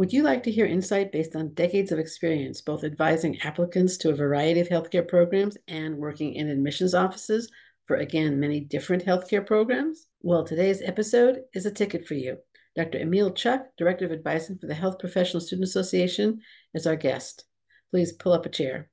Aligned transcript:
Would 0.00 0.14
you 0.14 0.22
like 0.22 0.42
to 0.44 0.50
hear 0.50 0.64
insight 0.64 1.12
based 1.12 1.36
on 1.36 1.52
decades 1.52 1.92
of 1.92 1.98
experience, 1.98 2.62
both 2.62 2.84
advising 2.84 3.38
applicants 3.42 3.98
to 3.98 4.08
a 4.08 4.14
variety 4.14 4.58
of 4.60 4.68
healthcare 4.70 5.06
programs 5.06 5.58
and 5.68 5.98
working 5.98 6.32
in 6.32 6.48
admissions 6.48 6.94
offices 6.94 7.52
for, 7.84 7.96
again, 7.96 8.40
many 8.40 8.60
different 8.60 9.04
healthcare 9.04 9.46
programs? 9.46 10.06
Well, 10.22 10.42
today's 10.42 10.80
episode 10.80 11.40
is 11.52 11.66
a 11.66 11.70
ticket 11.70 12.06
for 12.06 12.14
you. 12.14 12.38
Dr. 12.74 12.96
Emil 12.96 13.32
Chuck, 13.32 13.66
Director 13.76 14.06
of 14.06 14.12
Advising 14.12 14.56
for 14.56 14.68
the 14.68 14.74
Health 14.74 14.98
Professional 14.98 15.42
Student 15.42 15.68
Association, 15.68 16.40
is 16.72 16.86
our 16.86 16.96
guest. 16.96 17.44
Please 17.90 18.14
pull 18.14 18.32
up 18.32 18.46
a 18.46 18.48
chair. 18.48 18.88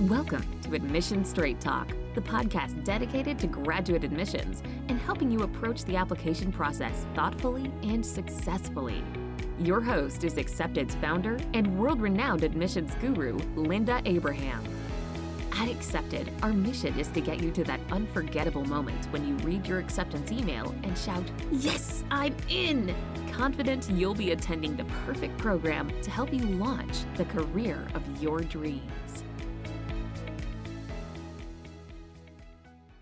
Welcome 0.00 0.44
to 0.62 0.74
Admission 0.74 1.24
Straight 1.24 1.60
Talk, 1.60 1.92
the 2.16 2.20
podcast 2.20 2.82
dedicated 2.82 3.38
to 3.38 3.46
graduate 3.46 4.02
admissions 4.02 4.60
and 4.88 4.98
helping 4.98 5.30
you 5.30 5.44
approach 5.44 5.84
the 5.84 5.94
application 5.94 6.50
process 6.50 7.06
thoughtfully 7.14 7.70
and 7.84 8.04
successfully. 8.04 9.04
Your 9.62 9.80
host 9.80 10.24
is 10.24 10.38
Accepted's 10.38 10.96
founder 10.96 11.38
and 11.54 11.78
world 11.78 12.00
renowned 12.00 12.42
admissions 12.42 12.96
guru, 12.96 13.38
Linda 13.54 14.02
Abraham. 14.06 14.64
At 15.52 15.68
Accepted, 15.68 16.32
our 16.42 16.52
mission 16.52 16.98
is 16.98 17.06
to 17.10 17.20
get 17.20 17.40
you 17.40 17.52
to 17.52 17.62
that 17.62 17.78
unforgettable 17.92 18.64
moment 18.64 19.06
when 19.12 19.24
you 19.24 19.36
read 19.46 19.64
your 19.68 19.78
acceptance 19.78 20.32
email 20.32 20.74
and 20.82 20.98
shout, 20.98 21.22
Yes, 21.52 22.02
I'm 22.10 22.34
in! 22.48 22.92
Confident 23.30 23.88
you'll 23.90 24.16
be 24.16 24.32
attending 24.32 24.76
the 24.76 24.84
perfect 25.06 25.38
program 25.38 25.92
to 26.02 26.10
help 26.10 26.32
you 26.32 26.40
launch 26.40 26.96
the 27.14 27.26
career 27.26 27.86
of 27.94 28.02
your 28.20 28.40
dreams. 28.40 29.22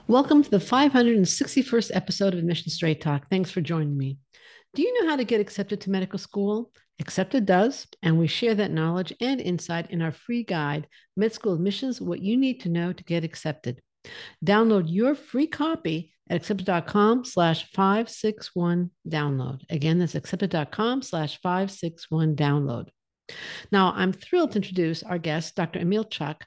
Welcome 0.08 0.42
to 0.42 0.50
the 0.50 0.58
561st 0.58 1.90
episode 1.94 2.34
of 2.34 2.40
Admission 2.40 2.68
Straight 2.68 3.00
Talk. 3.00 3.30
Thanks 3.30 3.50
for 3.50 3.62
joining 3.62 3.96
me. 3.96 4.18
Do 4.74 4.82
you 4.82 5.02
know 5.02 5.10
how 5.10 5.16
to 5.16 5.24
get 5.24 5.40
accepted 5.40 5.80
to 5.80 5.90
medical 5.90 6.18
school? 6.18 6.70
Accepted 7.00 7.44
does, 7.44 7.86
and 8.02 8.18
we 8.18 8.28
share 8.28 8.54
that 8.54 8.70
knowledge 8.70 9.12
and 9.20 9.40
insight 9.40 9.90
in 9.90 10.00
our 10.00 10.12
free 10.12 10.44
guide, 10.44 10.86
Med 11.16 11.32
School 11.32 11.54
Admissions 11.54 12.00
What 12.00 12.20
You 12.20 12.36
Need 12.36 12.60
to 12.60 12.68
Know 12.68 12.92
to 12.92 13.04
Get 13.04 13.24
Accepted. 13.24 13.80
Download 14.44 14.84
your 14.86 15.14
free 15.16 15.48
copy 15.48 16.12
at 16.28 16.36
accepted.com 16.36 17.24
slash 17.24 17.68
561 17.72 18.90
download. 19.08 19.60
Again, 19.70 19.98
that's 19.98 20.14
accepted.com 20.14 21.02
slash 21.02 21.40
561 21.40 22.36
download. 22.36 22.88
Now, 23.72 23.92
I'm 23.96 24.12
thrilled 24.12 24.52
to 24.52 24.58
introduce 24.58 25.02
our 25.02 25.18
guest, 25.18 25.56
Dr. 25.56 25.80
Emil 25.80 26.04
Chuck. 26.04 26.44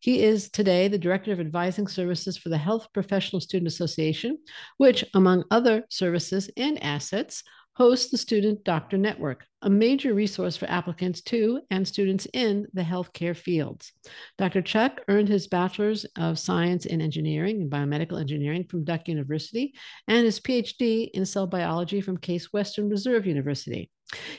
He 0.00 0.22
is 0.22 0.50
today 0.50 0.88
the 0.88 0.98
Director 0.98 1.32
of 1.32 1.40
Advising 1.40 1.88
Services 1.88 2.36
for 2.36 2.50
the 2.50 2.58
Health 2.58 2.88
Professional 2.92 3.40
Student 3.40 3.68
Association, 3.68 4.38
which, 4.76 5.04
among 5.14 5.44
other 5.50 5.84
services 5.88 6.50
and 6.56 6.82
assets, 6.82 7.42
hosts 7.76 8.10
the 8.10 8.18
Student 8.18 8.62
Doctor 8.64 8.96
Network, 8.96 9.44
a 9.62 9.70
major 9.70 10.14
resource 10.14 10.56
for 10.56 10.70
applicants 10.70 11.20
to 11.22 11.60
and 11.70 11.86
students 11.86 12.26
in 12.32 12.66
the 12.72 12.82
healthcare 12.82 13.36
fields. 13.36 13.92
Dr. 14.38 14.62
Chuck 14.62 15.00
earned 15.08 15.28
his 15.28 15.48
Bachelor's 15.48 16.04
of 16.16 16.38
Science 16.38 16.86
in 16.86 17.00
Engineering 17.00 17.62
and 17.62 17.70
Biomedical 17.70 18.20
Engineering 18.20 18.64
from 18.64 18.84
Duke 18.84 19.08
University 19.08 19.74
and 20.06 20.24
his 20.24 20.38
PhD 20.38 21.10
in 21.14 21.26
cell 21.26 21.46
biology 21.46 22.00
from 22.00 22.16
Case 22.16 22.52
Western 22.52 22.88
Reserve 22.88 23.26
University. 23.26 23.90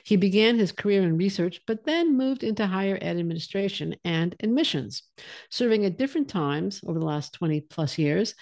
He 0.04 0.16
began 0.16 0.58
his 0.58 0.72
career 0.72 1.02
in 1.02 1.18
research, 1.18 1.60
but 1.66 1.86
then 1.86 2.18
moved 2.18 2.44
into 2.44 2.68
higher 2.68 2.98
ed 3.02 3.18
administration 3.18 3.96
and 4.06 4.36
admissions, 4.42 5.04
serving 5.50 5.86
at 5.86 5.98
different 5.98 6.30
times 6.30 6.82
over 6.86 7.00
the 7.00 7.06
last 7.06 7.34
20 7.34 7.62
plus 7.62 7.98
years 7.98 8.36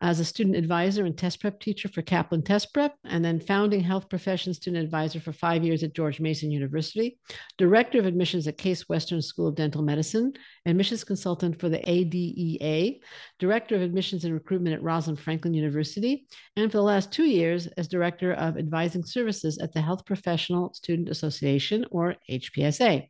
as 0.00 0.18
a 0.18 0.24
student 0.24 0.56
advisor 0.56 1.04
and 1.04 1.16
test 1.16 1.40
prep 1.40 1.60
teacher 1.60 1.88
for 1.88 2.02
Kaplan 2.02 2.42
Test 2.42 2.72
Prep, 2.72 2.94
and 3.04 3.24
then 3.24 3.38
founding 3.38 3.80
health 3.80 4.08
profession 4.08 4.54
student 4.54 4.82
advisor 4.82 5.20
for 5.20 5.32
five 5.32 5.62
years 5.62 5.82
at 5.82 5.94
George 5.94 6.20
Mason 6.20 6.50
University, 6.50 7.18
director 7.58 7.98
of 7.98 8.06
admissions 8.06 8.46
at 8.46 8.56
Case 8.56 8.88
Western 8.88 9.20
School 9.20 9.48
of 9.48 9.54
Dental 9.54 9.82
Medicine, 9.82 10.32
admissions 10.64 11.04
consultant 11.04 11.60
for 11.60 11.68
the 11.68 11.80
ADEA, 11.88 13.00
director 13.38 13.76
of 13.76 13.82
admissions 13.82 14.24
and 14.24 14.32
recruitment 14.32 14.74
at 14.74 14.82
Rosalind 14.82 15.20
Franklin 15.20 15.52
University, 15.52 16.26
and 16.56 16.70
for 16.70 16.78
the 16.78 16.82
last 16.82 17.12
two 17.12 17.24
years 17.24 17.66
as 17.76 17.88
director 17.88 18.32
of 18.32 18.56
advising 18.56 19.04
services 19.04 19.58
at 19.58 19.72
the 19.74 19.80
Health 19.80 20.06
Professional 20.06 20.69
Student 20.74 21.08
Association, 21.08 21.86
or 21.90 22.16
HPSA. 22.30 23.08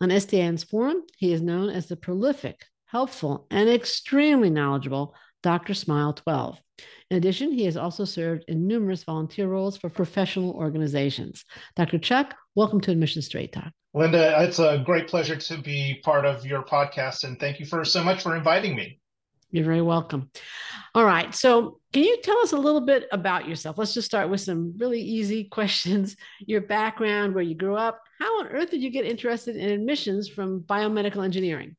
On 0.00 0.08
SDN's 0.08 0.64
forum, 0.64 1.02
he 1.18 1.32
is 1.32 1.42
known 1.42 1.70
as 1.70 1.86
the 1.86 1.96
prolific, 1.96 2.64
helpful, 2.86 3.46
and 3.50 3.68
extremely 3.68 4.50
knowledgeable 4.50 5.14
Dr. 5.42 5.74
Smile 5.74 6.12
12. 6.12 6.58
In 7.10 7.16
addition, 7.16 7.52
he 7.52 7.64
has 7.64 7.76
also 7.76 8.04
served 8.04 8.44
in 8.48 8.66
numerous 8.66 9.04
volunteer 9.04 9.46
roles 9.46 9.76
for 9.76 9.88
professional 9.88 10.52
organizations. 10.52 11.44
Dr. 11.76 11.98
Chuck, 11.98 12.34
welcome 12.54 12.80
to 12.80 12.90
Admission 12.90 13.22
Straight 13.22 13.52
Talk. 13.52 13.72
Linda, 13.94 14.42
it's 14.42 14.58
a 14.58 14.82
great 14.84 15.08
pleasure 15.08 15.36
to 15.36 15.58
be 15.58 16.00
part 16.04 16.26
of 16.26 16.44
your 16.44 16.62
podcast, 16.62 17.24
and 17.24 17.38
thank 17.38 17.60
you 17.60 17.66
for 17.66 17.84
so 17.84 18.02
much 18.02 18.22
for 18.22 18.36
inviting 18.36 18.74
me. 18.74 18.98
You're 19.50 19.64
very 19.64 19.82
welcome. 19.82 20.30
All 20.94 21.04
right. 21.04 21.34
So, 21.34 21.80
can 21.92 22.02
you 22.02 22.18
tell 22.22 22.38
us 22.38 22.52
a 22.52 22.58
little 22.58 22.80
bit 22.80 23.06
about 23.12 23.48
yourself? 23.48 23.78
Let's 23.78 23.94
just 23.94 24.06
start 24.06 24.28
with 24.28 24.40
some 24.40 24.74
really 24.78 25.00
easy 25.00 25.44
questions. 25.50 26.16
Your 26.40 26.60
background, 26.60 27.34
where 27.34 27.44
you 27.44 27.54
grew 27.54 27.76
up. 27.76 28.00
How 28.18 28.40
on 28.40 28.48
earth 28.48 28.70
did 28.70 28.82
you 28.82 28.90
get 28.90 29.06
interested 29.06 29.56
in 29.56 29.70
admissions 29.70 30.28
from 30.28 30.60
biomedical 30.60 31.24
engineering? 31.24 31.76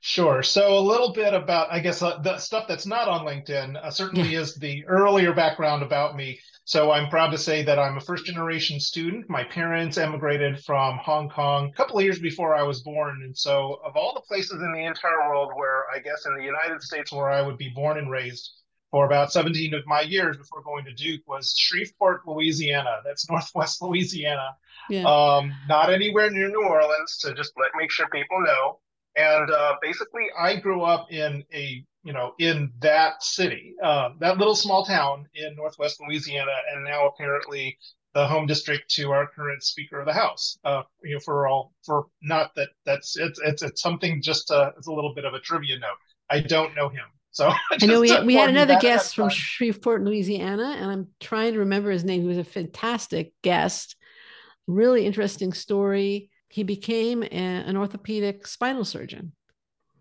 Sure. 0.00 0.42
So, 0.42 0.76
a 0.76 0.80
little 0.80 1.12
bit 1.12 1.34
about, 1.34 1.70
I 1.70 1.80
guess, 1.80 2.02
uh, 2.02 2.18
the 2.18 2.38
stuff 2.38 2.66
that's 2.68 2.86
not 2.86 3.08
on 3.08 3.24
LinkedIn 3.24 3.76
uh, 3.76 3.90
certainly 3.90 4.30
yeah. 4.30 4.40
is 4.40 4.56
the 4.56 4.84
earlier 4.86 5.32
background 5.32 5.82
about 5.82 6.16
me. 6.16 6.40
So, 6.68 6.90
I'm 6.90 7.08
proud 7.08 7.30
to 7.30 7.38
say 7.38 7.62
that 7.62 7.78
I'm 7.78 7.96
a 7.96 8.00
first 8.00 8.26
generation 8.26 8.78
student. 8.78 9.30
My 9.30 9.42
parents 9.42 9.96
emigrated 9.96 10.62
from 10.62 10.98
Hong 10.98 11.30
Kong 11.30 11.70
a 11.70 11.72
couple 11.72 11.96
of 11.96 12.04
years 12.04 12.18
before 12.18 12.54
I 12.54 12.62
was 12.62 12.82
born. 12.82 13.22
And 13.22 13.34
so, 13.34 13.80
of 13.82 13.96
all 13.96 14.12
the 14.12 14.20
places 14.20 14.60
in 14.60 14.74
the 14.74 14.84
entire 14.84 15.30
world 15.30 15.52
where 15.54 15.84
I 15.88 15.98
guess 15.98 16.26
in 16.26 16.36
the 16.36 16.44
United 16.44 16.82
States 16.82 17.10
where 17.10 17.30
I 17.30 17.40
would 17.40 17.56
be 17.56 17.70
born 17.74 17.96
and 17.96 18.10
raised, 18.10 18.50
for 18.90 19.06
about 19.06 19.32
17 19.32 19.72
of 19.72 19.86
my 19.86 20.02
years 20.02 20.36
before 20.36 20.62
going 20.62 20.84
to 20.84 20.92
Duke 20.92 21.22
was 21.26 21.54
Shreveport, 21.56 22.28
Louisiana. 22.28 23.00
That's 23.02 23.30
Northwest 23.30 23.80
Louisiana. 23.80 24.54
Yeah. 24.90 25.04
Um, 25.04 25.54
not 25.70 25.90
anywhere 25.90 26.30
near 26.30 26.48
New 26.50 26.66
Orleans, 26.68 27.16
to 27.22 27.32
just 27.32 27.54
let 27.56 27.70
make 27.78 27.90
sure 27.90 28.08
people 28.12 28.42
know. 28.42 28.80
And 29.16 29.50
uh, 29.50 29.76
basically, 29.80 30.26
I 30.38 30.56
grew 30.56 30.82
up 30.82 31.10
in 31.10 31.44
a 31.54 31.82
you 32.08 32.14
know 32.14 32.32
in 32.38 32.72
that 32.80 33.22
city, 33.22 33.74
uh, 33.82 34.08
that 34.18 34.38
little 34.38 34.54
small 34.54 34.82
town 34.82 35.26
in 35.34 35.54
Northwest 35.54 36.00
Louisiana, 36.00 36.54
and 36.72 36.82
now 36.82 37.06
apparently 37.06 37.76
the 38.14 38.26
home 38.26 38.46
district 38.46 38.90
to 38.92 39.10
our 39.10 39.26
current 39.26 39.62
Speaker 39.62 40.00
of 40.00 40.06
the 40.06 40.14
House. 40.14 40.58
Uh, 40.64 40.84
you 41.04 41.16
know, 41.16 41.20
for 41.20 41.46
all 41.46 41.74
for 41.84 42.06
not 42.22 42.54
that 42.56 42.70
that's 42.86 43.18
it's 43.18 43.38
it's, 43.44 43.62
it's 43.62 43.82
something 43.82 44.22
just 44.22 44.50
uh, 44.50 44.70
it's 44.78 44.86
a 44.86 44.92
little 44.92 45.14
bit 45.14 45.26
of 45.26 45.34
a 45.34 45.40
trivia 45.40 45.78
note. 45.78 45.98
I 46.30 46.40
don't 46.40 46.74
know 46.74 46.88
him. 46.88 47.04
So 47.30 47.52
I 47.70 47.84
know 47.84 48.00
we 48.00 48.08
had, 48.08 48.24
we 48.24 48.36
had 48.36 48.48
another 48.48 48.78
guest 48.80 49.14
from 49.14 49.28
Shreveport, 49.28 50.02
Louisiana, 50.02 50.76
and 50.78 50.90
I'm 50.90 51.08
trying 51.20 51.52
to 51.52 51.58
remember 51.58 51.90
his 51.90 52.04
name. 52.04 52.22
He 52.22 52.26
was 52.26 52.38
a 52.38 52.44
fantastic 52.44 53.34
guest, 53.42 53.96
really 54.66 55.04
interesting 55.04 55.52
story. 55.52 56.30
He 56.48 56.62
became 56.62 57.22
a, 57.22 57.26
an 57.26 57.76
orthopedic 57.76 58.46
spinal 58.46 58.86
surgeon. 58.86 59.32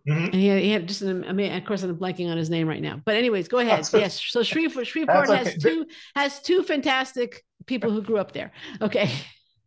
Mm-hmm. 0.07 0.25
And 0.25 0.35
he 0.35 0.47
had, 0.47 0.62
he 0.62 0.72
had 0.72 0.88
just 0.88 1.01
an, 1.01 1.25
I 1.25 1.34
mean, 1.34 1.51
of 1.51 1.66
course, 1.66 1.84
I'm 1.84 1.95
blanking 1.97 2.29
on 2.29 2.38
his 2.38 2.50
name 2.50 2.68
right 2.68 2.81
now. 2.81 3.01
But 3.03 3.16
anyways, 3.16 3.47
go 3.47 3.59
ahead. 3.59 3.88
yes. 3.94 4.22
So 4.23 4.44
Shreveport, 4.44 4.88
Shreveport 4.88 5.29
okay. 5.29 5.44
has 5.44 5.57
two 5.57 5.85
has 6.16 6.41
two 6.41 6.63
fantastic 6.63 7.44
people 7.66 7.91
who 7.91 8.01
grew 8.01 8.17
up 8.17 8.31
there. 8.31 8.51
Okay. 8.81 9.12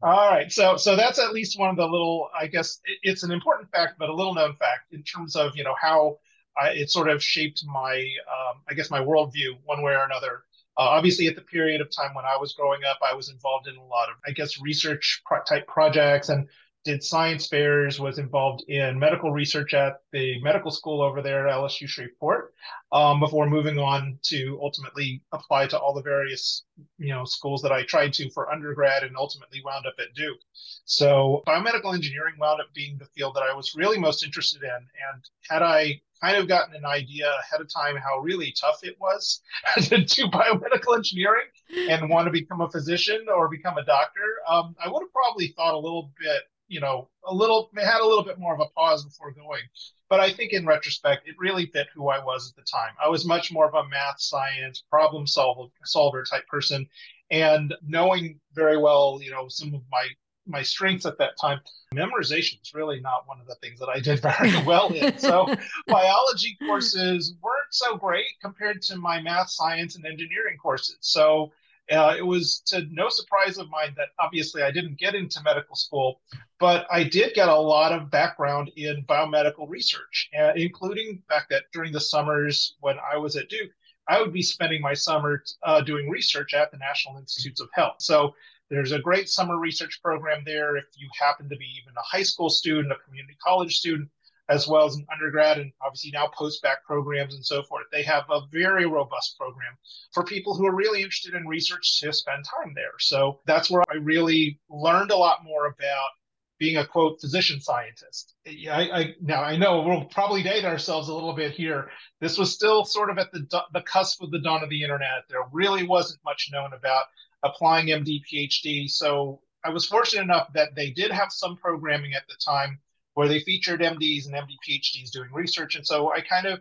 All 0.02 0.30
right. 0.30 0.50
So 0.50 0.76
so 0.76 0.96
that's 0.96 1.18
at 1.18 1.32
least 1.32 1.58
one 1.58 1.68
of 1.68 1.76
the 1.76 1.86
little, 1.86 2.30
I 2.38 2.46
guess 2.46 2.80
it's 3.02 3.22
an 3.22 3.30
important 3.30 3.70
fact, 3.70 3.94
but 3.98 4.08
a 4.08 4.14
little 4.14 4.34
known 4.34 4.54
fact 4.56 4.92
in 4.92 5.02
terms 5.02 5.36
of 5.36 5.56
you 5.56 5.64
know 5.64 5.74
how 5.78 6.18
I, 6.60 6.70
it 6.70 6.90
sort 6.90 7.08
of 7.08 7.22
shaped 7.22 7.64
my, 7.66 7.96
um, 8.28 8.62
I 8.68 8.74
guess, 8.74 8.90
my 8.90 9.00
worldview 9.00 9.58
one 9.64 9.82
way 9.82 9.92
or 9.92 10.04
another. 10.04 10.44
Uh, 10.76 10.82
obviously, 10.82 11.26
at 11.26 11.34
the 11.34 11.42
period 11.42 11.80
of 11.80 11.90
time 11.90 12.14
when 12.14 12.24
I 12.24 12.36
was 12.36 12.54
growing 12.54 12.80
up, 12.84 12.98
I 13.02 13.14
was 13.14 13.28
involved 13.28 13.66
in 13.66 13.76
a 13.76 13.84
lot 13.84 14.08
of, 14.08 14.16
I 14.26 14.32
guess, 14.32 14.60
research 14.60 15.22
pro- 15.26 15.42
type 15.42 15.66
projects 15.66 16.28
and 16.28 16.48
did 16.84 17.04
science 17.04 17.46
fairs, 17.46 18.00
was 18.00 18.18
involved 18.18 18.62
in 18.68 18.98
medical 18.98 19.32
research 19.32 19.74
at 19.74 19.98
the 20.12 20.40
medical 20.42 20.70
school 20.70 21.02
over 21.02 21.20
there, 21.20 21.46
at 21.46 21.54
LSU 21.54 21.86
Shreveport, 21.86 22.54
um, 22.92 23.20
before 23.20 23.48
moving 23.48 23.78
on 23.78 24.18
to 24.22 24.58
ultimately 24.62 25.22
apply 25.32 25.66
to 25.66 25.78
all 25.78 25.92
the 25.92 26.02
various, 26.02 26.64
you 26.98 27.10
know, 27.10 27.24
schools 27.24 27.60
that 27.62 27.72
I 27.72 27.82
tried 27.84 28.14
to 28.14 28.30
for 28.30 28.50
undergrad 28.50 29.02
and 29.02 29.16
ultimately 29.16 29.60
wound 29.64 29.86
up 29.86 29.94
at 29.98 30.14
Duke. 30.14 30.40
So 30.86 31.42
biomedical 31.46 31.94
engineering 31.94 32.34
wound 32.38 32.60
up 32.60 32.72
being 32.74 32.96
the 32.98 33.06
field 33.06 33.34
that 33.36 33.42
I 33.42 33.54
was 33.54 33.74
really 33.74 33.98
most 33.98 34.24
interested 34.24 34.62
in. 34.62 34.70
And 34.70 35.24
had 35.48 35.62
I 35.62 36.00
kind 36.22 36.36
of 36.36 36.48
gotten 36.48 36.74
an 36.74 36.84
idea 36.84 37.30
ahead 37.40 37.60
of 37.60 37.72
time 37.72 37.96
how 37.96 38.18
really 38.18 38.54
tough 38.58 38.80
it 38.82 38.96
was 39.00 39.40
to 39.82 40.04
do 40.04 40.26
biomedical 40.26 40.96
engineering 40.96 41.46
and 41.88 42.10
want 42.10 42.26
to 42.26 42.32
become 42.32 42.60
a 42.60 42.70
physician 42.70 43.26
or 43.34 43.48
become 43.48 43.78
a 43.78 43.84
doctor, 43.84 44.20
um, 44.48 44.74
I 44.84 44.90
would 44.90 45.02
have 45.02 45.12
probably 45.12 45.48
thought 45.48 45.74
a 45.74 45.78
little 45.78 46.12
bit 46.18 46.42
you 46.70 46.80
know, 46.80 47.08
a 47.26 47.34
little 47.34 47.68
had 47.76 48.00
a 48.00 48.06
little 48.06 48.24
bit 48.24 48.38
more 48.38 48.54
of 48.54 48.60
a 48.60 48.70
pause 48.76 49.04
before 49.04 49.32
going. 49.32 49.62
But 50.08 50.20
I 50.20 50.32
think 50.32 50.52
in 50.52 50.64
retrospect, 50.64 51.28
it 51.28 51.34
really 51.38 51.66
fit 51.66 51.88
who 51.92 52.08
I 52.08 52.24
was 52.24 52.48
at 52.48 52.56
the 52.56 52.62
time. 52.62 52.94
I 53.02 53.08
was 53.08 53.26
much 53.26 53.52
more 53.52 53.66
of 53.66 53.74
a 53.74 53.88
math, 53.88 54.20
science, 54.20 54.84
problem 54.88 55.26
solver, 55.26 55.68
solver 55.84 56.24
type 56.24 56.46
person, 56.46 56.88
and 57.30 57.74
knowing 57.86 58.38
very 58.54 58.78
well, 58.78 59.18
you 59.20 59.32
know, 59.32 59.48
some 59.48 59.74
of 59.74 59.82
my 59.90 60.06
my 60.46 60.62
strengths 60.62 61.06
at 61.06 61.18
that 61.18 61.32
time. 61.40 61.60
Memorization 61.94 62.60
is 62.62 62.72
really 62.72 63.00
not 63.00 63.26
one 63.26 63.40
of 63.40 63.46
the 63.46 63.56
things 63.56 63.78
that 63.80 63.88
I 63.88 63.98
did 63.98 64.20
very 64.20 64.62
well 64.66 64.88
in. 64.92 65.18
So 65.18 65.52
biology 65.88 66.56
courses 66.64 67.34
weren't 67.42 67.72
so 67.72 67.96
great 67.96 68.26
compared 68.40 68.80
to 68.82 68.96
my 68.96 69.20
math, 69.20 69.50
science, 69.50 69.96
and 69.96 70.06
engineering 70.06 70.56
courses. 70.56 70.98
So 71.00 71.50
uh, 71.90 72.14
it 72.16 72.24
was 72.24 72.60
to 72.66 72.86
no 72.90 73.08
surprise 73.08 73.58
of 73.58 73.68
mine 73.68 73.92
that 73.96 74.08
obviously 74.18 74.62
I 74.62 74.70
didn't 74.70 74.98
get 74.98 75.14
into 75.14 75.42
medical 75.42 75.76
school, 75.76 76.20
but 76.58 76.86
I 76.90 77.04
did 77.04 77.34
get 77.34 77.48
a 77.48 77.56
lot 77.56 77.92
of 77.92 78.10
background 78.10 78.70
in 78.76 79.04
biomedical 79.04 79.68
research, 79.68 80.30
uh, 80.38 80.52
including 80.54 81.16
the 81.16 81.34
fact 81.34 81.50
that 81.50 81.64
during 81.72 81.92
the 81.92 82.00
summers 82.00 82.76
when 82.80 82.96
I 82.98 83.16
was 83.16 83.36
at 83.36 83.48
Duke, 83.48 83.70
I 84.08 84.20
would 84.20 84.32
be 84.32 84.42
spending 84.42 84.80
my 84.80 84.94
summer 84.94 85.42
uh, 85.62 85.80
doing 85.82 86.08
research 86.08 86.54
at 86.54 86.70
the 86.70 86.78
National 86.78 87.18
Institutes 87.18 87.60
of 87.60 87.68
Health. 87.74 87.96
So 87.98 88.34
there's 88.68 88.92
a 88.92 88.98
great 88.98 89.28
summer 89.28 89.58
research 89.58 90.00
program 90.02 90.42
there 90.44 90.76
if 90.76 90.86
you 90.96 91.08
happen 91.20 91.48
to 91.48 91.56
be 91.56 91.66
even 91.80 91.94
a 91.96 92.02
high 92.02 92.22
school 92.22 92.50
student, 92.50 92.92
a 92.92 92.96
community 93.04 93.36
college 93.42 93.76
student, 93.78 94.08
as 94.50 94.66
well 94.66 94.84
as 94.84 94.96
an 94.96 95.06
undergrad 95.12 95.58
and 95.58 95.72
obviously 95.80 96.10
now 96.10 96.26
post-bac 96.34 96.84
programs 96.84 97.34
and 97.34 97.46
so 97.46 97.62
forth. 97.62 97.86
They 97.92 98.02
have 98.02 98.24
a 98.28 98.42
very 98.52 98.84
robust 98.84 99.38
program 99.38 99.78
for 100.12 100.24
people 100.24 100.54
who 100.54 100.66
are 100.66 100.74
really 100.74 101.02
interested 101.02 101.34
in 101.34 101.46
research 101.46 102.00
to 102.00 102.12
spend 102.12 102.44
time 102.44 102.72
there. 102.74 102.98
So 102.98 103.40
that's 103.46 103.70
where 103.70 103.84
I 103.90 103.94
really 103.94 104.58
learned 104.68 105.12
a 105.12 105.16
lot 105.16 105.44
more 105.44 105.66
about 105.66 106.10
being 106.58 106.76
a 106.76 106.86
quote 106.86 107.20
physician 107.20 107.60
scientist. 107.60 108.34
I, 108.46 108.90
I, 108.92 109.14
now 109.22 109.42
I 109.42 109.56
know 109.56 109.82
we'll 109.82 110.04
probably 110.06 110.42
date 110.42 110.64
ourselves 110.64 111.08
a 111.08 111.14
little 111.14 111.32
bit 111.32 111.52
here. 111.52 111.88
This 112.20 112.36
was 112.36 112.52
still 112.52 112.84
sort 112.84 113.08
of 113.08 113.18
at 113.18 113.32
the 113.32 113.46
the 113.72 113.80
cusp 113.82 114.22
of 114.22 114.30
the 114.30 114.40
dawn 114.40 114.62
of 114.62 114.68
the 114.68 114.82
internet. 114.82 115.24
There 115.28 115.40
really 115.52 115.86
wasn't 115.86 116.20
much 116.24 116.50
known 116.52 116.72
about 116.74 117.04
applying 117.42 117.86
MD 117.86 118.20
PhD. 118.30 118.90
So 118.90 119.40
I 119.64 119.70
was 119.70 119.86
fortunate 119.86 120.22
enough 120.22 120.52
that 120.52 120.74
they 120.74 120.90
did 120.90 121.10
have 121.10 121.32
some 121.32 121.56
programming 121.56 122.12
at 122.12 122.26
the 122.28 122.34
time 122.44 122.78
where 123.20 123.28
they 123.28 123.40
featured 123.40 123.82
MDs 123.82 124.24
and 124.24 124.34
MD 124.34 124.56
PhDs 124.66 125.10
doing 125.10 125.28
research. 125.30 125.74
And 125.74 125.86
so 125.86 126.10
I 126.10 126.22
kind 126.22 126.46
of 126.46 126.60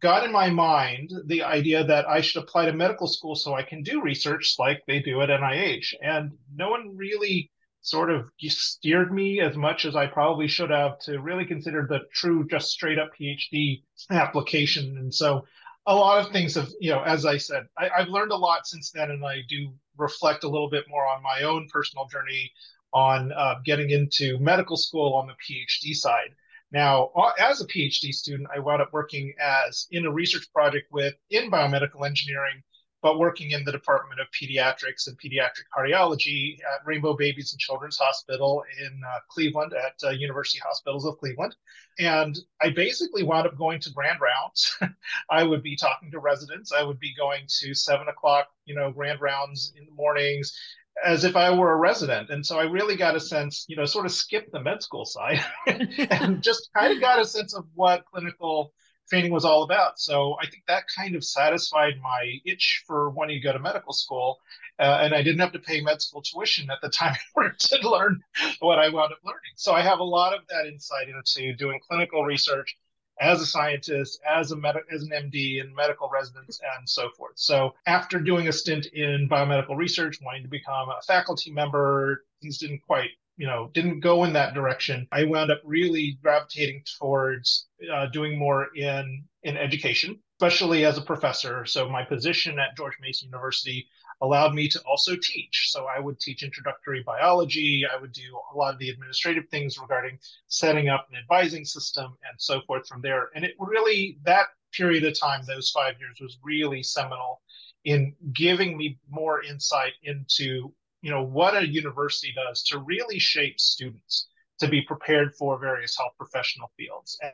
got 0.00 0.22
in 0.22 0.30
my 0.30 0.50
mind 0.50 1.10
the 1.24 1.42
idea 1.42 1.82
that 1.82 2.06
I 2.06 2.20
should 2.20 2.42
apply 2.42 2.66
to 2.66 2.74
medical 2.74 3.06
school 3.06 3.34
so 3.34 3.54
I 3.54 3.62
can 3.62 3.82
do 3.82 4.02
research 4.02 4.56
like 4.58 4.82
they 4.86 4.98
do 4.98 5.22
at 5.22 5.30
NIH. 5.30 5.94
And 6.02 6.32
no 6.54 6.68
one 6.68 6.94
really 6.94 7.50
sort 7.80 8.10
of 8.10 8.28
steered 8.38 9.14
me 9.14 9.40
as 9.40 9.56
much 9.56 9.86
as 9.86 9.96
I 9.96 10.06
probably 10.06 10.46
should 10.46 10.68
have 10.68 10.98
to 11.06 11.22
really 11.22 11.46
consider 11.46 11.86
the 11.88 12.00
true, 12.12 12.46
just 12.46 12.68
straight 12.68 12.98
up 12.98 13.12
PhD 13.18 13.82
application. 14.10 14.98
And 14.98 15.14
so 15.14 15.46
a 15.86 15.94
lot 15.94 16.18
of 16.22 16.32
things 16.32 16.54
have, 16.56 16.68
you 16.80 16.90
know, 16.90 17.02
as 17.02 17.24
I 17.24 17.38
said, 17.38 17.62
I, 17.78 17.88
have 17.96 18.08
learned 18.08 18.32
a 18.32 18.36
lot 18.36 18.66
since 18.66 18.90
then, 18.90 19.10
and 19.10 19.24
I 19.24 19.38
do 19.48 19.72
reflect 19.96 20.44
a 20.44 20.48
little 20.50 20.68
bit 20.68 20.84
more 20.86 21.06
on 21.06 21.22
my 21.22 21.44
own 21.44 21.66
personal 21.72 22.04
journey 22.08 22.52
on 22.94 23.32
uh, 23.32 23.56
getting 23.64 23.90
into 23.90 24.38
medical 24.38 24.76
school 24.76 25.14
on 25.14 25.26
the 25.26 25.34
PhD 25.34 25.94
side. 25.94 26.34
Now, 26.72 27.10
as 27.38 27.60
a 27.60 27.66
PhD 27.66 28.12
student, 28.12 28.48
I 28.54 28.58
wound 28.58 28.80
up 28.82 28.92
working 28.92 29.34
as 29.40 29.86
in 29.90 30.06
a 30.06 30.12
research 30.12 30.50
project 30.52 30.86
with 30.90 31.14
in 31.30 31.50
biomedical 31.50 32.06
engineering 32.06 32.62
but 33.04 33.18
working 33.18 33.50
in 33.50 33.62
the 33.64 33.70
Department 33.70 34.18
of 34.18 34.26
Pediatrics 34.28 35.08
and 35.08 35.18
Pediatric 35.18 35.66
Cardiology 35.76 36.56
at 36.60 36.86
Rainbow 36.86 37.14
Babies 37.14 37.52
and 37.52 37.60
Children's 37.60 37.98
Hospital 37.98 38.64
in 38.80 38.98
uh, 39.06 39.18
Cleveland 39.28 39.74
at 39.74 40.08
uh, 40.08 40.12
University 40.12 40.58
Hospitals 40.64 41.04
of 41.04 41.18
Cleveland. 41.18 41.54
And 41.98 42.34
I 42.62 42.70
basically 42.70 43.22
wound 43.22 43.46
up 43.46 43.58
going 43.58 43.78
to 43.80 43.90
grand 43.90 44.20
rounds. 44.22 44.78
I 45.30 45.42
would 45.42 45.62
be 45.62 45.76
talking 45.76 46.10
to 46.12 46.18
residents. 46.18 46.72
I 46.72 46.82
would 46.82 46.98
be 46.98 47.14
going 47.14 47.42
to 47.60 47.74
seven 47.74 48.08
o'clock, 48.08 48.46
you 48.64 48.74
know, 48.74 48.90
grand 48.90 49.20
rounds 49.20 49.74
in 49.76 49.84
the 49.84 49.92
mornings 49.92 50.58
as 51.04 51.24
if 51.24 51.36
I 51.36 51.50
were 51.50 51.72
a 51.72 51.76
resident. 51.76 52.30
And 52.30 52.44
so 52.44 52.58
I 52.58 52.64
really 52.64 52.96
got 52.96 53.16
a 53.16 53.20
sense, 53.20 53.64
you 53.68 53.76
know, 53.76 53.84
sort 53.84 54.06
of 54.06 54.12
skip 54.12 54.50
the 54.52 54.60
med 54.60 54.82
school 54.82 55.04
side 55.04 55.44
and 55.66 56.42
just 56.42 56.70
kind 56.74 56.92
of 56.92 57.00
got 57.00 57.20
a 57.20 57.24
sense 57.24 57.54
of 57.54 57.66
what 57.74 58.04
clinical 58.04 58.72
training 59.08 59.32
was 59.32 59.44
all 59.44 59.64
about. 59.64 59.98
So 59.98 60.36
I 60.40 60.46
think 60.46 60.64
that 60.66 60.84
kind 60.94 61.14
of 61.14 61.24
satisfied 61.24 61.94
my 62.02 62.38
itch 62.46 62.84
for 62.86 63.10
wanting 63.10 63.40
to 63.40 63.46
go 63.46 63.52
to 63.52 63.58
medical 63.58 63.92
school. 63.92 64.38
Uh, 64.78 64.98
and 65.02 65.14
I 65.14 65.22
didn't 65.22 65.40
have 65.40 65.52
to 65.52 65.58
pay 65.58 65.80
med 65.80 66.00
school 66.02 66.22
tuition 66.22 66.70
at 66.70 66.78
the 66.82 66.88
time 66.88 67.14
in 67.36 67.42
order 67.42 67.54
to 67.58 67.88
learn 67.88 68.20
what 68.60 68.78
I 68.78 68.88
wound 68.88 69.12
up 69.12 69.18
learning. 69.24 69.54
So 69.56 69.72
I 69.72 69.82
have 69.82 70.00
a 70.00 70.04
lot 70.04 70.34
of 70.34 70.40
that 70.48 70.66
insight 70.66 71.08
into 71.08 71.54
doing 71.54 71.80
clinical 71.88 72.24
research 72.24 72.76
as 73.20 73.40
a 73.40 73.46
scientist, 73.46 74.20
as 74.28 74.52
a 74.52 74.56
med- 74.56 74.76
as 74.92 75.02
an 75.02 75.10
MD 75.10 75.60
in 75.60 75.74
medical 75.74 76.08
residence, 76.08 76.60
and 76.76 76.88
so 76.88 77.10
forth. 77.10 77.34
So 77.36 77.74
after 77.86 78.18
doing 78.18 78.48
a 78.48 78.52
stint 78.52 78.86
in 78.86 79.28
biomedical 79.28 79.76
research, 79.76 80.20
wanting 80.22 80.42
to 80.42 80.48
become 80.48 80.88
a 80.88 81.02
faculty 81.02 81.50
member, 81.50 82.24
things 82.42 82.58
didn't 82.58 82.80
quite 82.80 83.10
you 83.36 83.46
know 83.46 83.70
didn't 83.74 84.00
go 84.00 84.24
in 84.24 84.32
that 84.32 84.54
direction 84.54 85.06
i 85.10 85.24
wound 85.24 85.50
up 85.50 85.60
really 85.64 86.18
gravitating 86.22 86.82
towards 86.98 87.66
uh, 87.92 88.06
doing 88.06 88.38
more 88.38 88.68
in 88.76 89.24
in 89.42 89.56
education 89.56 90.18
especially 90.40 90.84
as 90.84 90.98
a 90.98 91.02
professor 91.02 91.64
so 91.64 91.88
my 91.88 92.04
position 92.04 92.58
at 92.58 92.76
george 92.76 92.94
mason 93.00 93.28
university 93.28 93.86
allowed 94.20 94.54
me 94.54 94.68
to 94.68 94.80
also 94.82 95.16
teach. 95.20 95.68
So 95.70 95.86
i 95.86 95.98
would 95.98 96.18
teach 96.20 96.42
introductory 96.42 97.02
biology. 97.02 97.84
I 97.90 98.00
would 98.00 98.12
do 98.12 98.38
a 98.52 98.56
lot 98.56 98.72
of 98.74 98.78
the 98.78 98.90
administrative 98.90 99.48
things 99.50 99.78
regarding 99.78 100.18
setting 100.48 100.88
up 100.88 101.06
an 101.10 101.16
advising 101.18 101.64
system 101.64 102.16
and 102.28 102.40
so 102.40 102.60
forth 102.66 102.86
from 102.86 103.00
there. 103.00 103.30
And 103.34 103.44
it 103.44 103.54
really 103.58 104.18
that 104.24 104.46
period 104.72 105.04
of 105.04 105.18
time 105.18 105.42
those 105.46 105.70
five 105.70 105.94
years 106.00 106.18
was 106.20 106.38
really 106.42 106.82
seminal 106.82 107.40
in 107.84 108.14
giving 108.32 108.76
me 108.76 108.98
more 109.08 109.42
insight 109.42 109.92
into 110.02 110.72
you 111.02 111.10
know 111.10 111.22
what 111.22 111.56
a 111.56 111.66
university 111.66 112.32
does 112.34 112.62
to 112.64 112.78
really 112.78 113.18
shape 113.18 113.60
students 113.60 114.28
to 114.58 114.68
be 114.68 114.80
prepared 114.82 115.34
for 115.34 115.58
various 115.58 115.96
health 115.96 116.12
professional 116.16 116.70
fields. 116.76 117.18
And, 117.22 117.32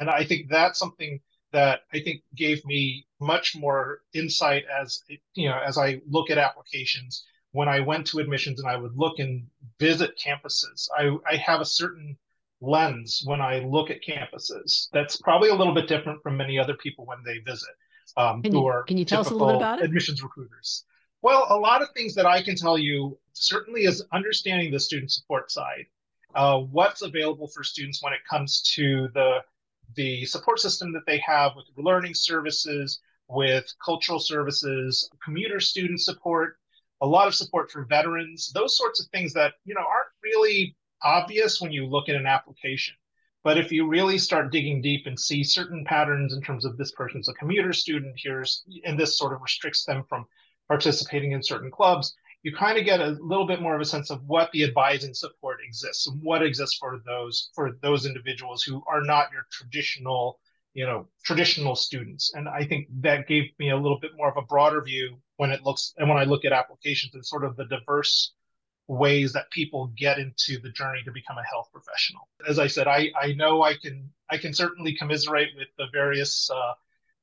and 0.00 0.10
i 0.10 0.24
think 0.24 0.48
that's 0.50 0.78
something 0.78 1.20
that 1.52 1.80
i 1.92 2.00
think 2.00 2.22
gave 2.34 2.64
me 2.64 3.06
much 3.20 3.56
more 3.56 4.00
insight 4.14 4.64
as 4.80 5.00
you 5.34 5.48
know 5.48 5.60
as 5.64 5.78
i 5.78 6.00
look 6.08 6.30
at 6.30 6.38
applications 6.38 7.24
when 7.52 7.68
i 7.68 7.80
went 7.80 8.06
to 8.06 8.18
admissions 8.18 8.60
and 8.60 8.70
i 8.70 8.76
would 8.76 8.96
look 8.96 9.18
and 9.18 9.46
visit 9.78 10.18
campuses 10.18 10.88
i, 10.96 11.10
I 11.30 11.36
have 11.36 11.60
a 11.60 11.66
certain 11.66 12.16
lens 12.60 13.22
when 13.24 13.40
i 13.40 13.58
look 13.60 13.90
at 13.90 14.02
campuses 14.02 14.88
that's 14.92 15.16
probably 15.16 15.50
a 15.50 15.54
little 15.54 15.74
bit 15.74 15.88
different 15.88 16.22
from 16.22 16.36
many 16.36 16.58
other 16.58 16.74
people 16.74 17.06
when 17.06 17.18
they 17.24 17.38
visit 17.38 17.74
um, 18.16 18.42
can 18.42 18.54
you, 18.54 18.82
can 18.86 18.98
you 18.98 19.04
tell 19.04 19.20
us 19.20 19.30
a 19.30 19.34
little 19.34 19.48
bit 19.48 19.56
about 19.56 19.78
it 19.78 19.84
admissions 19.84 20.22
recruiters 20.22 20.84
well, 21.22 21.46
a 21.48 21.56
lot 21.56 21.82
of 21.82 21.90
things 21.92 22.14
that 22.16 22.26
I 22.26 22.42
can 22.42 22.56
tell 22.56 22.76
you 22.76 23.16
certainly 23.32 23.84
is 23.84 24.04
understanding 24.12 24.72
the 24.72 24.80
student 24.80 25.12
support 25.12 25.50
side. 25.50 25.86
Uh, 26.34 26.58
what's 26.58 27.02
available 27.02 27.46
for 27.46 27.62
students 27.62 28.02
when 28.02 28.12
it 28.12 28.20
comes 28.28 28.62
to 28.74 29.08
the 29.14 29.38
the 29.94 30.24
support 30.26 30.60
system 30.60 30.92
that 30.92 31.06
they 31.06 31.18
have 31.18 31.52
with 31.56 31.66
learning 31.76 32.14
services, 32.14 33.00
with 33.28 33.72
cultural 33.84 34.18
services, 34.18 35.08
commuter 35.24 35.60
student 35.60 36.00
support, 36.00 36.56
a 37.00 37.06
lot 37.06 37.26
of 37.26 37.34
support 37.34 37.70
for 37.70 37.84
veterans, 37.84 38.52
those 38.52 38.76
sorts 38.76 39.00
of 39.00 39.08
things 39.08 39.32
that 39.32 39.54
you 39.64 39.74
know 39.74 39.80
aren't 39.80 40.08
really 40.22 40.76
obvious 41.02 41.60
when 41.60 41.72
you 41.72 41.86
look 41.86 42.08
at 42.08 42.14
an 42.14 42.26
application. 42.26 42.94
But 43.44 43.58
if 43.58 43.72
you 43.72 43.88
really 43.88 44.18
start 44.18 44.52
digging 44.52 44.80
deep 44.80 45.06
and 45.06 45.18
see 45.18 45.42
certain 45.42 45.84
patterns 45.84 46.32
in 46.32 46.40
terms 46.42 46.64
of 46.64 46.76
this 46.76 46.92
person's 46.92 47.28
a 47.28 47.34
commuter 47.34 47.72
student, 47.72 48.14
here's 48.16 48.62
and 48.84 48.98
this 48.98 49.18
sort 49.18 49.32
of 49.32 49.42
restricts 49.42 49.84
them 49.84 50.04
from 50.08 50.26
participating 50.68 51.32
in 51.32 51.42
certain 51.42 51.70
clubs, 51.70 52.14
you 52.42 52.54
kind 52.54 52.76
of 52.78 52.84
get 52.84 53.00
a 53.00 53.16
little 53.20 53.46
bit 53.46 53.62
more 53.62 53.74
of 53.74 53.80
a 53.80 53.84
sense 53.84 54.10
of 54.10 54.24
what 54.26 54.50
the 54.52 54.64
advising 54.64 55.14
support 55.14 55.60
exists 55.64 56.08
and 56.08 56.20
what 56.22 56.42
exists 56.42 56.76
for 56.76 57.00
those 57.06 57.50
for 57.54 57.78
those 57.82 58.06
individuals 58.06 58.62
who 58.62 58.82
are 58.86 59.02
not 59.02 59.30
your 59.32 59.46
traditional 59.50 60.40
you 60.74 60.86
know 60.86 61.06
traditional 61.24 61.76
students. 61.76 62.32
And 62.34 62.48
i 62.48 62.64
think 62.64 62.88
that 63.00 63.28
gave 63.28 63.50
me 63.58 63.70
a 63.70 63.76
little 63.76 63.98
bit 64.00 64.12
more 64.16 64.28
of 64.28 64.36
a 64.36 64.46
broader 64.46 64.82
view 64.82 65.16
when 65.36 65.50
it 65.50 65.62
looks 65.62 65.94
and 65.98 66.08
when 66.08 66.18
i 66.18 66.24
look 66.24 66.44
at 66.44 66.52
applications 66.52 67.14
and 67.14 67.24
sort 67.24 67.44
of 67.44 67.56
the 67.56 67.66
diverse 67.66 68.32
ways 68.88 69.32
that 69.32 69.50
people 69.50 69.92
get 69.96 70.18
into 70.18 70.60
the 70.60 70.70
journey 70.70 71.00
to 71.04 71.12
become 71.12 71.38
a 71.38 71.44
health 71.44 71.68
professional. 71.72 72.28
As 72.48 72.58
i 72.58 72.66
said 72.66 72.88
i 72.88 73.10
i 73.20 73.32
know 73.32 73.62
i 73.62 73.74
can 73.74 74.10
i 74.30 74.36
can 74.36 74.52
certainly 74.52 74.94
commiserate 74.94 75.50
with 75.56 75.68
the 75.78 75.86
various 75.92 76.50
uh, 76.50 76.72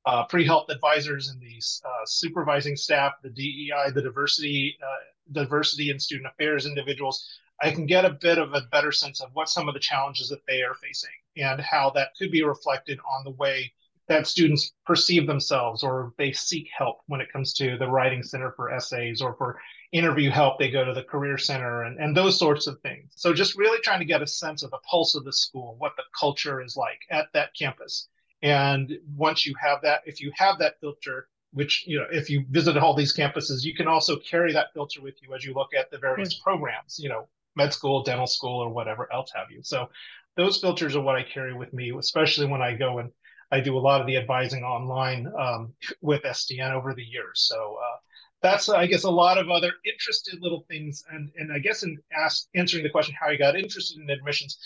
uh, 0.05 0.25
pre-health 0.25 0.69
advisors 0.69 1.29
and 1.29 1.41
the 1.41 1.61
uh, 1.85 2.05
supervising 2.05 2.75
staff, 2.75 3.13
the 3.21 3.29
DEI, 3.29 3.91
the 3.93 4.01
diversity, 4.01 4.77
uh, 4.81 5.33
diversity 5.33 5.91
and 5.91 6.01
student 6.01 6.27
affairs 6.27 6.65
individuals, 6.65 7.27
I 7.61 7.71
can 7.71 7.85
get 7.85 8.05
a 8.05 8.11
bit 8.11 8.37
of 8.37 8.53
a 8.53 8.61
better 8.71 8.91
sense 8.91 9.21
of 9.21 9.29
what 9.33 9.49
some 9.49 9.67
of 9.67 9.73
the 9.73 9.79
challenges 9.79 10.29
that 10.29 10.45
they 10.47 10.61
are 10.61 10.75
facing 10.75 11.09
and 11.37 11.59
how 11.59 11.89
that 11.91 12.15
could 12.17 12.31
be 12.31 12.43
reflected 12.43 12.99
on 12.99 13.23
the 13.25 13.31
way 13.31 13.73
that 14.07 14.25
students 14.25 14.71
perceive 14.85 15.27
themselves 15.27 15.83
or 15.83 16.13
they 16.17 16.31
seek 16.31 16.67
help 16.75 17.01
when 17.07 17.21
it 17.21 17.31
comes 17.31 17.53
to 17.53 17.77
the 17.77 17.87
writing 17.87 18.23
center 18.23 18.51
for 18.53 18.71
essays 18.71 19.21
or 19.21 19.35
for 19.35 19.59
interview 19.91 20.31
help 20.31 20.57
they 20.57 20.71
go 20.71 20.83
to 20.83 20.93
the 20.93 21.03
career 21.03 21.37
center 21.37 21.83
and, 21.83 21.99
and 21.99 22.15
those 22.15 22.39
sorts 22.39 22.65
of 22.65 22.79
things. 22.81 23.11
So 23.15 23.33
just 23.33 23.57
really 23.57 23.79
trying 23.81 23.99
to 23.99 24.05
get 24.05 24.23
a 24.23 24.27
sense 24.27 24.63
of 24.63 24.71
the 24.71 24.79
pulse 24.89 25.13
of 25.13 25.25
the 25.25 25.33
school 25.33 25.75
what 25.77 25.95
the 25.97 26.03
culture 26.17 26.61
is 26.61 26.75
like 26.75 27.01
at 27.11 27.27
that 27.33 27.53
campus 27.53 28.07
and 28.41 28.91
once 29.15 29.45
you 29.45 29.53
have 29.61 29.81
that, 29.81 30.01
if 30.05 30.21
you 30.21 30.31
have 30.35 30.59
that 30.59 30.79
filter, 30.79 31.27
which, 31.51 31.85
you 31.87 31.97
know, 31.99 32.05
if 32.11 32.29
you 32.29 32.45
visit 32.49 32.77
all 32.77 32.93
these 32.93 33.15
campuses, 33.15 33.63
you 33.63 33.75
can 33.75 33.87
also 33.87 34.17
carry 34.17 34.53
that 34.53 34.73
filter 34.73 35.01
with 35.01 35.15
you 35.21 35.33
as 35.35 35.43
you 35.43 35.53
look 35.53 35.73
at 35.77 35.89
the 35.91 35.97
various 35.97 36.35
programs, 36.35 36.99
you 36.99 37.09
know, 37.09 37.27
med 37.55 37.73
school, 37.73 38.03
dental 38.03 38.27
school, 38.27 38.59
or 38.63 38.69
whatever 38.69 39.11
else 39.11 39.31
have 39.35 39.51
you. 39.51 39.61
So 39.63 39.89
those 40.37 40.59
filters 40.59 40.95
are 40.95 41.01
what 41.01 41.15
I 41.15 41.23
carry 41.23 41.53
with 41.53 41.73
me, 41.73 41.91
especially 41.97 42.47
when 42.47 42.61
I 42.61 42.75
go 42.75 42.99
and 42.99 43.11
I 43.51 43.59
do 43.59 43.77
a 43.77 43.79
lot 43.79 43.99
of 43.99 44.07
the 44.07 44.17
advising 44.17 44.63
online 44.63 45.27
um, 45.37 45.73
with 46.01 46.21
SDN 46.23 46.71
over 46.71 46.93
the 46.93 47.03
years. 47.03 47.47
So 47.47 47.77
uh, 47.83 47.97
that's, 48.41 48.69
I 48.69 48.85
guess, 48.85 49.03
a 49.03 49.09
lot 49.09 49.37
of 49.37 49.49
other 49.49 49.73
interested 49.85 50.39
little 50.41 50.65
things. 50.69 51.03
And, 51.11 51.31
and 51.35 51.51
I 51.51 51.59
guess 51.59 51.83
in 51.83 51.97
ask, 52.15 52.47
answering 52.55 52.83
the 52.83 52.89
question 52.89 53.15
how 53.19 53.27
I 53.27 53.35
got 53.35 53.57
interested 53.57 53.99
in 53.99 54.09
admissions, 54.09 54.59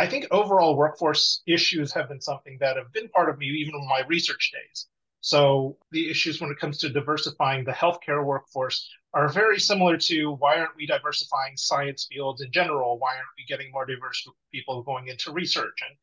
I 0.00 0.06
think 0.06 0.26
overall 0.30 0.78
workforce 0.78 1.42
issues 1.46 1.92
have 1.92 2.08
been 2.08 2.22
something 2.22 2.56
that 2.60 2.78
have 2.78 2.90
been 2.90 3.10
part 3.10 3.28
of 3.28 3.36
me 3.36 3.48
even 3.48 3.74
in 3.74 3.86
my 3.86 4.00
research 4.08 4.50
days. 4.50 4.86
So 5.20 5.76
the 5.90 6.10
issues 6.10 6.40
when 6.40 6.50
it 6.50 6.58
comes 6.58 6.78
to 6.78 6.88
diversifying 6.88 7.64
the 7.64 7.72
healthcare 7.72 8.24
workforce 8.24 8.88
are 9.12 9.28
very 9.28 9.60
similar 9.60 9.98
to 9.98 10.30
why 10.38 10.58
aren't 10.58 10.74
we 10.74 10.86
diversifying 10.86 11.54
science 11.58 12.06
fields 12.10 12.40
in 12.40 12.50
general? 12.50 12.98
Why 12.98 13.10
aren't 13.16 13.36
we 13.36 13.44
getting 13.44 13.70
more 13.72 13.84
diverse 13.84 14.26
people 14.50 14.82
going 14.82 15.08
into 15.08 15.32
research 15.32 15.78
and 15.86 15.98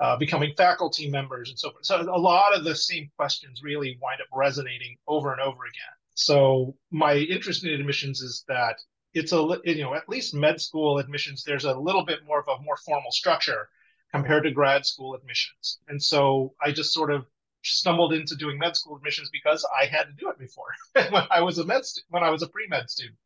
uh, 0.00 0.16
becoming 0.16 0.54
faculty 0.56 1.10
members 1.10 1.50
and 1.50 1.58
so 1.58 1.72
forth? 1.72 1.84
So 1.84 2.00
a 2.00 2.16
lot 2.18 2.56
of 2.56 2.64
the 2.64 2.74
same 2.74 3.10
questions 3.18 3.62
really 3.62 3.98
wind 4.00 4.22
up 4.22 4.28
resonating 4.34 4.96
over 5.06 5.30
and 5.30 5.42
over 5.42 5.64
again. 5.64 5.94
So 6.14 6.74
my 6.90 7.16
interest 7.16 7.64
in 7.66 7.70
admissions 7.78 8.22
is 8.22 8.44
that 8.48 8.78
it's 9.14 9.32
a 9.32 9.58
you 9.64 9.82
know 9.82 9.94
at 9.94 10.08
least 10.08 10.34
med 10.34 10.60
school 10.60 10.98
admissions 10.98 11.44
there's 11.44 11.64
a 11.64 11.74
little 11.74 12.04
bit 12.04 12.20
more 12.26 12.40
of 12.40 12.48
a 12.48 12.62
more 12.62 12.76
formal 12.76 13.10
structure 13.10 13.68
compared 14.12 14.42
to 14.42 14.50
grad 14.50 14.84
school 14.84 15.14
admissions 15.14 15.78
and 15.88 16.02
so 16.02 16.52
i 16.62 16.70
just 16.70 16.92
sort 16.92 17.10
of 17.10 17.26
stumbled 17.62 18.12
into 18.12 18.36
doing 18.36 18.58
med 18.58 18.76
school 18.76 18.96
admissions 18.96 19.30
because 19.30 19.66
I 19.80 19.86
had 19.86 20.04
to 20.04 20.12
do 20.12 20.28
it 20.28 20.38
before 20.38 20.74
when 21.10 21.24
I 21.30 21.40
was 21.40 21.58
a 21.58 21.64
med 21.64 21.84
stu- 21.84 22.02
when 22.10 22.22
I 22.22 22.30
was 22.30 22.42
a 22.42 22.48
pre 22.48 22.66
med 22.68 22.90
student. 22.90 23.16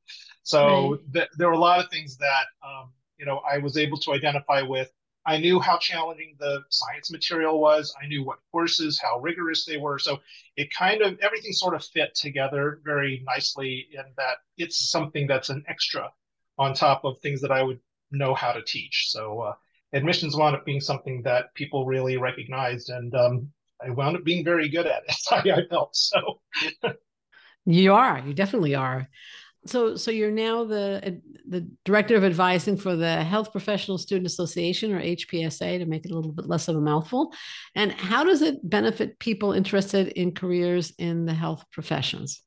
So 0.42 0.92
right. 0.92 1.12
th- 1.12 1.28
there 1.36 1.48
were 1.48 1.54
a 1.54 1.58
lot 1.58 1.80
of 1.80 1.90
things 1.90 2.16
that 2.18 2.46
um, 2.62 2.92
you 3.18 3.26
know 3.26 3.40
I 3.50 3.58
was 3.58 3.76
able 3.76 3.98
to 3.98 4.12
identify 4.12 4.62
with. 4.62 4.90
I 5.26 5.38
knew 5.38 5.58
how 5.58 5.76
challenging 5.78 6.36
the 6.38 6.62
science 6.70 7.10
material 7.10 7.60
was. 7.60 7.92
I 8.00 8.06
knew 8.06 8.24
what 8.24 8.38
courses, 8.52 9.00
how 9.00 9.18
rigorous 9.18 9.64
they 9.64 9.76
were. 9.76 9.98
So 9.98 10.20
it 10.56 10.72
kind 10.72 11.02
of 11.02 11.18
everything 11.20 11.52
sort 11.52 11.74
of 11.74 11.84
fit 11.84 12.14
together 12.14 12.80
very 12.84 13.22
nicely 13.26 13.88
in 13.92 14.04
that 14.16 14.36
it's 14.56 14.90
something 14.90 15.26
that's 15.26 15.50
an 15.50 15.64
extra 15.68 16.10
on 16.58 16.74
top 16.74 17.04
of 17.04 17.18
things 17.18 17.40
that 17.40 17.50
I 17.50 17.62
would 17.62 17.80
know 18.12 18.34
how 18.34 18.52
to 18.52 18.62
teach. 18.62 19.06
So 19.08 19.40
uh, 19.40 19.54
admissions 19.92 20.36
wound 20.36 20.54
up 20.54 20.64
being 20.64 20.80
something 20.80 21.22
that 21.22 21.54
people 21.54 21.86
really 21.86 22.16
recognized, 22.16 22.90
and 22.90 23.14
um, 23.14 23.52
I 23.84 23.90
wound 23.90 24.16
up 24.16 24.24
being 24.24 24.44
very 24.44 24.68
good 24.68 24.86
at 24.86 25.02
it. 25.08 25.16
I 25.30 25.68
felt 25.68 25.96
so. 25.96 26.40
you 27.66 27.94
are. 27.94 28.22
You 28.24 28.32
definitely 28.32 28.74
are. 28.74 29.08
So, 29.66 29.96
so 29.96 30.10
you're 30.10 30.30
now 30.30 30.64
the 30.64 31.20
the 31.48 31.68
director 31.84 32.16
of 32.16 32.24
advising 32.24 32.76
for 32.76 32.96
the 32.96 33.22
Health 33.22 33.52
Professional 33.52 33.98
Student 33.98 34.26
Association, 34.26 34.92
or 34.92 35.00
HPSA, 35.00 35.78
to 35.78 35.86
make 35.86 36.04
it 36.04 36.10
a 36.10 36.14
little 36.14 36.32
bit 36.32 36.46
less 36.46 36.68
of 36.68 36.76
a 36.76 36.80
mouthful. 36.80 37.32
And 37.74 37.92
how 37.92 38.24
does 38.24 38.42
it 38.42 38.68
benefit 38.68 39.18
people 39.18 39.52
interested 39.52 40.08
in 40.08 40.32
careers 40.32 40.92
in 40.98 41.24
the 41.24 41.34
health 41.34 41.64
professions? 41.72 42.42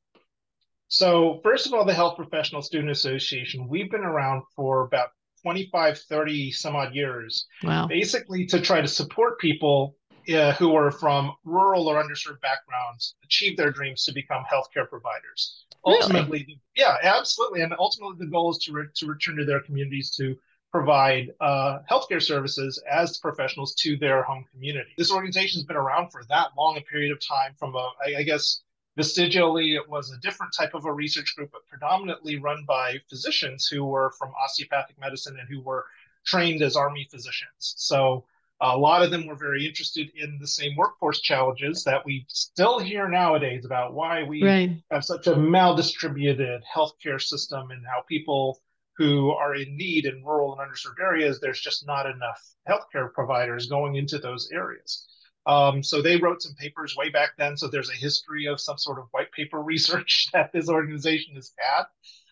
So, 0.88 1.40
first 1.42 1.66
of 1.66 1.72
all, 1.72 1.84
the 1.84 1.94
Health 1.94 2.16
Professional 2.16 2.62
Student 2.62 2.90
Association, 2.90 3.68
we've 3.68 3.90
been 3.90 4.04
around 4.04 4.42
for 4.56 4.82
about 4.82 5.10
25, 5.42 5.98
30 5.98 6.50
some 6.50 6.76
odd 6.76 6.94
years. 6.94 7.46
Wow. 7.62 7.86
Basically, 7.86 8.44
to 8.46 8.60
try 8.60 8.80
to 8.80 8.88
support 8.88 9.38
people 9.38 9.94
uh, 10.28 10.52
who 10.52 10.74
are 10.76 10.90
from 10.90 11.32
rural 11.44 11.88
or 11.88 12.02
underserved 12.02 12.40
backgrounds 12.40 13.14
achieve 13.24 13.56
their 13.56 13.70
dreams 13.70 14.04
to 14.04 14.12
become 14.12 14.44
healthcare 14.52 14.88
providers. 14.88 15.64
Really? 15.86 16.00
Ultimately, 16.02 16.60
yeah, 16.76 16.96
absolutely. 17.02 17.62
And 17.62 17.74
ultimately, 17.78 18.16
the 18.18 18.30
goal 18.30 18.50
is 18.50 18.58
to, 18.58 18.72
re- 18.72 18.86
to 18.94 19.06
return 19.06 19.36
to 19.36 19.44
their 19.44 19.60
communities 19.60 20.10
to 20.16 20.36
provide 20.70 21.32
uh, 21.40 21.78
healthcare 21.90 22.22
services 22.22 22.82
as 22.90 23.18
professionals 23.18 23.74
to 23.74 23.96
their 23.96 24.22
home 24.22 24.44
community. 24.52 24.90
This 24.96 25.10
organization 25.10 25.58
has 25.58 25.64
been 25.64 25.76
around 25.76 26.10
for 26.10 26.22
that 26.28 26.48
long 26.56 26.76
a 26.76 26.80
period 26.82 27.12
of 27.12 27.18
time. 27.26 27.54
From 27.58 27.74
a, 27.74 27.90
I, 28.06 28.18
I 28.18 28.22
guess, 28.22 28.60
vestigially, 28.96 29.74
it 29.74 29.88
was 29.88 30.12
a 30.12 30.20
different 30.20 30.52
type 30.56 30.74
of 30.74 30.84
a 30.84 30.92
research 30.92 31.34
group, 31.34 31.50
but 31.52 31.66
predominantly 31.66 32.38
run 32.38 32.64
by 32.68 32.98
physicians 33.08 33.66
who 33.66 33.84
were 33.84 34.12
from 34.18 34.32
osteopathic 34.44 35.00
medicine 35.00 35.36
and 35.38 35.48
who 35.48 35.60
were 35.62 35.86
trained 36.26 36.62
as 36.62 36.76
army 36.76 37.08
physicians. 37.10 37.74
So 37.76 38.24
a 38.60 38.76
lot 38.76 39.02
of 39.02 39.10
them 39.10 39.26
were 39.26 39.36
very 39.36 39.66
interested 39.66 40.10
in 40.14 40.38
the 40.38 40.46
same 40.46 40.76
workforce 40.76 41.20
challenges 41.20 41.82
that 41.84 42.04
we 42.04 42.24
still 42.28 42.78
hear 42.78 43.08
nowadays 43.08 43.64
about 43.64 43.94
why 43.94 44.22
we 44.22 44.42
right. 44.42 44.70
have 44.90 45.04
such 45.04 45.26
a 45.26 45.34
maldistributed 45.34 46.60
healthcare 46.74 47.20
system 47.20 47.70
and 47.70 47.84
how 47.86 48.02
people 48.08 48.60
who 48.96 49.30
are 49.30 49.54
in 49.54 49.76
need 49.76 50.04
in 50.04 50.22
rural 50.22 50.52
and 50.52 50.60
underserved 50.60 51.00
areas, 51.00 51.40
there's 51.40 51.60
just 51.60 51.86
not 51.86 52.04
enough 52.04 52.38
healthcare 52.68 53.10
providers 53.12 53.66
going 53.66 53.96
into 53.96 54.18
those 54.18 54.50
areas. 54.52 55.06
Um, 55.46 55.82
so 55.82 56.02
they 56.02 56.18
wrote 56.18 56.42
some 56.42 56.54
papers 56.54 56.96
way 56.98 57.08
back 57.08 57.30
then. 57.38 57.56
So 57.56 57.66
there's 57.66 57.88
a 57.88 57.94
history 57.94 58.46
of 58.46 58.60
some 58.60 58.76
sort 58.76 58.98
of 58.98 59.06
white 59.12 59.32
paper 59.32 59.62
research 59.62 60.28
that 60.34 60.52
this 60.52 60.68
organization 60.68 61.34
has 61.36 61.52
had. 61.58 61.84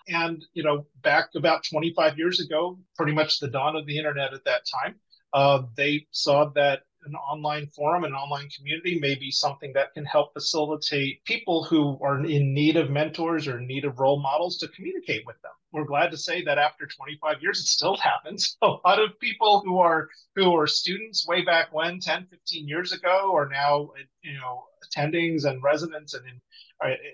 And, 0.09 0.45
you 0.53 0.63
know, 0.63 0.87
back 1.03 1.31
about 1.35 1.65
25 1.65 2.19
years 2.19 2.41
ago, 2.41 2.79
pretty 2.97 3.13
much 3.13 3.41
the 3.41 3.49
dawn 3.49 3.77
of 3.77 3.87
the 3.87 3.97
internet 3.97 4.35
at 4.35 4.45
that 4.45 4.63
time, 4.83 4.97
uh, 5.33 5.63
they 5.77 6.07
saw 6.11 6.51
that 6.55 6.83
an 7.05 7.15
online 7.15 7.67
forum, 7.69 8.05
an 8.05 8.13
online 8.13 8.49
community 8.51 8.99
may 8.99 9.15
be 9.15 9.31
something 9.31 9.73
that 9.73 9.95
can 9.95 10.05
help 10.05 10.33
facilitate 10.33 11.25
people 11.25 11.65
who 11.65 11.99
are 12.03 12.25
in 12.25 12.53
need 12.53 12.77
of 12.77 12.91
mentors 12.91 13.47
or 13.49 13.61
need 13.61 13.85
of 13.85 13.99
role 13.99 14.21
models 14.21 14.59
to 14.59 14.69
communicate 14.69 15.25
with 15.27 15.41
them. 15.43 15.53
We're 15.73 15.85
glad 15.85 16.11
to 16.11 16.17
say 16.17 16.43
that 16.45 16.59
after 16.59 16.87
25 16.87 17.37
years, 17.41 17.61
it 17.61 17.67
still 17.67 17.97
happens. 18.03 18.57
A 18.63 18.67
lot 18.67 19.01
of 19.01 19.19
people 19.21 19.63
who 19.65 19.79
are 19.79 20.09
who 20.35 20.55
are 20.57 20.67
students 20.67 21.27
way 21.27 21.43
back 21.43 21.73
when, 21.73 22.01
10, 22.01 22.27
15 22.31 22.69
years 22.69 22.93
ago, 22.93 23.33
are 23.35 23.49
now 23.49 23.91
you 24.23 24.35
know 24.35 24.65
attendings 24.85 25.45
and 25.45 25.63
residents 25.63 26.15
and 26.15 26.27
in 26.27 26.41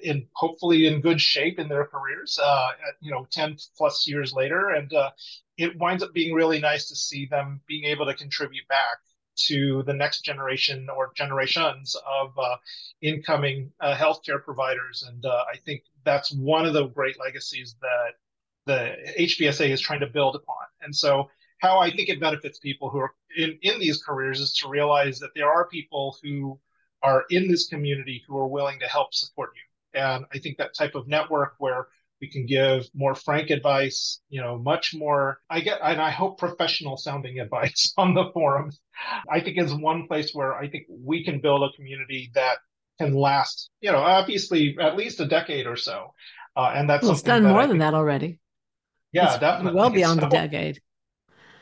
in 0.02 0.26
hopefully 0.34 0.86
in 0.86 1.00
good 1.00 1.20
shape 1.20 1.58
in 1.58 1.68
their 1.68 1.86
careers, 1.86 2.38
uh, 2.42 2.68
you 3.00 3.10
know, 3.10 3.26
10 3.30 3.56
plus 3.76 4.06
years 4.06 4.32
later. 4.32 4.68
And 4.70 4.92
uh, 4.92 5.10
it 5.56 5.78
winds 5.78 6.02
up 6.02 6.12
being 6.12 6.34
really 6.34 6.60
nice 6.60 6.88
to 6.88 6.96
see 6.96 7.26
them 7.26 7.60
being 7.66 7.84
able 7.84 8.06
to 8.06 8.14
contribute 8.14 8.66
back 8.68 8.98
to 9.36 9.82
the 9.84 9.92
next 9.92 10.22
generation 10.24 10.88
or 10.88 11.12
generations 11.16 11.96
of 12.06 12.38
uh, 12.38 12.56
incoming 13.02 13.70
uh, 13.80 13.94
healthcare 13.94 14.42
providers. 14.42 15.04
And 15.08 15.24
uh, 15.24 15.44
I 15.52 15.56
think 15.64 15.82
that's 16.04 16.32
one 16.32 16.66
of 16.66 16.72
the 16.72 16.86
great 16.86 17.18
legacies 17.18 17.76
that 17.80 18.14
the 18.66 18.96
HPSA 19.18 19.70
is 19.70 19.80
trying 19.80 20.00
to 20.00 20.06
build 20.06 20.36
upon. 20.36 20.64
And 20.82 20.94
so, 20.94 21.28
how 21.58 21.78
I 21.78 21.90
think 21.90 22.08
it 22.08 22.20
benefits 22.20 22.58
people 22.58 22.90
who 22.90 22.98
are 22.98 23.14
in, 23.36 23.58
in 23.62 23.78
these 23.78 24.02
careers 24.02 24.40
is 24.40 24.54
to 24.58 24.68
realize 24.68 25.18
that 25.20 25.30
there 25.34 25.48
are 25.48 25.66
people 25.68 26.16
who 26.22 26.58
are 27.02 27.24
in 27.30 27.48
this 27.48 27.68
community 27.68 28.22
who 28.26 28.36
are 28.36 28.46
willing 28.46 28.78
to 28.80 28.86
help 28.86 29.14
support 29.14 29.50
you. 29.54 30.00
And 30.00 30.26
I 30.34 30.38
think 30.38 30.58
that 30.58 30.74
type 30.74 30.94
of 30.94 31.06
network 31.06 31.54
where 31.58 31.86
we 32.24 32.30
can 32.30 32.46
give 32.46 32.88
more 32.94 33.14
frank 33.14 33.50
advice, 33.50 34.20
you 34.30 34.40
know, 34.40 34.56
much 34.56 34.94
more, 34.94 35.40
I 35.50 35.60
get, 35.60 35.78
and 35.82 36.00
I 36.00 36.10
hope 36.10 36.38
professional 36.38 36.96
sounding 36.96 37.38
advice 37.46 37.92
on 37.98 38.14
the 38.14 38.30
forums. 38.32 38.80
I 39.30 39.40
think 39.40 39.58
is 39.58 39.74
one 39.74 40.06
place 40.06 40.30
where 40.32 40.54
I 40.54 40.68
think 40.68 40.86
we 40.88 41.22
can 41.22 41.40
build 41.40 41.62
a 41.62 41.76
community 41.76 42.30
that 42.34 42.58
can 42.98 43.12
last, 43.12 43.70
you 43.80 43.92
know, 43.92 43.98
obviously 43.98 44.76
at 44.80 44.96
least 44.96 45.20
a 45.20 45.26
decade 45.26 45.66
or 45.66 45.76
so. 45.76 46.14
Uh, 46.56 46.72
and 46.74 46.88
that's 46.88 47.02
well, 47.02 47.12
it's 47.12 47.22
done 47.22 47.42
more 47.42 47.66
than 47.66 47.78
that 47.78 47.92
already. 47.92 48.38
Yeah, 49.12 49.26
it's 49.26 49.38
definitely. 49.38 49.78
Well 49.78 49.90
beyond 49.90 50.20
so, 50.20 50.26
a 50.28 50.30
decade. 50.30 50.80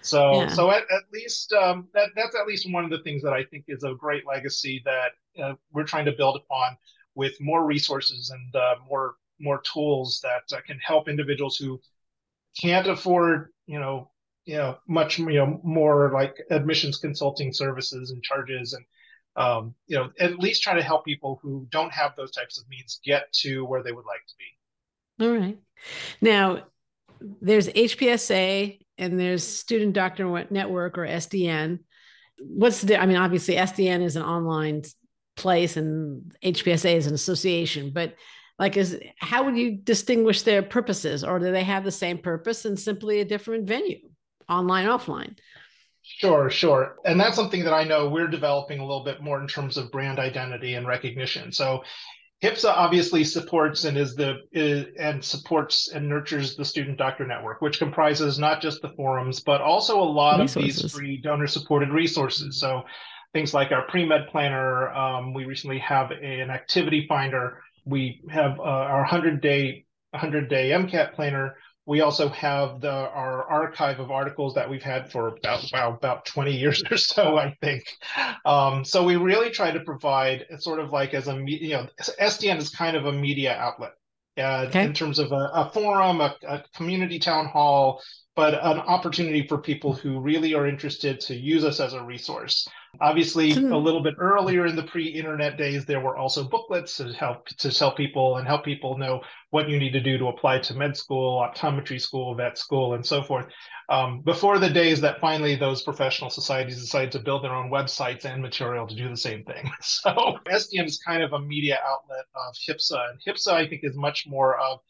So, 0.03 0.43
yeah. 0.43 0.49
so 0.49 0.71
at, 0.71 0.83
at 0.83 1.03
least 1.13 1.53
um, 1.55 1.89
that 1.95 2.11
that's 2.15 2.37
at 2.37 2.47
least 2.47 2.71
one 2.71 2.85
of 2.85 2.91
the 2.91 3.03
things 3.03 3.23
that 3.23 3.33
I 3.33 3.45
think 3.45 3.65
is 3.69 3.83
a 3.83 3.95
great 3.95 4.27
legacy 4.27 4.83
that 4.85 5.43
uh, 5.43 5.55
we're 5.73 5.85
trying 5.85 6.05
to 6.05 6.13
build 6.13 6.37
upon 6.37 6.77
with 7.15 7.41
more 7.41 7.65
resources 7.65 8.31
and 8.31 8.55
uh, 8.55 8.75
more 8.89 9.15
more 9.43 9.61
tools 9.73 10.21
that 10.23 10.57
uh, 10.57 10.61
can 10.67 10.79
help 10.79 11.09
individuals 11.09 11.57
who 11.57 11.81
can't 12.61 12.87
afford, 12.87 13.49
you 13.67 13.79
know, 13.79 14.11
you 14.45 14.57
know, 14.57 14.79
much 14.89 15.19
you 15.19 15.35
know 15.35 15.61
more 15.63 16.11
like 16.13 16.37
admissions 16.51 16.99
consulting 16.99 17.53
services 17.53 18.11
and 18.11 18.23
charges 18.23 18.73
and 18.73 18.85
um, 19.37 19.75
you 19.87 19.97
know 19.97 20.11
at 20.19 20.39
least 20.39 20.63
try 20.63 20.75
to 20.75 20.83
help 20.83 21.05
people 21.05 21.39
who 21.43 21.67
don't 21.71 21.93
have 21.93 22.17
those 22.17 22.33
types 22.33 22.59
of 22.59 22.69
means 22.69 23.01
get 23.05 23.33
to 23.33 23.65
where 23.65 23.83
they 23.83 23.93
would 23.93 24.05
like 24.05 24.21
to 24.27 24.35
be. 24.39 25.25
All 25.25 25.39
right. 25.39 25.59
Now, 26.21 26.65
there's 27.41 27.69
HPSA 27.69 28.81
and 28.99 29.19
there's 29.19 29.47
Student 29.47 29.95
Doctor 29.95 30.47
Network 30.51 30.99
or 30.99 31.07
SDN. 31.07 31.81
What's 32.41 32.83
the? 32.83 33.01
I 33.01 33.07
mean, 33.07 33.17
obviously 33.17 33.55
SDN 33.55 34.03
is 34.03 34.17
an 34.17 34.23
online 34.23 34.83
place 35.37 35.77
and 35.77 36.35
HPSA 36.45 36.97
is 36.97 37.07
an 37.07 37.15
association, 37.15 37.93
but 37.95 38.15
like 38.59 38.77
is 38.77 38.99
how 39.19 39.45
would 39.45 39.57
you 39.57 39.73
distinguish 39.73 40.43
their 40.43 40.63
purposes 40.63 41.25
or 41.25 41.39
do 41.39 41.51
they 41.51 41.65
have 41.65 41.85
the 41.85 41.91
same 41.91 42.19
purpose 42.19 42.65
and 42.65 42.79
simply 42.79 43.21
a 43.21 43.25
different 43.25 43.67
venue 43.67 43.99
online 44.49 44.87
offline 44.87 45.37
sure 46.03 46.51
sure 46.51 46.97
and 47.05 47.19
that's 47.19 47.37
something 47.37 47.65
that 47.65 47.73
i 47.73 47.85
know 47.85 48.09
we're 48.09 48.29
developing 48.29 48.81
a 48.81 48.85
little 48.85 49.05
bit 49.05 49.23
more 49.23 49.41
in 49.41 49.47
terms 49.47 49.77
of 49.77 49.91
brand 49.91 50.19
identity 50.19 50.75
and 50.75 50.87
recognition 50.87 51.53
so 51.53 51.83
HIPSA 52.43 52.73
obviously 52.75 53.23
supports 53.23 53.85
and 53.85 53.97
is 53.97 54.17
the 54.17 54.41
is, 54.51 54.87
and 54.99 55.25
supports 55.25 55.93
and 55.93 56.09
nurtures 56.09 56.57
the 56.57 56.65
Student 56.65 56.99
Doctor 56.99 57.25
Network, 57.25 57.63
which 57.63 57.79
comprises 57.79 58.37
not 58.37 58.61
just 58.61 58.83
the 58.83 58.89
forums 58.97 59.39
but 59.39 59.61
also 59.61 60.01
a 60.01 60.03
lot 60.03 60.41
resources. 60.41 60.77
of 60.77 60.83
these 60.83 60.93
free 60.93 61.17
donor 61.19 61.47
supported 61.47 61.91
resources. 61.91 62.59
So 62.59 62.83
things 63.33 63.55
like 63.55 63.71
our 63.71 63.87
pre 63.89 64.05
med 64.05 64.27
planner. 64.29 64.91
Um, 64.91 65.33
we 65.33 65.45
recently 65.45 65.79
have 65.79 66.11
a, 66.11 66.41
an 66.41 66.51
activity 66.51 67.07
finder. 67.09 67.63
We 67.85 68.23
have 68.31 68.59
uh, 68.59 68.63
our 68.63 69.01
100 69.01 69.41
day 69.41 69.87
100 70.11 70.49
day 70.49 70.71
MCAT 70.71 71.15
planner 71.15 71.57
we 71.85 72.01
also 72.01 72.29
have 72.29 72.81
the 72.81 72.91
our 72.91 73.45
archive 73.45 73.99
of 73.99 74.11
articles 74.11 74.55
that 74.55 74.69
we've 74.69 74.83
had 74.83 75.11
for 75.11 75.29
about 75.29 75.65
wow, 75.73 75.93
about 75.93 76.25
20 76.27 76.57
years 76.57 76.83
or 76.91 76.97
so, 76.97 77.37
I 77.37 77.57
think. 77.61 77.85
Um, 78.45 78.85
so 78.85 79.03
we 79.03 79.17
really 79.17 79.51
try 79.51 79.71
to 79.71 79.81
provide 79.81 80.47
sort 80.59 80.79
of 80.79 80.93
like 80.93 81.15
as 81.15 81.29
a 81.29 81.43
you 81.47 81.71
know 81.71 81.89
SDN 81.99 82.59
is 82.59 82.71
kind 82.71 82.97
of 82.97 83.07
a 83.07 83.13
media 83.13 83.57
outlet 83.57 83.93
uh, 84.39 84.67
okay. 84.69 84.85
in 84.85 84.93
terms 84.93 85.19
of 85.19 85.33
a, 85.33 85.51
a 85.55 85.71
forum, 85.73 86.21
a, 86.21 86.35
a, 86.47 86.63
community 86.75 87.19
town 87.19 87.47
hall, 87.47 88.01
but 88.37 88.55
an 88.55 88.79
opportunity 88.79 89.47
for 89.47 89.59
people 89.59 89.93
who 89.93 90.21
really 90.21 90.55
are 90.55 90.67
interested 90.67 91.21
to 91.21 91.35
use 91.35 91.65
us 91.65 91.81
as 91.81 91.95
a 91.95 92.03
resource. 92.03 92.69
Obviously, 93.01 93.53
a 93.53 93.77
little 93.77 94.03
bit 94.03 94.17
earlier 94.19 94.67
in 94.67 94.77
the 94.77 94.83
pre-internet 94.83 95.57
days, 95.57 95.87
there 95.87 96.01
were 96.01 96.17
also 96.17 96.45
booklets 96.45 96.99
to 96.99 97.11
help 97.15 97.47
to 97.47 97.71
tell 97.71 97.95
people 97.95 98.37
and 98.37 98.47
help 98.47 98.65
people 98.65 98.99
know 98.99 99.23
what 99.49 99.69
you 99.69 99.79
need 99.79 99.93
to 99.93 100.01
do 100.01 100.19
to 100.19 100.27
apply 100.27 100.59
to 100.59 100.75
med 100.75 100.95
school, 100.95 101.41
optometry 101.41 101.99
school, 101.99 102.35
vet 102.35 102.59
school, 102.59 102.93
and 102.93 103.05
so 103.05 103.23
forth. 103.23 103.47
Um, 103.89 104.21
before 104.21 104.59
the 104.59 104.69
days 104.69 105.01
that 105.01 105.21
finally 105.21 105.57
those 105.57 105.83
professional 105.83 106.29
societies 106.29 106.81
decided 106.81 107.13
to 107.13 107.19
build 107.19 107.43
their 107.43 107.55
own 107.55 107.71
websites 107.71 108.27
and 108.27 108.43
material 108.43 108.87
to 108.87 108.95
do 108.95 109.09
the 109.09 109.17
same 109.17 109.45
thing. 109.45 109.71
So 109.81 110.11
SDN 110.47 110.87
is 110.87 110.99
kind 110.99 111.23
of 111.23 111.33
a 111.33 111.41
media 111.41 111.79
outlet 111.87 112.27
of 112.35 112.55
HIPSA, 112.69 113.11
and 113.11 113.21
HIPSA 113.27 113.53
I 113.53 113.69
think 113.69 113.85
is 113.85 113.97
much 113.97 114.27
more 114.27 114.59
of 114.59 114.81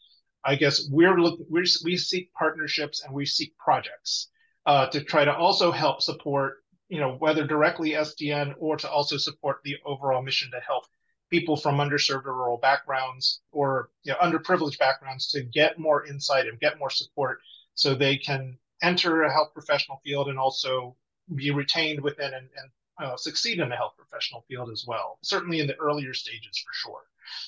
I 0.45 0.55
guess 0.55 0.87
we're 0.89 1.17
looking 1.19 1.45
we're, 1.49 1.65
we 1.85 1.95
seek 1.95 2.33
partnerships 2.33 3.03
and 3.03 3.13
we 3.13 3.25
seek 3.25 3.57
projects 3.57 4.29
uh, 4.65 4.87
to 4.87 5.01
try 5.03 5.23
to 5.25 5.33
also 5.33 5.71
help 5.71 6.01
support 6.01 6.62
you 6.89 6.99
know, 6.99 7.15
whether 7.15 7.45
directly 7.45 7.91
SDN 7.91 8.53
or 8.59 8.77
to 8.77 8.89
also 8.89 9.17
support 9.17 9.57
the 9.63 9.77
overall 9.85 10.21
mission 10.21 10.51
to 10.51 10.59
help 10.59 10.85
people 11.29 11.57
from 11.57 11.77
underserved 11.77 12.25
or 12.25 12.33
rural 12.33 12.57
backgrounds 12.57 13.41
or 13.51 13.89
you 14.03 14.11
know, 14.11 14.17
underprivileged 14.19 14.77
backgrounds 14.77 15.31
to 15.31 15.43
get 15.43 15.79
more 15.79 16.05
insight 16.05 16.47
and 16.47 16.59
get 16.59 16.77
more 16.77 16.91
support 16.91 17.39
so 17.73 17.95
they 17.95 18.17
can 18.17 18.57
enter 18.83 19.23
a 19.23 19.31
health 19.31 19.51
professional 19.53 19.99
field 20.03 20.27
and 20.27 20.37
also 20.37 20.95
be 21.35 21.51
retained 21.51 22.01
within 22.01 22.33
and, 22.33 22.49
and 22.57 22.69
uh, 22.99 23.15
succeed 23.17 23.59
in 23.59 23.69
the 23.69 23.75
health 23.75 23.93
professional 23.97 24.45
field 24.47 24.69
as 24.69 24.85
well, 24.87 25.17
certainly 25.23 25.59
in 25.59 25.67
the 25.67 25.75
earlier 25.77 26.13
stages 26.13 26.57
for 26.59 26.73
sure. 26.73 27.01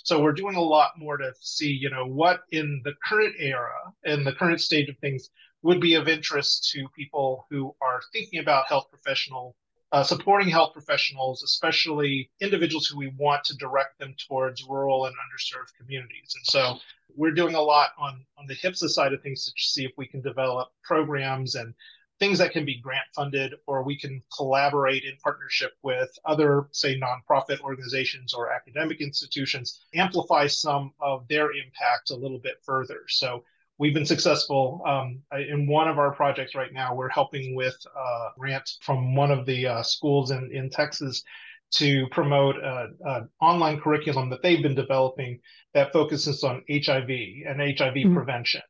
So 0.03 0.21
we're 0.21 0.31
doing 0.31 0.55
a 0.55 0.61
lot 0.61 0.97
more 0.97 1.17
to 1.17 1.33
see, 1.39 1.69
you 1.69 1.89
know, 1.89 2.05
what 2.07 2.41
in 2.51 2.81
the 2.83 2.93
current 3.03 3.35
era, 3.37 3.93
in 4.03 4.23
the 4.23 4.33
current 4.33 4.61
stage 4.61 4.89
of 4.89 4.97
things, 4.99 5.29
would 5.65 5.81
be 5.81 5.95
of 5.95 6.07
interest 6.07 6.69
to 6.71 6.87
people 6.95 7.47
who 7.49 7.75
are 7.81 7.99
thinking 8.13 8.39
about 8.39 8.67
health 8.67 8.87
professional 8.91 9.55
uh, 9.91 10.03
supporting 10.03 10.49
health 10.49 10.73
professionals, 10.73 11.41
especially 11.41 12.29
individuals 12.41 12.85
who 12.85 12.97
we 12.97 13.13
want 13.17 13.43
to 13.45 13.55
direct 13.55 13.97
them 13.97 14.13
towards 14.27 14.63
rural 14.67 15.05
and 15.05 15.15
underserved 15.15 15.73
communities. 15.79 16.33
And 16.35 16.45
so 16.45 16.79
we're 17.15 17.31
doing 17.31 17.55
a 17.55 17.61
lot 17.61 17.91
on, 17.97 18.25
on 18.37 18.45
the 18.45 18.55
HIPSA 18.55 18.89
side 18.89 19.13
of 19.13 19.21
things 19.21 19.45
to 19.45 19.51
see 19.55 19.85
if 19.85 19.91
we 19.97 20.05
can 20.05 20.21
develop 20.21 20.69
programs 20.83 21.55
and 21.55 21.73
things 22.19 22.39
that 22.39 22.51
can 22.51 22.65
be 22.65 22.79
grant 22.79 23.05
funded, 23.15 23.53
or 23.67 23.83
we 23.83 23.97
can 23.97 24.21
collaborate 24.35 25.03
in 25.03 25.15
partnership 25.23 25.71
with 25.81 26.09
other, 26.25 26.67
say, 26.71 26.99
nonprofit 26.99 27.59
organizations 27.61 28.33
or 28.33 28.51
academic 28.51 28.99
institutions, 29.01 29.85
amplify 29.93 30.45
some 30.45 30.91
of 30.99 31.27
their 31.27 31.51
impact 31.51 32.09
a 32.11 32.15
little 32.15 32.39
bit 32.39 32.55
further. 32.65 33.01
So 33.07 33.43
we've 33.77 33.93
been 33.93 34.05
successful 34.05 34.81
um, 34.85 35.21
in 35.37 35.67
one 35.67 35.87
of 35.87 35.97
our 35.97 36.11
projects 36.11 36.55
right 36.55 36.71
now. 36.73 36.95
We're 36.95 37.09
helping 37.09 37.55
with 37.55 37.77
a 37.95 37.99
uh, 37.99 38.29
grant 38.37 38.69
from 38.81 39.15
one 39.15 39.31
of 39.31 39.45
the 39.45 39.67
uh, 39.67 39.83
schools 39.83 40.31
in, 40.31 40.49
in 40.53 40.69
Texas 40.69 41.23
to 41.71 42.07
promote 42.11 42.55
an 42.63 43.29
online 43.41 43.79
curriculum 43.79 44.29
that 44.29 44.41
they've 44.41 44.61
been 44.61 44.75
developing 44.75 45.39
that 45.73 45.91
focuses 45.91 46.43
on 46.43 46.63
HIV 46.69 47.09
and 47.09 47.59
HIV 47.59 47.95
mm-hmm. 47.95 48.15
prevention. 48.15 48.61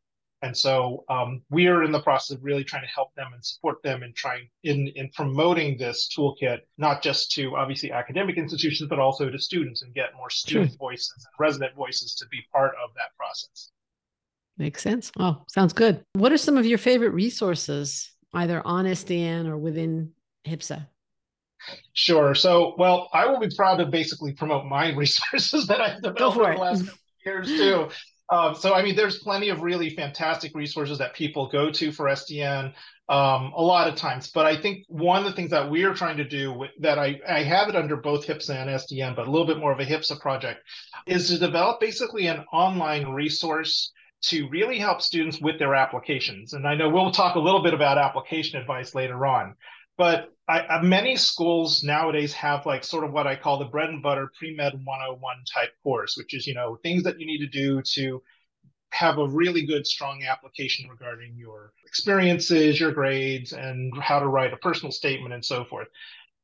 And 0.42 0.56
so 0.56 1.06
um, 1.10 1.42
we 1.50 1.68
are 1.68 1.84
in 1.84 1.92
the 1.92 2.02
process 2.02 2.38
of 2.38 2.44
really 2.44 2.64
trying 2.64 2.84
to 2.84 2.94
help 2.94 3.14
them 3.16 3.28
and 3.34 3.44
support 3.44 3.82
them 3.84 4.04
in 4.04 4.14
trying 4.14 4.48
in 4.64 4.90
in 4.96 5.10
promoting 5.10 5.78
this 5.78 6.10
toolkit, 6.16 6.60
not 6.78 7.02
just 7.02 7.32
to 7.32 7.56
obviously 7.56 7.92
academic 7.92 8.38
institutions, 8.38 8.90
but 8.90 9.00
also 9.00 9.30
to 9.30 9.40
students 9.40 9.82
and 9.82 9.94
get 9.94 10.14
more 10.16 10.30
student 10.30 10.72
sure. 10.72 10.78
voices 10.78 11.14
and 11.16 11.34
resident 11.40 11.74
voices 11.76 12.16
to 12.16 12.28
be 12.28 12.42
part 12.52 12.76
of 12.84 12.94
that 12.96 13.16
process. 13.18 13.72
Makes 14.58 14.84
sense. 14.84 15.12
Oh, 15.20 15.44
sounds 15.50 15.74
good. 15.74 16.04
What 16.14 16.32
are 16.32 16.38
some 16.38 16.58
of 16.58 16.66
your 16.66 16.78
favorite 16.78 17.10
resources, 17.10 18.12
either 18.34 18.62
on 18.66 18.86
SDN 18.86 19.48
or 19.48 19.58
within 19.58 20.12
HIPSA? 20.48 20.88
Sure. 21.94 22.36
So, 22.36 22.76
well, 22.78 23.10
I 23.14 23.26
will 23.26 23.40
be 23.40 23.50
proud 23.56 23.78
to 23.78 23.86
basically 23.86 24.34
promote 24.34 24.66
my 24.66 24.94
resources 24.96 25.68
that 25.68 25.82
I've 25.82 26.02
developed 26.02 26.40
over 26.40 26.54
the 26.54 26.60
last 26.60 26.86
years 27.26 27.48
too. 27.48 27.90
Um, 28.30 28.56
so, 28.56 28.74
I 28.74 28.82
mean, 28.82 28.96
there's 28.96 29.20
plenty 29.20 29.50
of 29.50 29.62
really 29.62 29.92
fantastic 29.92 30.56
resources 30.56 30.98
that 30.98 31.14
people 31.14 31.48
go 31.48 31.70
to 31.72 31.92
for 31.92 32.06
SDN 32.06 32.74
um, 33.08 33.54
a 33.56 33.62
lot 33.62 33.88
of 33.88 33.96
times. 33.96 34.32
But 34.32 34.48
I 34.48 34.60
think 34.60 34.86
one 34.88 35.20
of 35.20 35.26
the 35.26 35.34
things 35.34 35.52
that 35.52 35.70
we're 35.70 35.94
trying 35.94 36.18
to 36.18 36.24
do 36.24 36.52
with, 36.52 36.72
that 36.80 36.98
I, 36.98 37.20
I 37.28 37.44
have 37.44 37.70
it 37.70 37.76
under 37.76 37.98
both 37.98 38.26
HPSA 38.26 38.56
and 38.56 38.70
SDN, 38.70 39.16
but 39.16 39.28
a 39.28 39.32
little 39.32 39.46
bit 39.46 39.60
more 39.60 39.72
of 39.72 39.80
a 39.80 39.86
HIPSA 39.86 40.20
project, 40.20 40.62
is 41.06 41.28
to 41.30 41.38
develop 41.38 41.80
basically 41.80 42.28
an 42.28 42.44
online 42.52 43.10
resource 43.10 43.92
to 44.24 44.48
really 44.50 44.80
help 44.80 45.02
students 45.02 45.40
with 45.40 45.60
their 45.60 45.76
applications. 45.76 46.54
And 46.54 46.68
I 46.68 46.76
know 46.76 46.90
we'll 46.90 47.12
talk 47.12 47.36
a 47.36 47.40
little 47.40 47.62
bit 47.62 47.74
about 47.74 47.98
application 47.98 48.60
advice 48.60 48.96
later 48.96 49.26
on, 49.26 49.56
but 49.98 50.32
I, 50.48 50.82
many 50.82 51.16
schools 51.16 51.84
nowadays 51.84 52.34
have 52.34 52.66
like 52.66 52.84
sort 52.84 53.04
of 53.04 53.12
what 53.12 53.28
I 53.28 53.36
call 53.36 53.58
the 53.58 53.66
bread 53.66 53.90
and 53.90 54.02
butter 54.02 54.32
pre-med 54.38 54.74
101 54.74 55.36
type 55.52 55.72
course, 55.82 56.16
which 56.18 56.34
is, 56.36 56.46
you 56.46 56.54
know, 56.54 56.78
things 56.84 57.04
that 57.04 57.20
you 57.20 57.26
need 57.26 57.40
to 57.40 57.48
do 57.48 57.82
to 57.94 58.22
have 58.92 59.18
a 59.18 59.28
really 59.28 59.66
good, 59.66 59.88
strong 59.88 60.24
application 60.24 60.88
regarding 60.88 61.36
your 61.36 61.74
experiences, 61.86 62.80
your 62.80 62.92
grades, 62.92 63.54
and 63.54 63.92
how 64.02 64.20
to 64.20 64.28
write 64.28 64.54
a 64.54 64.58
personal 64.58 64.92
statement 64.92 65.34
and 65.34 65.44
so 65.44 65.66
forth 65.66 65.88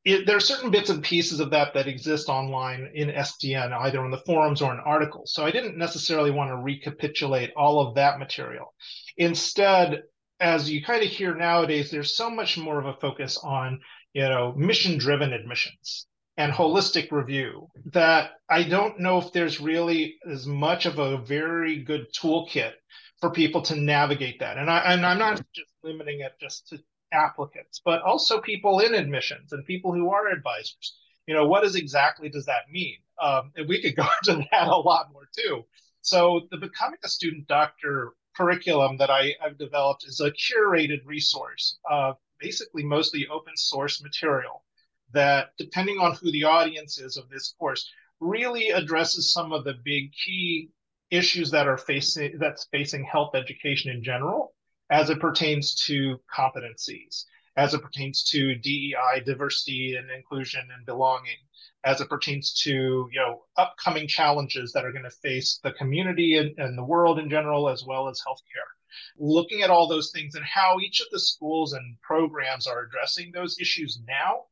it, 0.04 0.26
there 0.26 0.36
are 0.36 0.40
certain 0.40 0.70
bits 0.70 0.90
and 0.90 1.02
pieces 1.02 1.40
of 1.40 1.50
that 1.50 1.74
that 1.74 1.86
exist 1.86 2.28
online 2.28 2.90
in 2.94 3.08
SDN, 3.08 3.72
either 3.72 4.04
in 4.04 4.10
the 4.10 4.22
forums 4.26 4.60
or 4.60 4.72
in 4.72 4.80
articles. 4.80 5.32
So 5.32 5.44
I 5.44 5.50
didn't 5.50 5.78
necessarily 5.78 6.30
want 6.30 6.50
to 6.50 6.56
recapitulate 6.56 7.52
all 7.56 7.86
of 7.86 7.94
that 7.94 8.18
material. 8.18 8.74
Instead, 9.16 10.02
as 10.40 10.70
you 10.70 10.82
kind 10.82 11.04
of 11.04 11.08
hear 11.08 11.34
nowadays, 11.34 11.90
there's 11.90 12.16
so 12.16 12.28
much 12.28 12.58
more 12.58 12.80
of 12.80 12.86
a 12.86 13.00
focus 13.00 13.38
on, 13.42 13.80
you 14.12 14.22
know, 14.22 14.52
mission-driven 14.56 15.32
admissions 15.32 16.06
and 16.36 16.52
holistic 16.52 17.12
review 17.12 17.68
that 17.92 18.30
I 18.48 18.64
don't 18.64 18.98
know 18.98 19.18
if 19.18 19.32
there's 19.32 19.60
really 19.60 20.16
as 20.28 20.46
much 20.46 20.86
of 20.86 20.98
a 20.98 21.18
very 21.18 21.84
good 21.84 22.06
toolkit 22.12 22.72
for 23.20 23.30
people 23.30 23.62
to 23.62 23.76
navigate 23.76 24.40
that. 24.40 24.58
And 24.58 24.68
I 24.68 24.78
and 24.78 25.06
I'm 25.06 25.18
not 25.18 25.36
just 25.54 25.70
limiting 25.84 26.20
it 26.20 26.32
just 26.40 26.68
to 26.68 26.78
applicants, 27.12 27.80
but 27.84 28.02
also 28.02 28.40
people 28.40 28.80
in 28.80 28.94
admissions 28.94 29.52
and 29.52 29.64
people 29.64 29.92
who 29.92 30.10
are 30.10 30.28
advisors. 30.28 30.96
You 31.26 31.34
know, 31.34 31.46
what 31.46 31.64
is 31.64 31.76
exactly 31.76 32.28
does 32.28 32.46
that 32.46 32.70
mean? 32.70 32.96
Um, 33.22 33.52
and 33.56 33.68
we 33.68 33.80
could 33.80 33.96
go 33.96 34.06
into 34.26 34.44
that 34.50 34.68
a 34.68 34.76
lot 34.76 35.12
more 35.12 35.28
too. 35.36 35.64
So 36.00 36.48
the 36.50 36.56
Becoming 36.56 36.98
a 37.04 37.08
Student 37.08 37.46
Doctor 37.46 38.14
curriculum 38.36 38.96
that 38.96 39.10
I, 39.10 39.34
have 39.40 39.58
developed 39.58 40.04
is 40.04 40.20
a 40.20 40.32
curated 40.32 41.04
resource, 41.04 41.78
uh, 41.88 42.14
basically 42.40 42.82
mostly 42.82 43.28
open 43.28 43.56
source 43.56 44.02
material 44.02 44.64
that, 45.12 45.50
depending 45.58 45.98
on 45.98 46.16
who 46.16 46.32
the 46.32 46.44
audience 46.44 46.98
is 46.98 47.16
of 47.16 47.28
this 47.28 47.54
course, 47.58 47.90
really 48.20 48.70
addresses 48.70 49.32
some 49.32 49.52
of 49.52 49.64
the 49.64 49.74
big 49.84 50.12
key 50.12 50.70
issues 51.10 51.50
that 51.50 51.68
are 51.68 51.76
facing 51.76 52.38
that's 52.38 52.64
facing 52.72 53.04
health 53.04 53.34
education 53.34 53.90
in 53.90 54.02
general 54.02 54.54
as 54.92 55.08
it 55.08 55.18
pertains 55.18 55.74
to 55.74 56.20
competencies, 56.30 57.24
as 57.56 57.72
it 57.72 57.80
pertains 57.80 58.22
to 58.24 58.54
DEI, 58.56 59.22
diversity 59.24 59.96
and 59.96 60.10
inclusion 60.10 60.68
and 60.76 60.84
belonging, 60.84 61.38
as 61.82 62.02
it 62.02 62.10
pertains 62.10 62.52
to 62.64 63.08
you 63.10 63.18
know 63.18 63.42
upcoming 63.56 64.06
challenges 64.06 64.70
that 64.72 64.84
are 64.84 64.92
going 64.92 65.02
to 65.02 65.10
face 65.10 65.58
the 65.64 65.72
community 65.72 66.36
and, 66.36 66.58
and 66.58 66.76
the 66.76 66.84
world 66.84 67.18
in 67.18 67.30
general, 67.30 67.70
as 67.70 67.82
well 67.84 68.06
as 68.06 68.20
healthcare. 68.20 68.68
Looking 69.16 69.62
at 69.62 69.70
all 69.70 69.88
those 69.88 70.12
things 70.12 70.34
and 70.34 70.44
how 70.44 70.78
each 70.78 71.00
of 71.00 71.06
the 71.10 71.20
schools 71.20 71.72
and 71.72 71.98
programs 72.02 72.66
are 72.66 72.84
addressing 72.84 73.32
those 73.32 73.58
issues 73.58 73.98
now, 74.06 74.42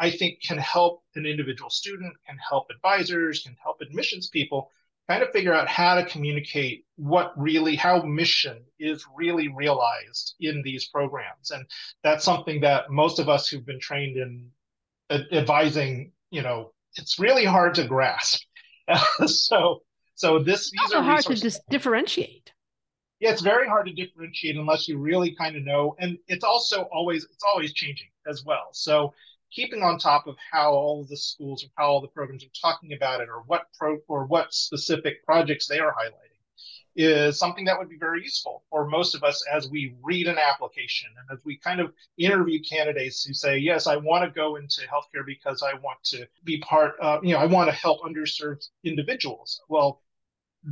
I 0.00 0.10
think 0.10 0.42
can 0.42 0.58
help 0.58 1.04
an 1.14 1.24
individual 1.24 1.70
student, 1.70 2.14
can 2.26 2.36
help 2.38 2.66
advisors, 2.68 3.44
can 3.44 3.56
help 3.62 3.80
admissions 3.80 4.28
people 4.28 4.72
kind 5.08 5.22
of 5.22 5.30
figure 5.30 5.52
out 5.52 5.68
how 5.68 5.94
to 5.94 6.04
communicate 6.06 6.84
what 6.96 7.32
really 7.36 7.76
how 7.76 8.02
mission 8.02 8.62
is 8.78 9.04
really 9.14 9.48
realized 9.48 10.34
in 10.40 10.62
these 10.62 10.88
programs 10.88 11.50
and 11.50 11.64
that's 12.02 12.24
something 12.24 12.60
that 12.60 12.90
most 12.90 13.18
of 13.18 13.28
us 13.28 13.48
who've 13.48 13.66
been 13.66 13.80
trained 13.80 14.16
in 14.16 14.48
advising 15.32 16.10
you 16.30 16.42
know 16.42 16.72
it's 16.96 17.18
really 17.18 17.44
hard 17.44 17.74
to 17.74 17.86
grasp 17.86 18.42
so 19.26 19.80
so 20.14 20.38
this 20.38 20.70
these 20.70 20.92
are 20.92 21.02
hard 21.02 21.24
to 21.24 21.34
dis- 21.34 21.60
differentiate. 21.68 22.52
Yeah, 23.20 23.30
it's 23.30 23.42
very 23.42 23.66
hard 23.68 23.86
to 23.86 23.92
differentiate 23.92 24.56
unless 24.56 24.88
you 24.88 24.98
really 24.98 25.34
kind 25.34 25.56
of 25.56 25.62
know, 25.62 25.96
and 25.98 26.18
it's 26.28 26.44
also 26.44 26.82
always 26.92 27.24
it's 27.24 27.44
always 27.44 27.72
changing 27.72 28.08
as 28.28 28.44
well. 28.44 28.68
So 28.72 29.12
keeping 29.54 29.82
on 29.82 29.98
top 29.98 30.26
of 30.26 30.36
how 30.50 30.72
all 30.72 31.04
the 31.08 31.16
schools 31.16 31.64
or 31.64 31.68
how 31.76 31.86
all 31.86 32.00
the 32.00 32.08
programs 32.08 32.44
are 32.44 32.60
talking 32.60 32.92
about 32.92 33.20
it, 33.20 33.28
or 33.28 33.42
what 33.46 33.66
pro 33.78 33.98
or 34.08 34.26
what 34.26 34.52
specific 34.52 35.24
projects 35.24 35.66
they 35.66 35.78
are 35.78 35.92
highlighting 35.92 36.34
is 36.96 37.38
something 37.38 37.64
that 37.64 37.78
would 37.78 37.88
be 37.88 37.98
very 37.98 38.22
useful 38.22 38.62
for 38.70 38.86
most 38.86 39.14
of 39.14 39.24
us 39.24 39.44
as 39.52 39.68
we 39.68 39.96
read 40.02 40.28
an 40.28 40.38
application 40.38 41.10
and 41.18 41.36
as 41.36 41.44
we 41.44 41.56
kind 41.56 41.80
of 41.80 41.92
interview 42.18 42.60
candidates 42.62 43.24
who 43.24 43.34
say, 43.34 43.58
yes, 43.58 43.86
I 43.86 43.96
want 43.96 44.24
to 44.24 44.30
go 44.30 44.56
into 44.56 44.82
healthcare 44.82 45.26
because 45.26 45.62
I 45.62 45.74
want 45.78 46.02
to 46.04 46.26
be 46.44 46.58
part 46.58 46.94
of, 47.00 47.24
you 47.24 47.34
know, 47.34 47.40
I 47.40 47.46
want 47.46 47.68
to 47.68 47.74
help 47.74 48.02
underserved 48.02 48.68
individuals. 48.84 49.60
Well, 49.68 50.02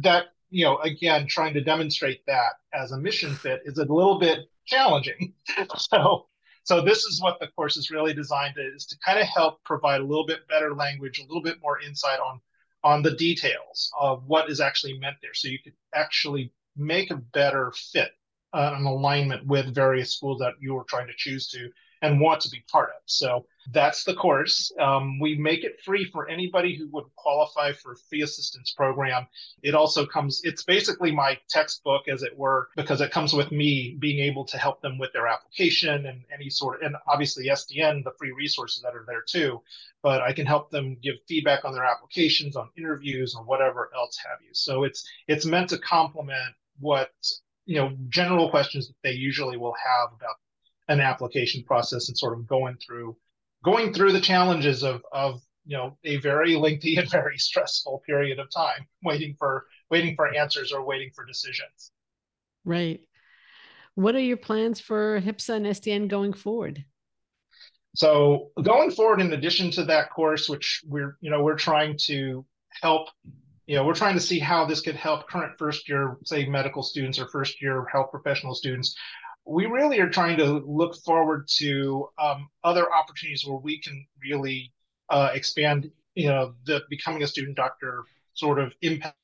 that, 0.02 0.26
you 0.50 0.64
know, 0.64 0.78
again, 0.78 1.26
trying 1.26 1.54
to 1.54 1.60
demonstrate 1.60 2.24
that 2.26 2.52
as 2.72 2.92
a 2.92 2.98
mission 2.98 3.34
fit 3.34 3.62
is 3.64 3.78
a 3.78 3.84
little 3.84 4.18
bit 4.18 4.40
challenging. 4.64 5.34
so, 5.76 6.26
so 6.64 6.80
this 6.80 7.04
is 7.04 7.20
what 7.20 7.38
the 7.40 7.48
course 7.48 7.76
is 7.76 7.90
really 7.90 8.14
designed 8.14 8.54
to, 8.56 8.62
is 8.62 8.86
to 8.86 8.96
kind 9.04 9.18
of 9.18 9.26
help 9.26 9.62
provide 9.64 10.00
a 10.00 10.04
little 10.04 10.26
bit 10.26 10.46
better 10.48 10.74
language, 10.74 11.18
a 11.18 11.26
little 11.26 11.42
bit 11.42 11.58
more 11.62 11.80
insight 11.80 12.20
on 12.20 12.40
on 12.84 13.02
the 13.02 13.14
details 13.14 13.92
of 14.00 14.24
what 14.26 14.50
is 14.50 14.60
actually 14.60 14.98
meant 14.98 15.16
there. 15.22 15.34
So 15.34 15.48
you 15.48 15.58
could 15.62 15.74
actually 15.94 16.52
make 16.76 17.10
a 17.10 17.16
better 17.16 17.72
fit, 17.92 18.10
uh, 18.52 18.74
an 18.76 18.84
alignment 18.84 19.46
with 19.46 19.74
various 19.74 20.16
schools 20.16 20.40
that 20.40 20.54
you 20.60 20.74
were 20.74 20.84
trying 20.84 21.06
to 21.06 21.12
choose 21.16 21.46
to 21.48 21.70
and 22.02 22.20
want 22.20 22.40
to 22.40 22.50
be 22.50 22.64
part 22.70 22.90
of. 22.90 23.02
So 23.06 23.46
that's 23.70 24.04
the 24.04 24.14
course. 24.14 24.72
Um, 24.78 25.20
we 25.20 25.36
make 25.36 25.64
it 25.64 25.80
free 25.84 26.04
for 26.04 26.28
anybody 26.28 26.74
who 26.74 26.88
would 26.88 27.04
qualify 27.16 27.72
for 27.72 27.94
fee 28.10 28.22
assistance 28.22 28.72
program. 28.72 29.26
It 29.62 29.74
also 29.74 30.04
comes, 30.04 30.40
it's 30.44 30.64
basically 30.64 31.12
my 31.12 31.38
textbook, 31.48 32.08
as 32.08 32.22
it 32.22 32.36
were, 32.36 32.68
because 32.76 33.00
it 33.00 33.12
comes 33.12 33.32
with 33.32 33.52
me 33.52 33.96
being 33.98 34.18
able 34.18 34.44
to 34.46 34.58
help 34.58 34.80
them 34.82 34.98
with 34.98 35.12
their 35.12 35.28
application 35.28 36.06
and 36.06 36.22
any 36.34 36.50
sort 36.50 36.82
of, 36.82 36.86
and 36.86 36.96
obviously 37.06 37.46
SDN, 37.46 38.02
the 38.04 38.12
free 38.18 38.32
resources 38.32 38.82
that 38.82 38.94
are 38.94 39.04
there 39.06 39.22
too. 39.26 39.62
But 40.02 40.22
I 40.22 40.32
can 40.32 40.46
help 40.46 40.70
them 40.70 40.96
give 41.02 41.14
feedback 41.28 41.64
on 41.64 41.72
their 41.72 41.84
applications, 41.84 42.56
on 42.56 42.68
interviews, 42.76 43.34
or 43.36 43.44
whatever 43.44 43.90
else 43.94 44.18
have 44.28 44.38
you. 44.42 44.52
So 44.52 44.82
it's 44.82 45.08
it's 45.28 45.46
meant 45.46 45.68
to 45.70 45.78
complement 45.78 46.54
what 46.80 47.10
you 47.66 47.76
know 47.76 47.92
general 48.08 48.50
questions 48.50 48.88
that 48.88 48.96
they 49.04 49.12
usually 49.12 49.56
will 49.56 49.74
have 49.74 50.12
about 50.12 50.34
an 50.88 51.00
application 51.00 51.62
process 51.62 52.08
and 52.08 52.18
sort 52.18 52.36
of 52.36 52.46
going 52.46 52.76
through 52.84 53.16
going 53.64 53.92
through 53.92 54.12
the 54.12 54.20
challenges 54.20 54.82
of 54.82 55.02
of 55.12 55.40
you 55.64 55.76
know 55.76 55.96
a 56.04 56.16
very 56.16 56.56
lengthy 56.56 56.96
and 56.96 57.10
very 57.10 57.38
stressful 57.38 58.02
period 58.06 58.38
of 58.38 58.50
time 58.50 58.86
waiting 59.04 59.34
for 59.38 59.66
waiting 59.90 60.14
for 60.14 60.34
answers 60.34 60.72
or 60.72 60.84
waiting 60.84 61.10
for 61.14 61.24
decisions. 61.24 61.92
Right. 62.64 63.00
What 63.94 64.14
are 64.14 64.20
your 64.20 64.38
plans 64.38 64.80
for 64.80 65.20
hipsa 65.20 65.56
and 65.56 65.66
sdn 65.66 66.08
going 66.08 66.32
forward? 66.32 66.84
So 67.94 68.50
going 68.62 68.90
forward 68.90 69.20
in 69.20 69.32
addition 69.34 69.70
to 69.72 69.84
that 69.84 70.10
course 70.10 70.48
which 70.48 70.82
we're 70.86 71.16
you 71.20 71.30
know 71.30 71.42
we're 71.42 71.58
trying 71.58 71.96
to 72.06 72.44
help 72.80 73.08
you 73.66 73.76
know 73.76 73.84
we're 73.84 73.94
trying 73.94 74.14
to 74.14 74.20
see 74.20 74.38
how 74.38 74.64
this 74.64 74.80
could 74.80 74.96
help 74.96 75.28
current 75.28 75.58
first 75.58 75.88
year 75.88 76.16
say 76.24 76.46
medical 76.46 76.82
students 76.82 77.18
or 77.18 77.28
first 77.28 77.60
year 77.60 77.84
health 77.92 78.10
professional 78.10 78.54
students 78.54 78.96
we 79.44 79.66
really 79.66 80.00
are 80.00 80.08
trying 80.08 80.36
to 80.38 80.62
look 80.66 80.96
forward 81.04 81.48
to 81.56 82.08
um, 82.18 82.48
other 82.62 82.92
opportunities 82.92 83.44
where 83.46 83.58
we 83.58 83.80
can 83.80 84.06
really 84.22 84.72
uh, 85.10 85.30
expand, 85.34 85.90
you 86.14 86.28
know, 86.28 86.54
the 86.64 86.82
becoming 86.88 87.22
a 87.22 87.26
student 87.26 87.56
doctor 87.56 88.04
sort 88.34 88.58
of 88.58 88.72
impact. 88.82 89.16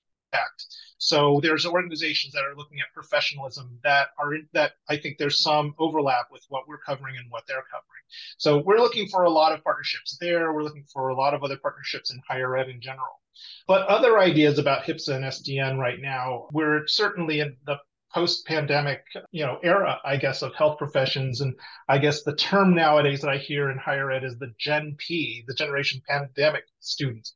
So 0.99 1.39
there's 1.43 1.65
organizations 1.65 2.35
that 2.35 2.43
are 2.43 2.57
looking 2.57 2.81
at 2.81 2.87
professionalism 2.93 3.79
that 3.85 4.09
are 4.19 4.35
in, 4.35 4.49
that 4.53 4.73
I 4.89 4.97
think 4.97 5.17
there's 5.17 5.41
some 5.41 5.75
overlap 5.79 6.27
with 6.33 6.45
what 6.49 6.67
we're 6.67 6.79
covering 6.79 7.17
and 7.17 7.31
what 7.31 7.45
they're 7.47 7.65
covering. 7.71 8.03
So 8.37 8.59
we're 8.59 8.79
looking 8.79 9.07
for 9.09 9.23
a 9.23 9.31
lot 9.31 9.53
of 9.53 9.63
partnerships 9.63 10.19
there. 10.21 10.53
We're 10.53 10.65
looking 10.65 10.85
for 10.93 11.11
a 11.11 11.15
lot 11.15 11.35
of 11.35 11.45
other 11.45 11.57
partnerships 11.57 12.11
in 12.11 12.21
higher 12.29 12.57
ed 12.57 12.69
in 12.69 12.81
general. 12.81 13.23
But 13.69 13.87
other 13.87 14.19
ideas 14.19 14.59
about 14.59 14.83
HIPSA 14.83 15.15
and 15.15 15.25
SDN 15.25 15.79
right 15.79 16.01
now, 16.01 16.49
we're 16.53 16.87
certainly 16.89 17.41
in 17.41 17.57
the 17.65 17.79
post-pandemic 18.13 19.05
you 19.33 19.45
know 19.45 19.59
era 19.63 20.01
i 20.05 20.17
guess 20.17 20.43
of 20.43 20.55
health 20.55 20.79
professions. 20.79 21.41
And 21.41 21.55
i 21.89 21.99
guess 21.99 22.23
the 22.23 22.35
term 22.35 22.75
nowadays 22.75 23.21
that 23.21 23.31
i 23.31 23.37
hear 23.37 23.71
in 23.71 23.79
higher 23.79 24.11
ed 24.11 24.25
is 24.25 24.39
the 24.39 24.55
gen 24.59 24.97
p 24.99 25.45
the 25.47 25.55
generation 25.55 26.03
pandemic 26.09 26.65
student 26.81 27.29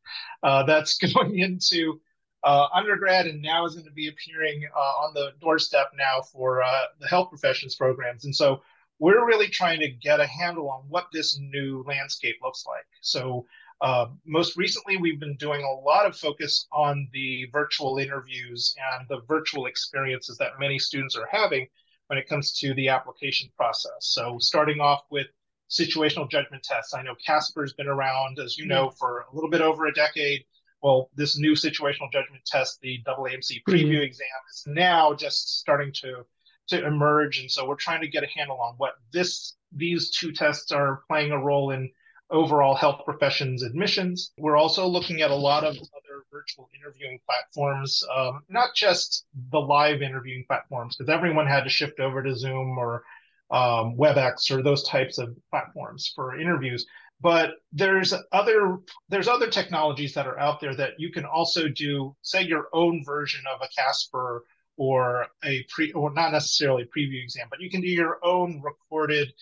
uh, 0.43 0.63
that's 0.65 0.99
going 1.15 1.39
into 1.39 2.01
uh, 2.45 2.67
undergrad 2.75 3.27
and 3.27 3.41
now 3.41 3.65
is 3.65 3.75
going 3.75 3.87
to 3.87 3.93
be 3.93 4.09
appearing 4.09 4.69
uh, 4.75 4.79
on 4.79 5.15
the 5.15 5.31
doorstep 5.41 5.93
now 5.97 6.21
for 6.21 6.63
uh, 6.63 6.85
the 7.01 7.07
health 7.07 7.29
professions 7.29 7.77
programs. 7.77 8.25
And 8.25 8.35
so 8.35 8.63
we're 8.99 9.27
really 9.27 9.49
trying 9.49 9.81
to 9.81 9.89
get 9.89 10.21
a 10.21 10.27
handle 10.27 10.69
on 10.69 10.85
what 10.89 11.07
this 11.13 11.39
new 11.39 11.85
landscape 11.87 12.37
looks 12.43 12.65
like. 12.67 12.87
So 13.01 13.47
uh, 13.83 14.07
most 14.25 14.57
recently, 14.57 14.97
we've 14.97 15.19
been 15.19 15.37
doing 15.37 15.63
a 15.63 15.85
lot 15.85 16.07
of 16.07 16.17
focus 16.17 16.69
on 16.73 17.09
the 17.13 17.49
virtual 17.53 17.99
interviews 17.99 18.75
and 18.95 19.09
the 19.09 19.21
virtual 19.27 19.67
experiences 19.67 20.39
that 20.39 20.53
many 20.61 20.79
students 20.79 21.17
are 21.17 21.29
having 21.31 21.67
when 22.07 22.17
it 22.17 22.29
comes 22.29 22.53
to 22.61 22.73
the 22.75 22.89
application 22.89 23.51
process. 23.57 23.91
So, 24.01 24.39
starting 24.39 24.81
off 24.81 25.03
with 25.11 25.27
situational 25.69 26.31
judgment 26.31 26.63
tests. 26.63 26.95
I 26.95 27.03
know 27.03 27.15
Casper's 27.27 27.73
been 27.73 27.89
around, 27.89 28.39
as 28.39 28.57
you 28.57 28.67
know, 28.67 28.91
for 28.91 29.21
a 29.21 29.35
little 29.35 29.51
bit 29.51 29.63
over 29.63 29.87
a 29.87 29.93
decade. 29.93 30.45
Well, 30.83 31.11
this 31.17 31.39
new 31.39 31.53
situational 31.53 32.13
judgment 32.13 32.45
test, 32.45 32.81
the 32.83 33.03
AAMC 33.07 33.63
preview 33.69 33.95
mm-hmm. 33.95 34.03
exam, 34.03 34.27
is 34.51 34.65
now 34.67 35.15
just 35.15 35.59
starting 35.59 35.93
to 36.03 36.25
to 36.69 36.87
emerge, 36.87 37.41
and 37.41 37.51
so 37.51 37.67
we're 37.67 37.75
trying 37.75 38.03
to 38.03 38.09
get 38.09 38.23
a 38.23 38.29
handle 38.29 38.61
on 38.61 38.75
what 38.77 38.95
this 39.13 39.57
these 39.75 40.11
two 40.11 40.31
tests 40.31 40.71
are 40.71 41.03
playing 41.09 41.33
a 41.33 41.39
role 41.39 41.71
in 41.73 41.91
overall 42.33 42.75
health 42.75 43.03
professions 43.05 43.63
admissions. 43.63 44.33
We're 44.39 44.57
also 44.57 44.87
looking 44.87 45.21
at 45.21 45.31
a 45.31 45.35
lot 45.35 45.65
of 45.65 45.77
other 45.77 46.25
virtual 46.33 46.69
interviewing 46.75 47.21
platforms, 47.27 48.03
um, 48.13 48.41
not 48.49 48.75
just 48.75 49.27
the 49.51 49.61
live 49.61 50.03
interviewing 50.03 50.45
platforms, 50.47 50.97
because 50.97 51.13
everyone 51.13 51.47
had 51.47 51.65
to 51.65 51.71
shift 51.71 52.01
over 52.01 52.23
to 52.23 52.35
Zoom 52.35 52.79
or 52.79 53.05
um, 53.51 53.97
WebEx 53.97 54.51
or 54.51 54.63
those 54.63 54.83
types 54.89 55.19
of 55.19 55.37
platforms 55.51 56.11
for 56.17 56.41
interviews. 56.41 56.87
But 57.21 57.51
there's 57.73 58.15
other 58.33 58.79
there's 59.09 59.29
other 59.29 59.49
technologies 59.49 60.15
that 60.15 60.27
are 60.27 60.39
out 60.39 60.61
there 60.61 60.75
that 60.75 60.99
you 60.99 61.13
can 61.13 61.25
also 61.25 61.69
do, 61.69 62.17
say, 62.23 62.43
your 62.43 62.67
own 62.73 63.05
version 63.05 63.43
of 63.55 63.61
a 63.63 63.69
Casper 63.77 64.45
or 64.77 65.27
a 65.45 65.65
pre 65.69 65.93
or 65.93 66.13
not 66.13 66.33
necessarily 66.33 66.85
preview 66.85 67.23
exam, 67.23 67.47
but 67.51 67.61
you 67.61 67.71
can 67.71 67.83
do 67.83 67.89
your 67.89 68.19
own 68.25 68.61
recorded 68.63 69.33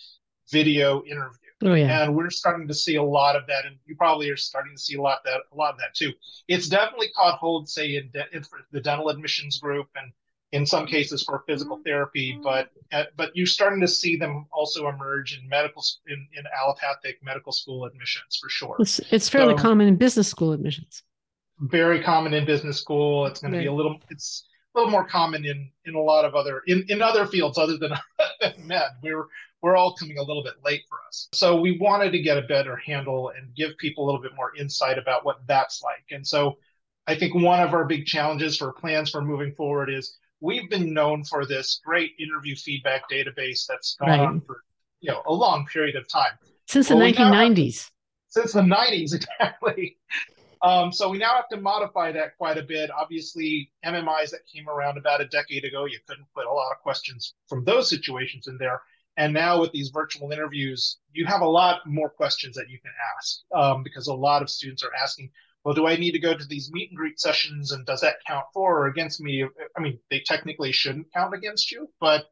video 0.51 1.01
interview 1.03 1.50
Oh, 1.63 1.73
yeah. 1.73 2.03
And 2.03 2.15
we're 2.15 2.29
starting 2.29 2.67
to 2.67 2.73
see 2.73 2.95
a 2.95 3.03
lot 3.03 3.35
of 3.35 3.45
that, 3.47 3.65
and 3.65 3.75
you 3.85 3.95
probably 3.95 4.29
are 4.29 4.37
starting 4.37 4.75
to 4.75 4.81
see 4.81 4.95
a 4.95 5.01
lot 5.01 5.19
of 5.19 5.23
that, 5.25 5.41
a 5.51 5.55
lot 5.55 5.73
of 5.73 5.79
that 5.79 5.93
too. 5.93 6.11
It's 6.47 6.67
definitely 6.67 7.09
caught 7.15 7.37
hold, 7.37 7.69
say, 7.69 7.95
in, 7.97 8.09
de- 8.11 8.35
in 8.35 8.43
the 8.71 8.81
dental 8.81 9.09
admissions 9.09 9.59
group, 9.59 9.87
and 9.95 10.11
in 10.51 10.65
some 10.65 10.85
cases 10.85 11.23
for 11.23 11.43
physical 11.47 11.79
therapy. 11.85 12.39
But 12.41 12.69
uh, 12.91 13.05
but 13.15 13.35
you're 13.35 13.45
starting 13.45 13.81
to 13.81 13.87
see 13.87 14.15
them 14.15 14.47
also 14.51 14.87
emerge 14.87 15.37
in 15.37 15.47
medical 15.47 15.83
in, 16.07 16.27
in 16.37 16.43
allopathic 16.59 17.19
medical 17.23 17.51
school 17.51 17.85
admissions 17.85 18.37
for 18.41 18.49
sure. 18.49 18.75
It's, 18.79 18.99
it's 19.11 19.29
fairly 19.29 19.55
so, 19.55 19.63
common 19.63 19.87
in 19.87 19.95
business 19.95 20.27
school 20.27 20.51
admissions. 20.53 21.03
Very 21.59 22.01
common 22.01 22.33
in 22.33 22.45
business 22.45 22.79
school. 22.79 23.27
It's 23.27 23.41
going 23.41 23.53
to 23.53 23.59
be 23.59 23.67
a 23.67 23.73
little. 23.73 23.99
It's 24.09 24.47
a 24.75 24.79
little 24.79 24.91
more 24.91 25.05
common 25.05 25.45
in 25.45 25.69
in 25.85 25.95
a 25.95 26.01
lot 26.01 26.25
of 26.25 26.35
other 26.35 26.63
in 26.67 26.85
in 26.89 27.01
other 27.01 27.25
fields 27.25 27.57
other 27.57 27.77
than 27.77 27.93
med. 28.59 28.89
We're 29.03 29.25
we're 29.61 29.75
all 29.75 29.93
coming 29.95 30.17
a 30.17 30.23
little 30.23 30.43
bit 30.43 30.55
late 30.65 30.81
for 30.89 30.97
us. 31.07 31.27
So 31.33 31.59
we 31.59 31.77
wanted 31.77 32.11
to 32.11 32.19
get 32.19 32.37
a 32.37 32.41
better 32.41 32.75
handle 32.75 33.31
and 33.37 33.53
give 33.55 33.77
people 33.77 34.03
a 34.03 34.05
little 34.05 34.21
bit 34.21 34.35
more 34.35 34.55
insight 34.55 34.97
about 34.97 35.23
what 35.23 35.45
that's 35.47 35.83
like. 35.83 36.03
And 36.09 36.25
so 36.25 36.57
I 37.07 37.15
think 37.15 37.35
one 37.35 37.59
of 37.59 37.73
our 37.73 37.85
big 37.85 38.05
challenges 38.05 38.57
for 38.57 38.73
plans 38.73 39.11
for 39.11 39.21
moving 39.21 39.53
forward 39.53 39.89
is 39.89 40.17
we've 40.39 40.69
been 40.69 40.93
known 40.93 41.23
for 41.23 41.45
this 41.45 41.79
great 41.85 42.13
interview 42.19 42.55
feedback 42.55 43.03
database 43.09 43.65
that's 43.67 43.95
gone 43.95 44.09
right. 44.09 44.19
on 44.19 44.41
for 44.41 44.63
you 44.99 45.11
know 45.11 45.21
a 45.25 45.33
long 45.33 45.65
period 45.67 45.95
of 45.95 46.07
time 46.07 46.37
since 46.67 46.87
the 46.87 46.95
well, 46.95 47.11
1990s. 47.11 47.91
since 48.29 48.53
the 48.53 48.61
90s, 48.61 49.13
exactly. 49.15 49.97
Um, 50.63 50.91
so 50.91 51.09
we 51.09 51.17
now 51.17 51.35
have 51.35 51.49
to 51.49 51.57
modify 51.57 52.11
that 52.11 52.37
quite 52.37 52.57
a 52.57 52.63
bit. 52.63 52.91
Obviously, 52.91 53.71
MMIs 53.83 54.29
that 54.29 54.41
came 54.53 54.69
around 54.69 54.97
about 54.97 55.21
a 55.21 55.27
decade 55.27 55.65
ago, 55.65 55.85
you 55.85 55.99
couldn't 56.07 56.27
put 56.35 56.45
a 56.45 56.51
lot 56.51 56.71
of 56.71 56.79
questions 56.83 57.33
from 57.49 57.65
those 57.65 57.89
situations 57.89 58.47
in 58.47 58.57
there. 58.57 58.81
And 59.17 59.33
now 59.33 59.59
with 59.59 59.71
these 59.71 59.89
virtual 59.89 60.31
interviews, 60.31 60.99
you 61.11 61.25
have 61.25 61.41
a 61.41 61.47
lot 61.47 61.85
more 61.85 62.09
questions 62.09 62.55
that 62.55 62.69
you 62.69 62.79
can 62.79 62.91
ask 63.17 63.39
um, 63.53 63.83
because 63.83 64.07
a 64.07 64.13
lot 64.13 64.41
of 64.41 64.49
students 64.49 64.83
are 64.83 64.93
asking, 64.93 65.31
well, 65.63 65.73
do 65.73 65.87
I 65.87 65.95
need 65.95 66.11
to 66.11 66.19
go 66.19 66.35
to 66.35 66.45
these 66.45 66.71
meet 66.71 66.89
and 66.89 66.97
greet 66.97 67.19
sessions 67.19 67.71
and 67.71 67.85
does 67.85 68.01
that 68.01 68.15
count 68.25 68.45
for 68.53 68.79
or 68.79 68.87
against 68.87 69.19
me? 69.19 69.45
I 69.77 69.81
mean, 69.81 69.99
they 70.09 70.21
technically 70.21 70.71
shouldn't 70.71 71.13
count 71.13 71.35
against 71.35 71.71
you, 71.71 71.89
but 71.99 72.25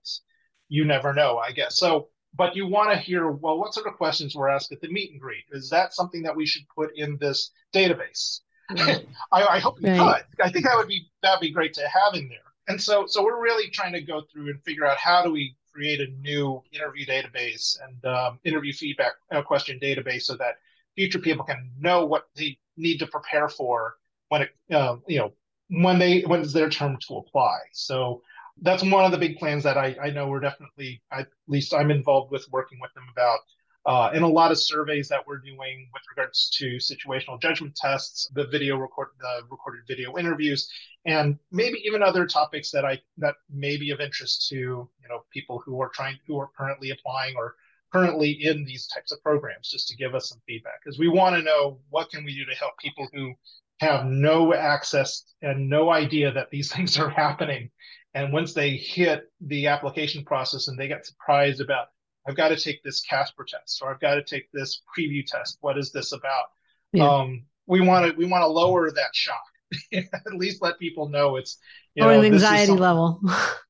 you 0.67 0.85
never 0.85 1.13
know, 1.13 1.37
I 1.37 1.51
guess. 1.51 1.77
So, 1.77 2.09
but 2.35 2.55
you 2.55 2.67
want 2.67 2.91
to 2.91 2.97
hear, 2.97 3.31
well, 3.31 3.57
what 3.57 3.73
sort 3.73 3.87
of 3.87 3.95
questions 3.95 4.35
were 4.35 4.49
asked 4.49 4.71
at 4.71 4.81
the 4.81 4.89
meet 4.89 5.11
and 5.11 5.19
greet? 5.19 5.45
Is 5.51 5.69
that 5.69 5.93
something 5.93 6.21
that 6.23 6.35
we 6.35 6.45
should 6.45 6.63
put 6.73 6.91
in 6.95 7.17
this 7.17 7.51
database? 7.73 8.41
I, 8.69 9.03
I, 9.31 9.59
hope 9.59 9.81
you 9.81 9.89
right. 9.89 10.23
could. 10.37 10.45
I 10.45 10.51
think 10.51 10.65
that 10.65 10.77
would 10.77 10.87
be 10.87 11.09
that'd 11.23 11.41
be 11.41 11.51
great 11.51 11.73
to 11.73 11.87
have 11.87 12.13
in 12.13 12.29
there. 12.29 12.37
And 12.67 12.79
so 12.79 13.07
so 13.07 13.23
we're 13.23 13.41
really 13.41 13.69
trying 13.71 13.93
to 13.93 14.01
go 14.01 14.21
through 14.31 14.49
and 14.49 14.63
figure 14.63 14.85
out 14.85 14.97
how 14.97 15.23
do 15.23 15.31
we 15.31 15.55
create 15.73 15.99
a 16.01 16.07
new 16.21 16.61
interview 16.71 17.05
database 17.05 17.77
and 17.83 18.05
um, 18.05 18.39
interview 18.43 18.71
feedback 18.71 19.13
uh, 19.31 19.41
question 19.41 19.79
database 19.81 20.23
so 20.23 20.35
that 20.37 20.55
future 20.95 21.19
people 21.19 21.43
can 21.43 21.71
know 21.79 22.05
what 22.05 22.25
they 22.35 22.57
need 22.77 22.99
to 22.99 23.07
prepare 23.07 23.49
for 23.49 23.95
when 24.29 24.43
it 24.43 24.49
uh, 24.71 24.97
you 25.07 25.17
know 25.17 25.33
when 25.69 25.97
they 25.97 26.21
when 26.21 26.41
it's 26.41 26.53
their 26.53 26.69
term 26.69 26.97
to 27.07 27.17
apply. 27.17 27.57
So 27.73 28.21
that's 28.61 28.83
one 28.83 29.05
of 29.05 29.11
the 29.11 29.17
big 29.17 29.37
plans 29.37 29.63
that 29.63 29.77
I, 29.77 29.95
I 30.01 30.09
know 30.09 30.27
we're 30.27 30.39
definitely 30.39 31.01
at 31.11 31.27
least 31.47 31.73
I'm 31.73 31.91
involved 31.91 32.31
with 32.31 32.47
working 32.51 32.79
with 32.81 32.93
them 32.93 33.05
about. 33.11 33.39
Uh, 33.85 34.11
and 34.13 34.23
a 34.23 34.27
lot 34.27 34.51
of 34.51 34.59
surveys 34.59 35.07
that 35.07 35.25
we're 35.25 35.39
doing 35.39 35.89
with 35.93 36.03
regards 36.09 36.49
to 36.49 36.77
situational 36.77 37.41
judgment 37.41 37.75
tests, 37.75 38.29
the 38.33 38.45
video 38.47 38.77
record, 38.77 39.07
the 39.19 39.41
recorded 39.49 39.81
video 39.87 40.17
interviews, 40.17 40.69
and 41.05 41.39
maybe 41.51 41.81
even 41.85 42.03
other 42.03 42.25
topics 42.25 42.71
that 42.71 42.83
I 42.83 42.99
that 43.17 43.35
may 43.49 43.77
be 43.77 43.91
of 43.91 44.01
interest 44.01 44.47
to 44.49 44.55
you 44.55 45.07
know 45.09 45.23
people 45.31 45.63
who 45.65 45.81
are 45.81 45.89
trying 45.89 46.17
who 46.27 46.37
are 46.39 46.49
currently 46.57 46.91
applying 46.91 47.35
or 47.37 47.55
currently 47.91 48.31
in 48.31 48.65
these 48.65 48.85
types 48.87 49.11
of 49.11 49.23
programs, 49.23 49.69
just 49.69 49.87
to 49.87 49.95
give 49.95 50.13
us 50.13 50.29
some 50.29 50.41
feedback 50.45 50.83
because 50.83 50.99
we 50.99 51.07
want 51.07 51.35
to 51.35 51.41
know 51.41 51.79
what 51.89 52.09
can 52.11 52.25
we 52.25 52.35
do 52.35 52.45
to 52.45 52.55
help 52.55 52.73
people 52.79 53.07
who 53.13 53.33
have 53.79 54.05
no 54.05 54.53
access 54.53 55.23
and 55.41 55.69
no 55.69 55.89
idea 55.89 56.31
that 56.33 56.49
these 56.51 56.71
things 56.73 56.99
are 56.99 57.09
happening 57.09 57.71
and 58.13 58.33
once 58.33 58.53
they 58.53 58.71
hit 58.71 59.31
the 59.41 59.67
application 59.67 60.23
process 60.25 60.67
and 60.67 60.77
they 60.77 60.87
get 60.87 61.05
surprised 61.05 61.61
about, 61.61 61.87
I've 62.27 62.35
got 62.35 62.49
to 62.49 62.57
take 62.57 62.83
this 62.83 63.01
Casper 63.01 63.45
test 63.47 63.81
or 63.81 63.91
I've 63.91 63.99
got 63.99 64.15
to 64.15 64.23
take 64.23 64.51
this 64.51 64.81
preview 64.97 65.25
test. 65.25 65.57
What 65.61 65.77
is 65.77 65.91
this 65.91 66.11
about? 66.11 66.45
Yeah. 66.91 67.07
Um, 67.07 67.43
we 67.67 67.81
want 67.81 68.07
to 68.07 68.17
we 68.17 68.25
want 68.25 68.41
to 68.41 68.47
lower 68.47 68.89
that 68.91 69.15
shock. 69.15 69.43
At 69.93 70.33
least 70.33 70.61
let 70.61 70.79
people 70.79 71.09
know 71.09 71.35
it's 71.35 71.57
you 71.93 72.03
or 72.03 72.13
know, 72.13 72.21
the 72.21 72.27
anxiety 72.27 72.71
level. 72.71 73.21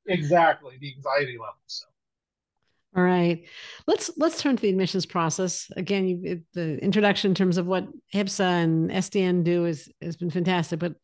exactly 0.08 0.78
the 0.80 0.94
anxiety 0.96 1.34
level. 1.34 1.60
So 1.68 1.86
all 2.98 3.04
right, 3.04 3.48
let's 3.86 4.10
let's 4.18 4.42
turn 4.42 4.56
to 4.56 4.62
the 4.62 4.70
admissions 4.70 5.06
process 5.06 5.68
again. 5.78 6.08
You, 6.08 6.42
the 6.56 6.84
introduction 6.84 7.32
in 7.32 7.36
terms 7.36 7.58
of 7.58 7.68
what 7.68 7.88
HPSA 8.16 8.64
and 8.64 8.90
SDN 8.90 9.44
do 9.44 9.66
is 9.66 9.92
has 10.02 10.18
been 10.18 10.32
fantastic, 10.32 10.80
but 10.80 10.96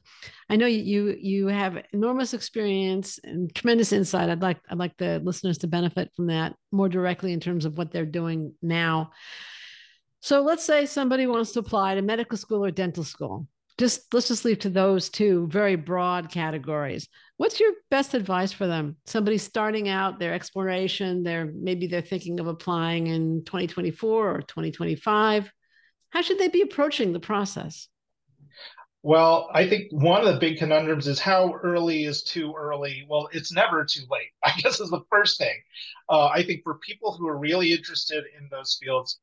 I 0.50 0.56
know 0.56 0.66
you 0.66 1.16
you 1.20 1.46
have 1.48 1.78
enormous 1.94 2.34
experience 2.34 3.20
and 3.24 3.54
tremendous 3.54 3.92
insight. 3.92 4.32
I'd 4.32 4.42
like 4.42 4.58
I'd 4.68 4.80
like 4.80 4.98
the 4.98 5.22
listeners 5.24 5.60
to 5.60 5.68
benefit 5.68 6.12
from 6.16 6.28
that 6.28 6.56
more 6.72 6.90
directly 6.90 7.34
in 7.34 7.40
terms 7.40 7.66
of 7.66 7.78
what 7.78 7.92
they're 7.92 8.06
doing 8.06 8.54
now. 8.64 9.12
So 10.22 10.42
let's 10.42 10.66
say 10.66 10.88
somebody 10.88 11.28
wants 11.28 11.52
to 11.52 11.60
apply 11.60 11.96
to 11.96 12.02
medical 12.02 12.38
school 12.38 12.66
or 12.66 12.72
dental 12.72 13.04
school 13.04 13.48
just 13.78 14.14
let's 14.14 14.28
just 14.28 14.46
leave 14.46 14.60
to 14.60 14.70
those 14.70 15.10
two 15.10 15.48
very 15.48 15.76
broad 15.76 16.32
categories 16.32 17.08
what's 17.38 17.60
your 17.60 17.74
best 17.92 18.14
advice 18.14 18.52
for 18.52 18.68
them? 18.68 18.98
Somebody 19.06 19.38
starting 19.38 19.90
out 19.90 20.20
their 20.20 20.34
exploration 20.34 21.24
they're 21.24 21.52
maybe 21.54 21.88
they're 21.88 22.02
thinking 22.02 22.40
of 22.40 22.48
applying 22.48 23.08
in 23.08 23.44
2024 23.46 24.36
or 24.36 24.42
2025 24.42 25.52
how 26.12 26.22
should 26.22 26.40
they 26.40 26.48
be 26.48 26.62
approaching 26.62 27.12
the 27.12 27.20
process? 27.20 27.90
Well 29.04 29.50
i 29.54 29.68
think 29.68 29.92
one 29.92 30.26
of 30.26 30.34
the 30.34 30.40
big 30.40 30.58
conundrums 30.58 31.08
is 31.08 31.20
how 31.20 31.54
early 31.64 32.06
is 32.06 32.24
too 32.24 32.54
early? 32.58 33.06
Well 33.10 33.30
it's 33.32 33.52
never 33.52 33.84
too 33.86 34.04
late 34.10 34.32
i 34.44 34.54
guess 34.58 34.80
is 34.80 34.90
the 34.90 35.04
first 35.12 35.38
thing. 35.38 35.56
Uh, 36.10 36.28
i 36.28 36.44
think 36.44 36.64
for 36.64 36.76
people 36.80 37.16
who 37.16 37.28
are 37.28 37.38
really 37.38 37.74
interested 37.74 38.24
in 38.38 38.48
those 38.50 38.78
fields 38.82 39.20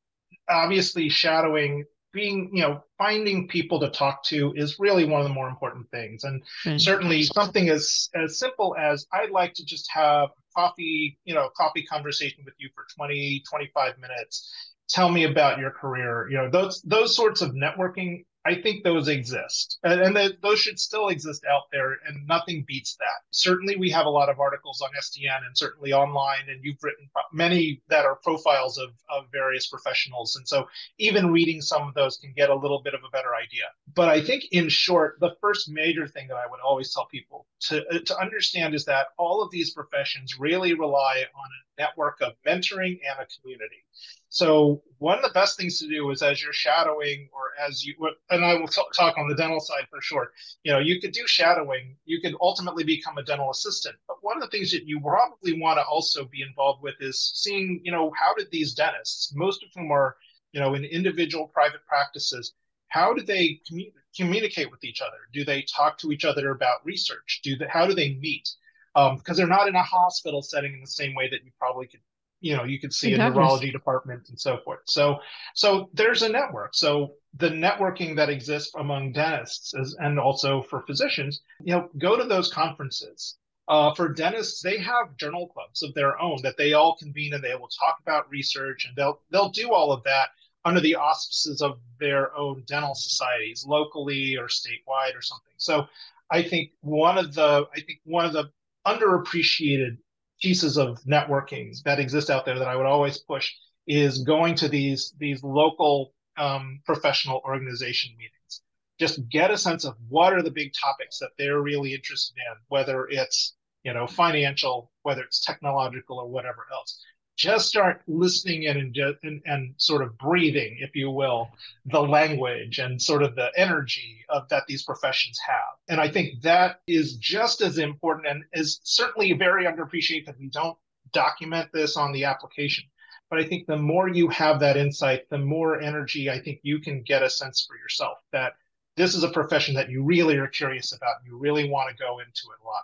obviously 0.48 1.08
shadowing 1.08 1.84
being 2.12 2.50
you 2.52 2.62
know 2.62 2.82
finding 2.98 3.48
people 3.48 3.80
to 3.80 3.90
talk 3.90 4.24
to 4.24 4.52
is 4.56 4.78
really 4.78 5.04
one 5.04 5.20
of 5.20 5.26
the 5.26 5.34
more 5.34 5.48
important 5.48 5.90
things. 5.90 6.24
And 6.24 6.42
mm-hmm. 6.64 6.78
certainly 6.78 7.22
something 7.22 7.68
as 7.68 8.08
as 8.14 8.38
simple 8.38 8.76
as 8.78 9.06
i'd 9.12 9.30
like 9.30 9.54
to 9.54 9.64
just 9.64 9.90
have 9.92 10.28
coffee 10.56 11.18
you 11.24 11.34
know 11.34 11.48
coffee 11.56 11.84
conversation 11.84 12.42
with 12.44 12.54
you 12.58 12.68
for 12.74 12.84
20 12.96 13.42
25 13.48 13.98
minutes. 13.98 14.52
Tell 14.88 15.08
me 15.08 15.24
about 15.24 15.58
your 15.58 15.70
career. 15.70 16.28
You 16.30 16.38
know 16.38 16.50
those 16.50 16.82
those 16.82 17.14
sorts 17.16 17.40
of 17.40 17.52
networking 17.52 18.24
I 18.44 18.60
think 18.60 18.82
those 18.82 19.06
exist, 19.06 19.78
and, 19.84 20.00
and 20.00 20.16
the, 20.16 20.36
those 20.42 20.58
should 20.58 20.80
still 20.80 21.08
exist 21.08 21.44
out 21.48 21.70
there, 21.70 21.98
and 22.06 22.26
nothing 22.26 22.64
beats 22.66 22.96
that. 22.96 23.22
Certainly, 23.30 23.76
we 23.76 23.88
have 23.90 24.06
a 24.06 24.10
lot 24.10 24.28
of 24.28 24.40
articles 24.40 24.80
on 24.82 24.90
SDN, 24.98 25.46
and 25.46 25.56
certainly 25.56 25.92
online, 25.92 26.48
and 26.48 26.58
you've 26.64 26.82
written 26.82 27.08
many 27.32 27.80
that 27.88 28.04
are 28.04 28.16
profiles 28.16 28.78
of, 28.78 28.90
of 29.08 29.26
various 29.30 29.68
professionals, 29.68 30.34
and 30.34 30.48
so 30.48 30.66
even 30.98 31.30
reading 31.30 31.60
some 31.60 31.86
of 31.86 31.94
those 31.94 32.16
can 32.16 32.32
get 32.32 32.50
a 32.50 32.54
little 32.54 32.82
bit 32.82 32.94
of 32.94 33.00
a 33.06 33.10
better 33.10 33.34
idea. 33.34 33.64
But 33.94 34.08
I 34.08 34.20
think, 34.20 34.44
in 34.50 34.68
short, 34.68 35.20
the 35.20 35.36
first 35.40 35.70
major 35.70 36.08
thing 36.08 36.26
that 36.28 36.36
I 36.36 36.46
would 36.50 36.60
always 36.60 36.92
tell 36.92 37.06
people 37.06 37.46
to 37.68 38.00
to 38.00 38.18
understand 38.18 38.74
is 38.74 38.84
that 38.86 39.08
all 39.18 39.42
of 39.42 39.52
these 39.52 39.72
professions 39.72 40.40
really 40.40 40.74
rely 40.74 41.24
on 41.34 41.50
a 41.50 41.82
network 41.82 42.20
of 42.20 42.32
mentoring 42.46 42.98
and 43.08 43.20
a 43.20 43.26
community. 43.40 43.84
So 44.32 44.82
one 44.96 45.18
of 45.18 45.22
the 45.22 45.34
best 45.34 45.58
things 45.58 45.78
to 45.78 45.86
do 45.86 46.10
is 46.10 46.22
as 46.22 46.42
you're 46.42 46.54
shadowing 46.54 47.28
or 47.34 47.50
as 47.62 47.84
you, 47.84 47.94
and 48.30 48.42
I 48.42 48.54
will 48.54 48.66
t- 48.66 48.80
talk 48.96 49.18
on 49.18 49.28
the 49.28 49.34
dental 49.34 49.60
side 49.60 49.86
for 49.90 50.00
sure, 50.00 50.32
you 50.64 50.72
know, 50.72 50.78
you 50.78 51.02
could 51.02 51.12
do 51.12 51.26
shadowing, 51.26 51.96
you 52.06 52.18
could 52.22 52.34
ultimately 52.40 52.82
become 52.82 53.18
a 53.18 53.22
dental 53.22 53.50
assistant. 53.50 53.94
But 54.08 54.16
one 54.22 54.38
of 54.38 54.42
the 54.42 54.48
things 54.48 54.70
that 54.72 54.86
you 54.86 55.00
probably 55.00 55.60
want 55.60 55.78
to 55.78 55.84
also 55.84 56.24
be 56.24 56.40
involved 56.40 56.82
with 56.82 56.94
is 57.00 57.32
seeing, 57.34 57.82
you 57.84 57.92
know, 57.92 58.10
how 58.18 58.32
did 58.32 58.50
these 58.50 58.72
dentists, 58.72 59.34
most 59.34 59.62
of 59.62 59.68
whom 59.74 59.92
are, 59.92 60.16
you 60.52 60.60
know, 60.60 60.72
in 60.72 60.84
individual 60.86 61.48
private 61.48 61.84
practices, 61.86 62.54
how 62.88 63.12
do 63.12 63.22
they 63.22 63.60
commu- 63.70 63.92
communicate 64.16 64.70
with 64.70 64.82
each 64.82 65.02
other? 65.02 65.18
Do 65.34 65.44
they 65.44 65.60
talk 65.60 65.98
to 65.98 66.10
each 66.10 66.24
other 66.24 66.52
about 66.52 66.86
research? 66.86 67.42
Do 67.44 67.58
they, 67.58 67.66
how 67.68 67.84
do 67.86 67.92
they 67.92 68.14
meet? 68.14 68.48
Because 68.94 69.18
um, 69.28 69.36
they're 69.36 69.46
not 69.46 69.68
in 69.68 69.74
a 69.74 69.82
hospital 69.82 70.40
setting 70.40 70.72
in 70.72 70.80
the 70.80 70.86
same 70.86 71.14
way 71.14 71.28
that 71.28 71.44
you 71.44 71.50
probably 71.58 71.86
could 71.86 72.00
you 72.42 72.56
know 72.56 72.64
you 72.64 72.78
could 72.78 72.92
see 72.92 73.14
a 73.14 73.18
neurology 73.18 73.70
department 73.70 74.28
and 74.28 74.38
so 74.38 74.58
forth. 74.64 74.80
So 74.84 75.20
so 75.54 75.88
there's 75.94 76.22
a 76.22 76.28
network. 76.28 76.74
So 76.74 77.14
the 77.38 77.48
networking 77.48 78.16
that 78.16 78.28
exists 78.28 78.74
among 78.76 79.12
dentists 79.12 79.72
is, 79.74 79.96
and 79.98 80.18
also 80.18 80.62
for 80.62 80.82
physicians 80.82 81.40
you 81.62 81.72
know 81.72 81.88
go 81.98 82.16
to 82.16 82.24
those 82.24 82.52
conferences. 82.52 83.38
Uh, 83.68 83.94
for 83.94 84.08
dentists 84.08 84.60
they 84.60 84.76
have 84.76 85.16
journal 85.16 85.46
clubs 85.46 85.82
of 85.84 85.94
their 85.94 86.20
own 86.20 86.36
that 86.42 86.56
they 86.58 86.72
all 86.72 86.96
convene 86.96 87.32
and 87.32 87.44
they 87.44 87.54
will 87.54 87.68
talk 87.68 87.96
about 88.02 88.28
research 88.28 88.84
and 88.86 88.96
they'll 88.96 89.20
they'll 89.30 89.50
do 89.50 89.72
all 89.72 89.92
of 89.92 90.02
that 90.02 90.30
under 90.64 90.80
the 90.80 90.96
auspices 90.96 91.62
of 91.62 91.78
their 92.00 92.36
own 92.36 92.64
dental 92.66 92.94
societies 92.94 93.64
locally 93.66 94.36
or 94.36 94.46
statewide 94.48 95.16
or 95.16 95.22
something. 95.22 95.54
So 95.58 95.86
i 96.32 96.42
think 96.42 96.70
one 96.80 97.18
of 97.18 97.34
the 97.34 97.66
i 97.76 97.80
think 97.80 98.00
one 98.04 98.24
of 98.24 98.32
the 98.32 98.50
underappreciated 98.86 99.96
pieces 100.42 100.76
of 100.76 101.00
networking 101.04 101.80
that 101.84 102.00
exist 102.00 102.30
out 102.30 102.44
there 102.44 102.58
that 102.58 102.68
I 102.68 102.76
would 102.76 102.86
always 102.86 103.18
push 103.18 103.52
is 103.86 104.22
going 104.24 104.54
to 104.56 104.68
these 104.68 105.14
these 105.18 105.42
local 105.42 106.14
um, 106.36 106.80
professional 106.84 107.40
organization 107.44 108.12
meetings. 108.16 108.62
Just 108.98 109.28
get 109.28 109.50
a 109.50 109.58
sense 109.58 109.84
of 109.84 109.96
what 110.08 110.32
are 110.32 110.42
the 110.42 110.50
big 110.50 110.72
topics 110.72 111.18
that 111.18 111.30
they're 111.38 111.60
really 111.60 111.94
interested 111.94 112.36
in, 112.36 112.56
whether 112.68 113.06
it's 113.08 113.54
you 113.84 113.94
know 113.94 114.06
financial, 114.06 114.90
whether 115.02 115.22
it's 115.22 115.44
technological, 115.44 116.18
or 116.18 116.28
whatever 116.28 116.66
else 116.72 117.00
just 117.36 117.68
start 117.68 118.02
listening 118.06 118.64
in 118.64 118.76
and, 118.76 118.96
and, 119.22 119.42
and 119.46 119.74
sort 119.76 120.02
of 120.02 120.16
breathing, 120.18 120.76
if 120.80 120.94
you 120.94 121.10
will, 121.10 121.48
the 121.86 122.00
language 122.00 122.78
and 122.78 123.00
sort 123.00 123.22
of 123.22 123.34
the 123.34 123.50
energy 123.56 124.24
of 124.28 124.48
that 124.48 124.64
these 124.66 124.82
professions 124.82 125.38
have. 125.46 125.76
And 125.88 126.00
I 126.00 126.08
think 126.08 126.42
that 126.42 126.80
is 126.86 127.16
just 127.16 127.62
as 127.62 127.78
important 127.78 128.26
and 128.28 128.44
is 128.52 128.80
certainly 128.82 129.32
very 129.32 129.64
underappreciated 129.64 130.26
that 130.26 130.38
we 130.38 130.48
don't 130.48 130.76
document 131.12 131.70
this 131.72 131.96
on 131.96 132.12
the 132.12 132.24
application. 132.24 132.84
But 133.30 133.40
I 133.40 133.44
think 133.44 133.66
the 133.66 133.78
more 133.78 134.08
you 134.08 134.28
have 134.28 134.60
that 134.60 134.76
insight, 134.76 135.28
the 135.30 135.38
more 135.38 135.80
energy 135.80 136.28
I 136.28 136.38
think 136.38 136.60
you 136.62 136.80
can 136.80 137.02
get 137.02 137.22
a 137.22 137.30
sense 137.30 137.64
for 137.66 137.76
yourself 137.76 138.18
that 138.32 138.52
this 138.96 139.14
is 139.14 139.24
a 139.24 139.30
profession 139.30 139.74
that 139.76 139.88
you 139.88 140.02
really 140.02 140.36
are 140.36 140.48
curious 140.48 140.92
about. 140.92 141.16
You 141.24 141.38
really 141.38 141.70
want 141.70 141.88
to 141.90 141.96
go 141.96 142.18
into 142.18 142.42
it 142.50 142.60
a 142.62 142.66
lot. 142.66 142.82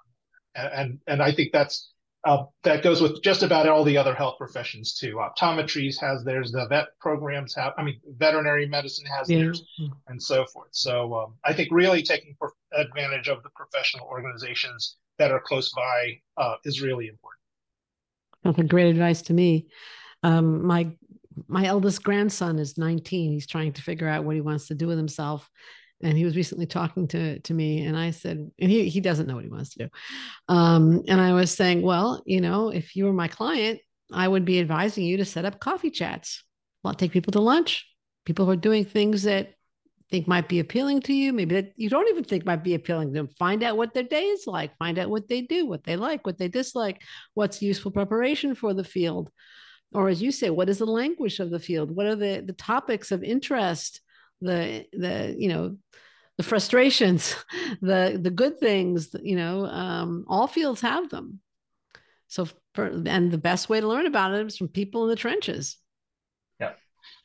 And, 0.54 0.72
and, 0.72 1.00
and 1.06 1.22
I 1.22 1.32
think 1.32 1.52
that's 1.52 1.92
uh, 2.24 2.44
that 2.64 2.83
goes 2.83 3.00
with 3.00 3.22
just 3.22 3.42
about 3.42 3.68
all 3.68 3.85
the 3.85 3.96
other 3.96 4.14
health 4.14 4.37
professions 4.38 4.94
too. 4.94 5.16
Optometries 5.16 6.00
has 6.00 6.24
theirs, 6.24 6.50
the 6.50 6.66
vet 6.68 6.88
programs 7.00 7.54
have, 7.54 7.72
I 7.78 7.83
mean, 7.83 8.00
veterinary 8.16 8.66
medicine 8.66 9.07
has 9.07 9.31
yeah. 9.31 9.38
theirs, 9.38 9.64
and 10.09 10.20
so 10.22 10.44
forth. 10.46 10.70
So 10.72 11.14
um, 11.14 11.35
I 11.44 11.52
think 11.52 11.68
really 11.70 12.02
taking 12.02 12.37
advantage 12.72 13.28
of 13.28 13.42
the 13.42 13.50
professional 13.50 14.07
organizations 14.09 14.96
that 15.18 15.31
are 15.31 15.40
close 15.40 15.72
by 15.74 16.18
uh, 16.37 16.57
is 16.64 16.83
really 16.83 17.09
important. 17.09 17.38
That's 18.44 18.68
great 18.68 18.90
advice 18.90 19.22
to 19.22 19.33
me. 19.33 19.68
Um, 20.22 20.66
my 20.66 20.90
my 21.46 21.66
eldest 21.66 22.02
grandson 22.02 22.59
is 22.59 22.76
19. 22.76 23.31
He's 23.31 23.46
trying 23.46 23.72
to 23.74 23.83
figure 23.83 24.09
out 24.09 24.24
what 24.24 24.35
he 24.35 24.40
wants 24.40 24.66
to 24.68 24.74
do 24.74 24.88
with 24.88 24.96
himself 24.96 25.48
and 26.02 26.16
he 26.16 26.24
was 26.24 26.37
recently 26.37 26.66
talking 26.66 27.08
to 27.08 27.38
to 27.40 27.54
me 27.54 27.84
and 27.84 27.96
i 27.96 28.11
said 28.11 28.50
and 28.58 28.70
he, 28.70 28.88
he 28.88 29.00
doesn't 29.00 29.26
know 29.26 29.34
what 29.34 29.44
he 29.44 29.50
wants 29.50 29.70
to 29.70 29.84
do 29.84 29.88
um, 30.48 31.02
and 31.08 31.20
i 31.20 31.32
was 31.32 31.50
saying 31.50 31.82
well 31.82 32.22
you 32.26 32.40
know 32.40 32.70
if 32.70 32.96
you 32.96 33.04
were 33.04 33.12
my 33.12 33.28
client 33.28 33.80
i 34.12 34.26
would 34.26 34.44
be 34.44 34.61
advising 34.61 35.04
you 35.04 35.16
to 35.16 35.24
set 35.24 35.44
up 35.44 35.61
coffee 35.61 35.90
chats 35.90 36.44
well 36.82 36.94
take 36.94 37.12
people 37.12 37.32
to 37.32 37.40
lunch 37.40 37.87
people 38.24 38.44
who 38.44 38.52
are 38.52 38.56
doing 38.56 38.84
things 38.84 39.22
that 39.22 39.54
think 40.11 40.26
might 40.26 40.48
be 40.48 40.61
appealing 40.61 41.00
to 41.02 41.12
you, 41.12 41.32
maybe 41.32 41.54
that 41.54 41.72
you 41.76 41.88
don't 41.90 42.08
even 42.08 42.24
think 42.24 42.46
might 42.46 42.64
be 42.64 42.74
appealing 42.74 43.08
to 43.08 43.14
them. 43.14 43.28
Find 43.38 43.62
out 43.62 43.76
what 43.76 43.92
their 43.92 44.02
day 44.02 44.24
is 44.24 44.46
like, 44.46 44.76
find 44.78 44.98
out 44.98 45.11
what 45.11 45.28
they 45.28 45.42
do, 45.42 45.66
what 45.66 45.84
they 45.84 45.96
like, 45.96 46.24
what 46.24 46.38
they 46.38 46.48
dislike, 46.48 47.02
what's 47.34 47.62
useful 47.62 47.90
preparation 47.90 48.54
for 48.54 48.72
the 48.72 48.84
field. 48.84 49.30
Or 49.92 50.08
as 50.08 50.22
you 50.22 50.32
say, 50.32 50.50
what 50.50 50.68
is 50.68 50.78
the 50.78 50.87
language 50.87 51.40
of 51.40 51.50
the 51.50 51.58
field? 51.58 51.94
What 51.94 52.06
are 52.06 52.16
the, 52.16 52.42
the 52.46 52.54
topics 52.54 53.11
of 53.11 53.22
interest? 53.22 54.00
The 54.40 54.87
the 54.92 55.35
you 55.37 55.48
know 55.48 55.77
the 56.37 56.42
frustrations, 56.44 57.35
the 57.83 58.18
the 58.20 58.31
good 58.31 58.59
things, 58.59 59.14
you 59.22 59.37
know, 59.37 59.66
um, 59.66 60.24
all 60.29 60.46
fields 60.46 60.81
have 60.81 61.11
them. 61.11 61.40
So 62.29 62.46
for, 62.74 62.87
and 63.07 63.33
the 63.33 63.38
best 63.38 63.68
way 63.68 63.81
to 63.81 63.88
learn 63.88 64.07
about 64.07 64.35
it 64.35 64.46
is 64.46 64.57
from 64.57 64.68
people 64.68 65.05
in 65.05 65.11
the 65.11 65.16
trenches. 65.16 65.79
Yeah. 66.61 66.72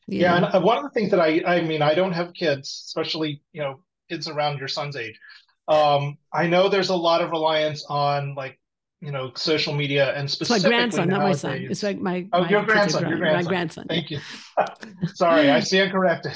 Yeah. 0.08 0.36
And 0.36 0.46
uh, 0.46 0.62
one 0.62 0.78
of 0.78 0.84
the 0.84 0.90
things 0.90 1.12
that 1.12 1.20
I, 1.20 1.44
I 1.46 1.62
mean, 1.62 1.82
I 1.82 1.94
don't 1.94 2.14
have 2.14 2.34
kids, 2.34 2.84
especially, 2.88 3.44
you 3.52 3.62
know, 3.62 3.84
kids 4.10 4.28
around 4.28 4.60
your 4.60 4.70
son's 4.70 4.96
age. 4.96 5.20
Um, 5.68 6.18
I 6.34 6.48
know 6.48 6.70
there's 6.70 6.90
a 6.90 6.96
lot 6.96 7.22
of 7.22 7.32
reliance 7.32 7.86
on 7.90 8.36
like 8.36 8.60
you 9.02 9.12
know 9.12 9.32
social 9.36 9.74
media 9.74 10.14
and 10.16 10.32
specifically 10.32 10.56
it's 10.56 10.64
my 10.64 10.70
grandson 10.70 11.10
not 11.10 11.22
my 11.22 11.34
son 11.34 11.68
it's 11.70 11.84
like 11.84 12.00
my 12.00 12.26
oh 12.32 12.44
my 12.44 12.50
your 12.50 12.64
grandson 12.64 13.10
your 13.10 13.18
grandson 13.18 13.44
my 13.44 13.50
grandson 13.50 13.86
thank 13.90 14.10
you 14.10 14.18
sorry 15.14 15.50
i 15.50 15.60
see 15.60 15.76
stand 15.76 15.92
corrected 15.92 16.32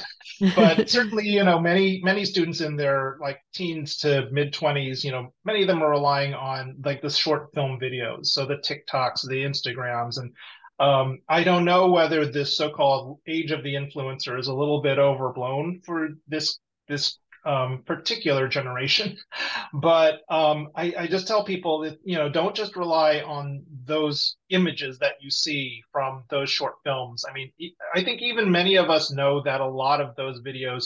but 0.55 0.89
certainly 0.89 1.27
you 1.27 1.43
know 1.43 1.59
many 1.59 1.99
many 2.03 2.25
students 2.25 2.61
in 2.61 2.75
their 2.75 3.17
like 3.21 3.39
teens 3.53 3.97
to 3.97 4.27
mid 4.31 4.53
20s 4.53 5.03
you 5.03 5.11
know 5.11 5.33
many 5.45 5.61
of 5.61 5.67
them 5.67 5.81
are 5.81 5.91
relying 5.91 6.33
on 6.33 6.75
like 6.83 7.01
the 7.01 7.09
short 7.09 7.53
film 7.53 7.79
videos 7.79 8.27
so 8.27 8.45
the 8.45 8.57
tiktoks 8.57 9.27
the 9.27 9.43
instagrams 9.43 10.17
and 10.17 10.31
um, 10.79 11.21
I 11.27 11.43
don't 11.43 11.65
know 11.65 11.89
whether 11.89 12.25
this 12.25 12.55
so-called 12.55 13.19
age 13.27 13.49
of 13.51 13.63
the 13.63 13.73
influencer 13.73 14.39
is 14.39 14.47
a 14.47 14.53
little 14.53 14.81
bit 14.81 14.99
overblown 14.99 15.81
for 15.83 16.09
this 16.27 16.59
this 16.87 17.17
um, 17.47 17.83
particular 17.85 18.47
generation. 18.47 19.17
But 19.73 20.21
um, 20.29 20.69
I, 20.75 20.93
I, 20.97 21.07
just 21.07 21.27
tell 21.27 21.43
people 21.43 21.81
that 21.81 21.99
you 22.03 22.17
know 22.17 22.29
don't 22.29 22.55
just 22.55 22.77
rely 22.77 23.19
on 23.19 23.63
those 23.85 24.37
images 24.49 24.97
that 24.99 25.15
you 25.19 25.29
see 25.29 25.83
from 25.91 26.23
those 26.29 26.49
short 26.49 26.75
films. 26.85 27.25
I 27.29 27.33
mean, 27.33 27.51
I 27.93 28.01
think 28.01 28.21
even 28.21 28.49
many 28.49 28.75
of 28.77 28.89
us 28.89 29.11
know 29.11 29.41
that 29.43 29.59
a 29.59 29.67
lot 29.67 29.99
of 29.99 30.15
those 30.15 30.41
videos 30.41 30.85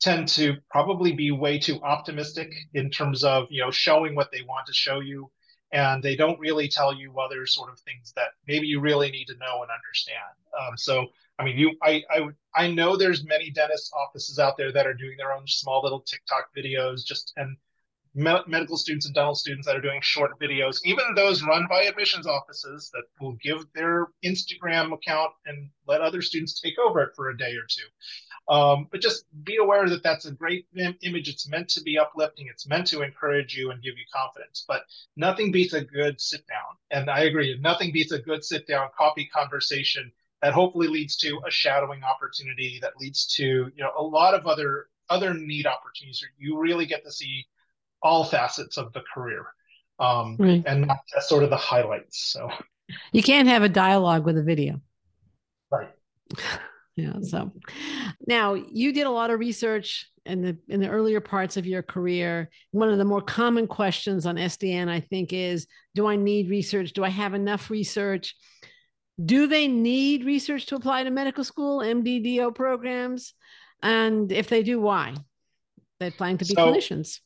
tend 0.00 0.28
to 0.28 0.56
probably 0.70 1.12
be 1.12 1.30
way 1.30 1.58
too 1.58 1.78
optimistic 1.82 2.52
in 2.72 2.90
terms 2.90 3.22
of 3.22 3.48
you 3.50 3.62
know 3.62 3.70
showing 3.70 4.14
what 4.14 4.30
they 4.32 4.42
want 4.42 4.66
to 4.66 4.72
show 4.72 5.00
you 5.00 5.30
and 5.72 6.02
they 6.02 6.16
don't 6.16 6.38
really 6.38 6.68
tell 6.68 6.94
you 6.94 7.18
other 7.18 7.46
sort 7.46 7.70
of 7.70 7.78
things 7.80 8.12
that 8.14 8.28
maybe 8.46 8.66
you 8.66 8.80
really 8.80 9.10
need 9.10 9.26
to 9.26 9.36
know 9.36 9.62
and 9.62 9.70
understand. 9.70 10.36
Um, 10.58 10.76
so, 10.76 11.06
I 11.38 11.44
mean, 11.44 11.58
you, 11.58 11.72
I, 11.82 12.02
I, 12.10 12.28
I 12.54 12.68
know 12.68 12.96
there's 12.96 13.24
many 13.24 13.50
dentist 13.50 13.92
offices 13.94 14.38
out 14.38 14.56
there 14.56 14.72
that 14.72 14.86
are 14.86 14.94
doing 14.94 15.16
their 15.16 15.32
own 15.32 15.46
small 15.46 15.82
little 15.82 16.00
TikTok 16.00 16.48
videos, 16.56 17.04
just 17.04 17.32
and 17.36 17.56
me- 18.14 18.44
medical 18.46 18.76
students 18.76 19.06
and 19.06 19.14
dental 19.14 19.34
students 19.34 19.66
that 19.66 19.76
are 19.76 19.80
doing 19.80 20.00
short 20.02 20.38
videos, 20.38 20.80
even 20.84 21.14
those 21.14 21.42
run 21.42 21.66
by 21.68 21.84
admissions 21.84 22.26
offices 22.26 22.90
that 22.92 23.04
will 23.20 23.36
give 23.42 23.64
their 23.74 24.08
Instagram 24.24 24.92
account 24.92 25.32
and 25.46 25.70
let 25.86 26.00
other 26.00 26.22
students 26.22 26.60
take 26.60 26.78
over 26.78 27.02
it 27.02 27.14
for 27.16 27.30
a 27.30 27.36
day 27.36 27.54
or 27.54 27.66
two. 27.68 28.52
Um, 28.52 28.88
but 28.90 29.00
just 29.00 29.24
be 29.44 29.56
aware 29.56 29.88
that 29.88 30.02
that's 30.02 30.26
a 30.26 30.32
great 30.32 30.66
Im- 30.76 30.98
image. 31.02 31.28
It's 31.28 31.48
meant 31.48 31.68
to 31.70 31.80
be 31.80 31.96
uplifting. 31.96 32.48
It's 32.48 32.66
meant 32.66 32.88
to 32.88 33.02
encourage 33.02 33.54
you 33.54 33.70
and 33.70 33.82
give 33.82 33.96
you 33.96 34.04
confidence. 34.12 34.64
But 34.66 34.82
nothing 35.16 35.52
beats 35.52 35.74
a 35.74 35.84
good 35.84 36.20
sit 36.20 36.44
down. 36.48 36.76
And 36.90 37.08
I 37.08 37.20
agree. 37.20 37.56
Nothing 37.60 37.92
beats 37.92 38.12
a 38.12 38.18
good 38.18 38.44
sit 38.44 38.66
down 38.66 38.88
coffee 38.98 39.26
conversation 39.32 40.12
that 40.42 40.52
hopefully 40.52 40.88
leads 40.88 41.16
to 41.16 41.40
a 41.46 41.50
shadowing 41.50 42.02
opportunity 42.02 42.78
that 42.82 42.92
leads 42.98 43.26
to 43.36 43.42
you 43.44 43.70
know 43.78 43.92
a 43.96 44.02
lot 44.02 44.34
of 44.34 44.46
other 44.46 44.86
other 45.08 45.34
neat 45.34 45.66
opportunities. 45.66 46.24
You 46.38 46.58
really 46.58 46.86
get 46.86 47.04
to 47.04 47.12
see 47.12 47.46
all 48.02 48.24
facets 48.24 48.76
of 48.76 48.92
the 48.92 49.02
career 49.14 49.46
um, 49.98 50.36
right. 50.38 50.62
and 50.66 50.86
not 50.86 50.98
just 51.12 51.28
sort 51.28 51.44
of 51.44 51.50
the 51.50 51.56
highlights. 51.56 52.32
So 52.32 52.50
you 53.12 53.22
can't 53.22 53.48
have 53.48 53.62
a 53.62 53.68
dialogue 53.68 54.24
with 54.24 54.36
a 54.36 54.42
video. 54.42 54.80
Right. 55.70 55.90
yeah 56.96 57.14
so 57.22 57.50
now 58.26 58.54
you 58.54 58.92
did 58.92 59.06
a 59.06 59.10
lot 59.10 59.30
of 59.30 59.40
research 59.40 60.06
in 60.26 60.42
the 60.42 60.56
in 60.68 60.80
the 60.80 60.88
earlier 60.88 61.20
parts 61.20 61.56
of 61.56 61.66
your 61.66 61.82
career 61.82 62.50
one 62.70 62.90
of 62.90 62.98
the 62.98 63.04
more 63.04 63.22
common 63.22 63.66
questions 63.66 64.26
on 64.26 64.36
sdn 64.36 64.88
i 64.88 65.00
think 65.00 65.32
is 65.32 65.66
do 65.94 66.06
i 66.06 66.16
need 66.16 66.50
research 66.50 66.92
do 66.92 67.02
i 67.02 67.08
have 67.08 67.34
enough 67.34 67.70
research 67.70 68.36
do 69.22 69.46
they 69.46 69.68
need 69.68 70.24
research 70.24 70.66
to 70.66 70.76
apply 70.76 71.04
to 71.04 71.10
medical 71.10 71.44
school 71.44 71.80
mddo 71.80 72.54
programs 72.54 73.34
and 73.82 74.32
if 74.32 74.48
they 74.48 74.62
do 74.62 74.80
why 74.80 75.14
they're 76.00 76.10
planning 76.10 76.38
to 76.38 76.44
be 76.44 76.54
so, 76.54 76.66
clinicians 76.66 77.20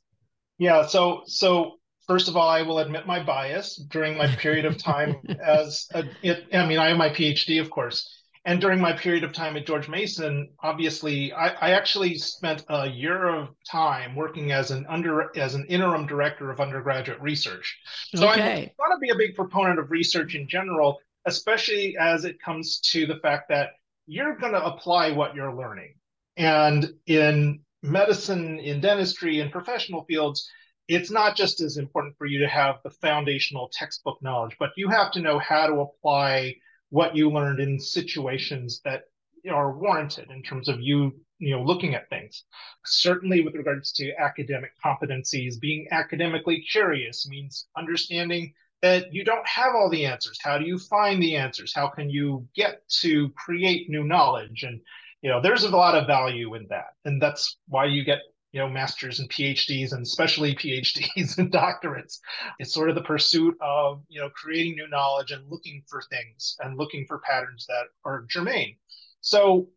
yeah 0.59 0.85
so 0.85 1.23
so 1.27 1.75
first 2.07 2.29
of 2.29 2.37
all, 2.37 2.49
I 2.49 2.63
will 2.63 2.79
admit 2.79 3.07
my 3.07 3.23
bias 3.23 3.77
during 3.77 4.17
my 4.17 4.27
period 4.27 4.65
of 4.65 4.79
time 4.79 5.17
as 5.45 5.87
a, 5.95 6.05
it, 6.23 6.47
I 6.53 6.67
mean, 6.67 6.79
I 6.79 6.89
have 6.89 6.97
my 6.97 7.09
PhD, 7.09 7.61
of 7.61 7.71
course, 7.71 8.09
and 8.45 8.61
during 8.61 8.81
my 8.81 8.93
period 8.93 9.25
of 9.25 9.33
time 9.33 9.57
at 9.57 9.67
George 9.67 9.89
Mason, 9.89 10.51
obviously, 10.63 11.33
I, 11.33 11.49
I, 11.49 11.71
actually 11.73 12.17
spent 12.17 12.65
a 12.69 12.89
year 12.89 13.27
of 13.27 13.49
time 13.69 14.15
working 14.15 14.53
as 14.53 14.71
an 14.71 14.87
under 14.89 15.37
as 15.37 15.57
an 15.57 15.67
interim 15.69 16.07
director 16.07 16.53
of 16.53 16.61
undergraduate 16.61 17.21
research. 17.21 17.77
So 18.15 18.29
okay. 18.31 18.73
I 18.73 18.73
want 18.79 18.93
to 18.95 19.01
be 19.01 19.11
a 19.11 19.17
big 19.17 19.35
proponent 19.35 19.81
of 19.81 19.91
research 19.91 20.37
in 20.37 20.47
general, 20.49 21.01
especially 21.27 21.97
as 21.99 22.25
it 22.25 22.41
comes 22.41 22.81
to 22.81 23.07
the 23.07 23.17
fact 23.17 23.49
that 23.49 23.71
you're 24.07 24.37
going 24.37 24.53
to 24.53 24.65
apply 24.65 25.11
what 25.11 25.35
you're 25.35 25.55
learning. 25.55 25.95
And 26.37 26.93
in 27.07 27.61
medicine, 27.83 28.59
in 28.59 28.81
dentistry, 28.81 29.41
in 29.41 29.51
professional 29.51 30.05
fields, 30.05 30.49
it's 30.89 31.11
not 31.11 31.37
just 31.37 31.61
as 31.61 31.77
important 31.77 32.17
for 32.17 32.27
you 32.27 32.39
to 32.39 32.49
have 32.49 32.77
the 32.85 32.91
foundational 32.91 33.69
textbook 33.73 34.23
knowledge, 34.23 34.57
but 34.59 34.71
you 34.77 34.89
have 34.89 35.11
to 35.13 35.21
know 35.21 35.39
how 35.39 35.67
to 35.67 35.81
apply 35.81 36.55
what 36.91 37.17
you 37.17 37.31
learned 37.31 37.59
in 37.59 37.81
situations 37.81 38.81
that 38.85 39.03
are 39.51 39.77
warranted 39.77 40.31
in 40.31 40.43
terms 40.43 40.69
of 40.69 40.81
you 40.81 41.13
you 41.39 41.51
know 41.51 41.63
looking 41.63 41.95
at 41.95 42.09
things 42.09 42.45
certainly 42.85 43.43
with 43.43 43.55
regards 43.55 43.93
to 43.93 44.13
academic 44.19 44.71
competencies 44.85 45.61
being 45.61 45.87
academically 45.91 46.65
curious 46.73 47.29
means 47.29 47.69
understanding 47.77 48.53
that 48.87 49.13
you 49.13 49.25
don't 49.25 49.47
have 49.47 49.75
all 49.75 49.91
the 49.91 50.07
answers. 50.07 50.39
How 50.41 50.59
do 50.59 50.65
you 50.65 50.79
find 50.79 51.21
the 51.21 51.37
answers? 51.37 51.73
How 51.75 51.89
can 51.89 52.09
you 52.09 52.47
get 52.55 52.89
to 53.01 53.31
create 53.31 53.91
new 53.91 54.05
knowledge? 54.05 54.63
And 54.63 54.81
you 55.23 55.31
know 55.31 55.41
there's 55.41 55.65
a 55.65 55.77
lot 55.77 55.97
of 55.97 56.07
value 56.07 56.55
in 56.55 56.67
that. 56.71 56.91
And 57.05 57.21
that's 57.21 57.59
why 57.67 57.87
you 57.87 58.05
get 58.05 58.21
you 58.53 58.61
know 58.61 58.69
masters 58.69 59.19
and 59.19 59.29
phds 59.29 59.93
and 59.93 60.03
especially 60.03 60.55
phds 60.63 61.39
and 61.39 61.53
doctorates. 61.53 62.19
It's 62.61 62.73
sort 62.73 62.89
of 62.89 62.95
the 62.95 63.03
pursuit 63.03 63.57
of 63.61 64.03
you 64.09 64.21
know 64.21 64.31
creating 64.31 64.77
new 64.77 64.89
knowledge 64.89 65.33
and 65.33 65.51
looking 65.51 65.83
for 65.89 66.01
things 66.03 66.57
and 66.61 66.79
looking 66.79 67.07
for 67.07 67.19
patterns 67.19 67.67
that 67.67 67.87
are 68.05 68.25
germane. 68.29 68.77
So 69.21 69.69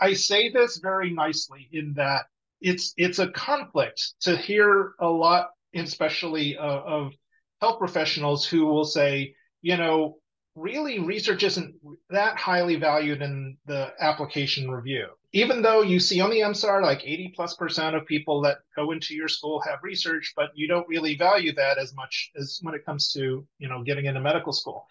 i, 0.00 0.12
say 0.12 0.50
this 0.50 0.78
very 0.78 1.10
nicely 1.10 1.68
in 1.72 1.94
that 1.94 2.26
it's 2.60 2.92
it's 2.96 3.20
a 3.20 3.30
conflict 3.30 4.00
to 4.20 4.36
hear 4.36 4.92
a 4.98 5.06
lot 5.06 5.50
especially 5.74 6.56
uh, 6.56 6.80
of 6.96 7.12
health 7.60 7.78
professionals 7.78 8.46
who 8.46 8.66
will 8.66 8.84
say 8.84 9.34
you 9.62 9.76
know 9.76 10.18
really 10.58 10.98
research 10.98 11.42
isn't 11.42 11.74
that 12.10 12.36
highly 12.36 12.76
valued 12.76 13.22
in 13.22 13.56
the 13.66 13.92
application 14.00 14.70
review. 14.70 15.06
Even 15.32 15.62
though 15.62 15.82
you 15.82 16.00
see 16.00 16.20
on 16.20 16.30
the 16.30 16.40
MSAR 16.40 16.82
like 16.82 17.04
80 17.04 17.32
plus 17.36 17.54
percent 17.54 17.94
of 17.94 18.06
people 18.06 18.40
that 18.42 18.58
go 18.74 18.92
into 18.92 19.14
your 19.14 19.28
school 19.28 19.60
have 19.60 19.78
research, 19.82 20.32
but 20.34 20.50
you 20.54 20.66
don't 20.66 20.88
really 20.88 21.16
value 21.16 21.54
that 21.54 21.78
as 21.78 21.94
much 21.94 22.30
as 22.36 22.58
when 22.62 22.74
it 22.74 22.84
comes 22.84 23.12
to 23.12 23.46
you 23.58 23.68
know 23.68 23.82
getting 23.82 24.06
into 24.06 24.20
medical 24.20 24.52
school. 24.52 24.86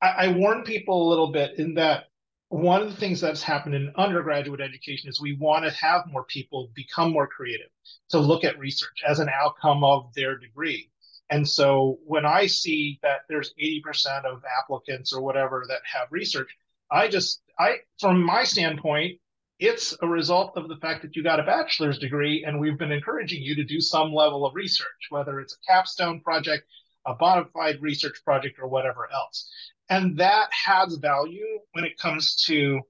I, 0.00 0.08
I 0.08 0.28
warn 0.28 0.62
people 0.62 1.08
a 1.08 1.10
little 1.10 1.32
bit 1.32 1.58
in 1.58 1.74
that 1.74 2.04
one 2.48 2.82
of 2.82 2.90
the 2.90 2.96
things 2.96 3.20
that's 3.20 3.42
happened 3.42 3.76
in 3.76 3.92
undergraduate 3.96 4.60
education 4.60 5.08
is 5.08 5.20
we 5.20 5.36
want 5.36 5.64
to 5.64 5.70
have 5.70 6.02
more 6.10 6.24
people 6.24 6.68
become 6.74 7.12
more 7.12 7.28
creative 7.28 7.68
to 8.10 8.18
look 8.18 8.42
at 8.44 8.58
research 8.58 9.02
as 9.06 9.20
an 9.20 9.28
outcome 9.28 9.84
of 9.84 10.12
their 10.14 10.36
degree 10.36 10.89
and 11.30 11.48
so 11.48 12.00
when 12.04 12.26
I 12.26 12.46
see 12.46 12.98
that 13.02 13.20
there's 13.28 13.54
80% 13.62 14.24
of 14.24 14.42
applicants 14.58 15.12
or 15.12 15.22
whatever 15.22 15.64
that 15.68 15.80
have 15.84 16.08
research, 16.10 16.50
I 16.90 17.06
just, 17.06 17.40
I, 17.58 17.76
from 18.00 18.20
my 18.20 18.42
standpoint, 18.42 19.20
it's 19.60 19.96
a 20.02 20.08
result 20.08 20.56
of 20.56 20.68
the 20.68 20.76
fact 20.76 21.02
that 21.02 21.14
you 21.14 21.22
got 21.22 21.38
a 21.38 21.44
bachelor's 21.44 21.98
degree 21.98 22.44
and 22.44 22.58
we've 22.58 22.78
been 22.78 22.90
encouraging 22.90 23.42
you 23.42 23.54
to 23.54 23.64
do 23.64 23.80
some 23.80 24.12
level 24.12 24.44
of 24.44 24.56
research, 24.56 24.88
whether 25.10 25.38
it's 25.38 25.54
a 25.54 25.72
capstone 25.72 26.20
project, 26.20 26.64
a 27.06 27.16
fide 27.16 27.80
research 27.80 28.20
project, 28.24 28.58
or 28.60 28.66
whatever 28.66 29.08
else. 29.12 29.48
And 29.88 30.18
that 30.18 30.48
has 30.66 30.96
value 30.96 31.60
when 31.72 31.84
it 31.84 31.96
comes 31.96 32.42
to 32.46 32.80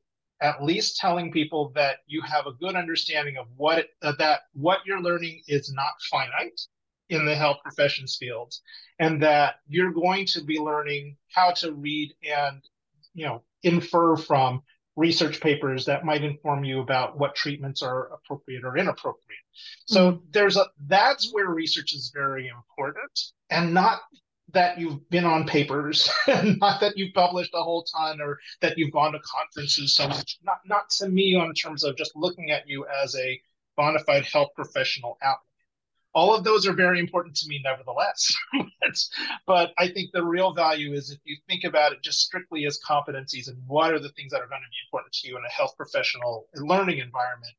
at 0.41 0.65
least 0.65 0.97
telling 0.97 1.31
people 1.31 1.73
that 1.75 1.99
you 2.07 2.23
have 2.23 2.47
a 2.47 2.53
good 2.53 2.75
understanding 2.75 3.37
of 3.37 3.47
what 3.57 3.79
it, 3.79 3.91
that 4.01 4.41
what 4.55 4.79
you're 4.87 5.03
learning 5.03 5.43
is 5.47 5.71
not 5.75 5.93
finite 6.11 6.61
in 7.11 7.27
the 7.27 7.35
health 7.35 7.59
professions 7.63 8.17
fields 8.17 8.63
and 8.99 9.23
that 9.23 9.57
you're 9.69 9.93
going 9.93 10.25
to 10.25 10.43
be 10.43 10.59
learning 10.59 11.17
how 11.29 11.51
to 11.51 11.73
read 11.73 12.15
and 12.23 12.63
you 13.15 13.27
know 13.27 13.43
infer 13.63 14.17
from 14.17 14.63
research 14.97 15.41
papers 15.41 15.87
that 15.87 16.05
might 16.05 16.25
inform 16.25 16.65
you 16.65 16.81
about 16.81 17.19
what 17.19 17.35
treatments 17.35 17.83
are 17.83 18.13
appropriate 18.13 18.65
or 18.65 18.77
inappropriate. 18.77 19.45
So 19.87 20.13
mm-hmm. 20.13 20.25
there's 20.31 20.57
a 20.57 20.67
that's 20.87 21.31
where 21.33 21.49
research 21.49 21.93
is 21.95 22.13
very 22.15 22.49
important 22.49 23.21
and 23.51 23.75
not 23.75 24.01
that 24.53 24.79
you've 24.81 25.09
been 25.11 25.25
on 25.25 25.47
papers 25.47 26.11
and 26.27 26.59
not 26.59 26.81
that 26.81 26.97
you've 26.97 27.15
published 27.15 27.53
a 27.55 27.63
whole 27.63 27.85
ton 27.85 28.21
or 28.21 28.39
that 28.61 28.77
you've 28.77 28.93
gone 28.93 29.13
to 29.13 29.21
conferences 29.21 29.95
so 29.95 30.09
much 30.09 30.39
not 30.43 30.59
not 30.67 30.91
to 30.91 31.09
me 31.09 31.35
on 31.35 31.55
terms 31.55 31.85
of 31.85 31.97
just 31.97 32.15
looking 32.17 32.51
at 32.51 32.69
you 32.69 32.85
as 33.03 33.17
a 33.17 33.41
bona 33.77 33.99
fide 34.01 34.27
health 34.27 34.49
professional 34.55 35.17
applicant 35.23 35.50
all 36.13 36.35
of 36.35 36.45
those 36.45 36.67
are 36.67 36.73
very 36.73 36.99
important 36.99 37.37
to 37.37 37.49
me 37.49 37.61
nevertheless. 37.65 38.33
But 39.47 39.73
i 39.79 39.87
think 39.89 40.11
the 40.13 40.25
real 40.25 40.53
value 40.53 40.93
is 40.95 41.11
if 41.11 41.21
you 41.25 41.37
think 41.49 41.65
about 41.65 41.93
it 41.93 42.03
just 42.03 42.21
strictly 42.21 42.67
as 42.67 42.81
competencies 42.81 43.49
and 43.49 43.59
what 43.67 43.93
are 43.93 44.01
the 44.01 44.09
things 44.11 44.33
that 44.33 44.41
are 44.41 44.49
going 44.49 44.63
to 44.63 44.69
be 44.69 44.83
important 44.87 45.13
to 45.13 45.29
you 45.29 45.37
in 45.37 45.45
a 45.45 45.51
health 45.51 45.75
professional 45.77 46.49
learning 46.55 46.99
environment 46.99 47.55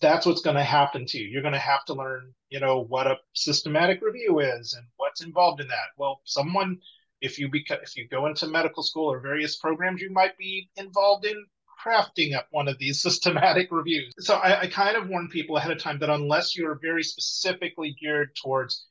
that's 0.00 0.26
what's 0.26 0.42
going 0.42 0.56
to 0.56 0.62
happen 0.62 1.06
to 1.06 1.18
you. 1.18 1.28
You're 1.28 1.42
going 1.42 1.54
to 1.54 1.58
have 1.58 1.84
to 1.86 1.94
learn 1.94 2.34
you 2.50 2.60
know 2.60 2.80
what 2.80 3.06
a 3.06 3.16
systematic 3.32 4.02
review 4.02 4.40
is 4.40 4.74
and 4.74 4.86
what's 4.96 5.22
involved 5.22 5.60
in 5.60 5.68
that. 5.68 5.88
Well 5.96 6.20
someone 6.24 6.78
if 7.20 7.38
you 7.38 7.48
beca- 7.48 7.82
if 7.82 7.96
you 7.96 8.06
go 8.08 8.26
into 8.26 8.46
medical 8.46 8.82
school 8.82 9.10
or 9.10 9.20
various 9.20 9.56
programs 9.56 10.02
you 10.02 10.10
might 10.10 10.36
be 10.36 10.68
involved 10.76 11.24
in 11.24 11.46
crafting 11.84 12.34
up 12.34 12.46
one 12.50 12.68
of 12.68 12.78
these 12.78 13.00
systematic 13.02 13.68
reviews. 13.70 14.12
So 14.20 14.36
I, 14.36 14.62
I 14.62 14.66
kind 14.66 14.96
of 14.96 15.08
warn 15.08 15.28
people 15.28 15.56
ahead 15.56 15.72
of 15.72 15.78
time 15.78 15.98
that 16.00 16.10
unless 16.10 16.56
you're 16.56 16.78
very 16.80 17.02
specifically 17.02 17.96
geared 18.00 18.34
towards 18.36 18.86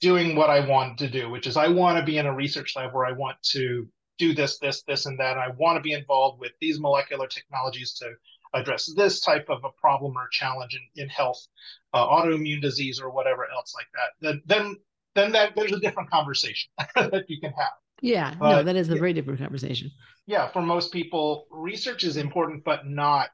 doing 0.00 0.36
what 0.36 0.50
I 0.50 0.66
want 0.66 0.98
to 0.98 1.08
do, 1.08 1.30
which 1.30 1.46
is 1.46 1.56
I 1.56 1.68
want 1.68 1.98
to 1.98 2.04
be 2.04 2.18
in 2.18 2.26
a 2.26 2.34
research 2.34 2.74
lab 2.76 2.92
where 2.92 3.06
I 3.06 3.12
want 3.12 3.36
to 3.52 3.88
do 4.18 4.34
this, 4.34 4.58
this, 4.58 4.82
this, 4.82 5.06
and 5.06 5.18
that. 5.18 5.38
I 5.38 5.48
want 5.56 5.76
to 5.76 5.82
be 5.82 5.92
involved 5.92 6.40
with 6.40 6.52
these 6.60 6.80
molecular 6.80 7.26
technologies 7.26 7.94
to 7.94 8.12
address 8.52 8.92
this 8.94 9.20
type 9.20 9.46
of 9.48 9.64
a 9.64 9.70
problem 9.80 10.16
or 10.16 10.28
challenge 10.30 10.74
in, 10.74 11.02
in 11.02 11.08
health, 11.08 11.44
uh, 11.92 12.06
autoimmune 12.06 12.62
disease, 12.62 13.00
or 13.00 13.10
whatever 13.10 13.48
else 13.50 13.74
like 13.74 13.88
that. 13.94 14.10
Then, 14.20 14.42
then, 14.46 14.76
then 15.14 15.32
that 15.32 15.56
there's 15.56 15.72
a 15.72 15.80
different 15.80 16.10
conversation 16.10 16.70
that 16.94 17.24
you 17.28 17.40
can 17.40 17.52
have. 17.52 17.72
Yeah, 18.00 18.34
but, 18.38 18.50
no, 18.50 18.62
that 18.62 18.76
is 18.76 18.88
a 18.88 18.96
very 18.96 19.12
different 19.12 19.40
conversation. 19.40 19.90
Yeah, 20.26 20.48
for 20.48 20.62
most 20.62 20.92
people, 20.92 21.46
research 21.50 22.04
is 22.04 22.16
important, 22.16 22.64
but 22.64 22.86
not 22.86 23.30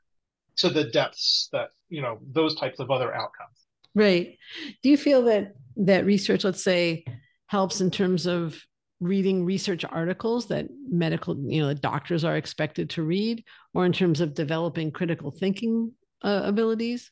to 0.56 0.68
the 0.68 0.84
depths 0.84 1.48
that 1.52 1.70
you 1.88 2.02
know 2.02 2.18
those 2.30 2.54
types 2.54 2.80
of 2.80 2.90
other 2.90 3.14
outcomes. 3.14 3.66
Right. 3.94 4.36
Do 4.82 4.90
you 4.90 4.96
feel 4.96 5.22
that 5.24 5.54
that 5.76 6.04
research, 6.04 6.44
let's 6.44 6.62
say, 6.62 7.04
helps 7.46 7.80
in 7.80 7.90
terms 7.90 8.26
of 8.26 8.56
reading 9.00 9.44
research 9.44 9.84
articles 9.84 10.46
that 10.48 10.66
medical, 10.88 11.36
you 11.50 11.62
know, 11.62 11.72
doctors 11.74 12.22
are 12.22 12.36
expected 12.36 12.90
to 12.90 13.02
read, 13.02 13.42
or 13.74 13.86
in 13.86 13.92
terms 13.92 14.20
of 14.20 14.34
developing 14.34 14.90
critical 14.90 15.30
thinking 15.30 15.92
uh, 16.22 16.42
abilities? 16.44 17.10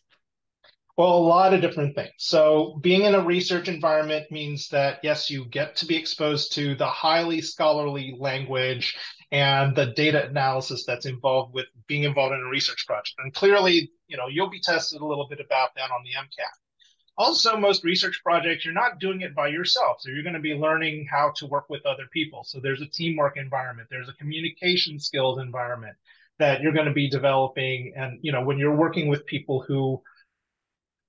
Well, 0.99 1.17
a 1.17 1.29
lot 1.29 1.55
of 1.55 1.61
different 1.61 1.95
things. 1.95 2.11
So, 2.17 2.77
being 2.83 3.05
in 3.05 3.15
a 3.15 3.25
research 3.25 3.69
environment 3.69 4.33
means 4.33 4.69
that, 4.71 4.99
yes, 5.05 5.31
you 5.31 5.45
get 5.45 5.77
to 5.77 5.87
be 5.87 5.95
exposed 5.95 6.55
to 6.55 6.75
the 6.75 6.89
highly 6.89 7.41
scholarly 7.41 8.17
language 8.19 8.97
and 9.31 9.77
the 9.77 9.87
data 9.87 10.27
analysis 10.27 10.85
that's 10.85 11.07
involved 11.07 11.55
with 11.55 11.67
being 11.87 12.03
involved 12.03 12.35
in 12.35 12.41
a 12.41 12.51
research 12.51 12.85
project. 12.85 13.15
And 13.19 13.33
clearly, 13.33 13.93
you 14.09 14.17
know, 14.17 14.27
you'll 14.27 14.51
be 14.51 14.59
tested 14.59 15.01
a 15.01 15.07
little 15.07 15.29
bit 15.29 15.39
about 15.39 15.71
that 15.77 15.93
on 15.93 16.03
the 16.03 16.19
MCAT. 16.19 16.51
Also, 17.17 17.57
most 17.57 17.85
research 17.85 18.21
projects, 18.25 18.65
you're 18.65 18.75
not 18.75 18.99
doing 18.99 19.21
it 19.21 19.37
by 19.37 19.47
yourself. 19.47 19.99
So, 20.01 20.11
you're 20.11 20.25
going 20.25 20.35
to 20.35 20.41
be 20.41 20.55
learning 20.55 21.07
how 21.09 21.33
to 21.37 21.47
work 21.47 21.71
with 21.71 21.87
other 21.87 22.09
people. 22.13 22.43
So, 22.43 22.59
there's 22.61 22.83
a 22.83 22.87
teamwork 22.87 23.37
environment, 23.37 23.87
there's 23.89 24.09
a 24.09 24.15
communication 24.15 24.99
skills 24.99 25.39
environment 25.39 25.97
that 26.41 26.61
you're 26.61 26.73
going 26.73 26.87
to 26.87 26.93
be 26.93 27.09
developing. 27.09 27.93
And, 27.97 28.19
you 28.21 28.33
know, 28.33 28.43
when 28.43 28.59
you're 28.59 28.75
working 28.75 29.07
with 29.07 29.27
people 29.27 29.63
who 29.63 30.03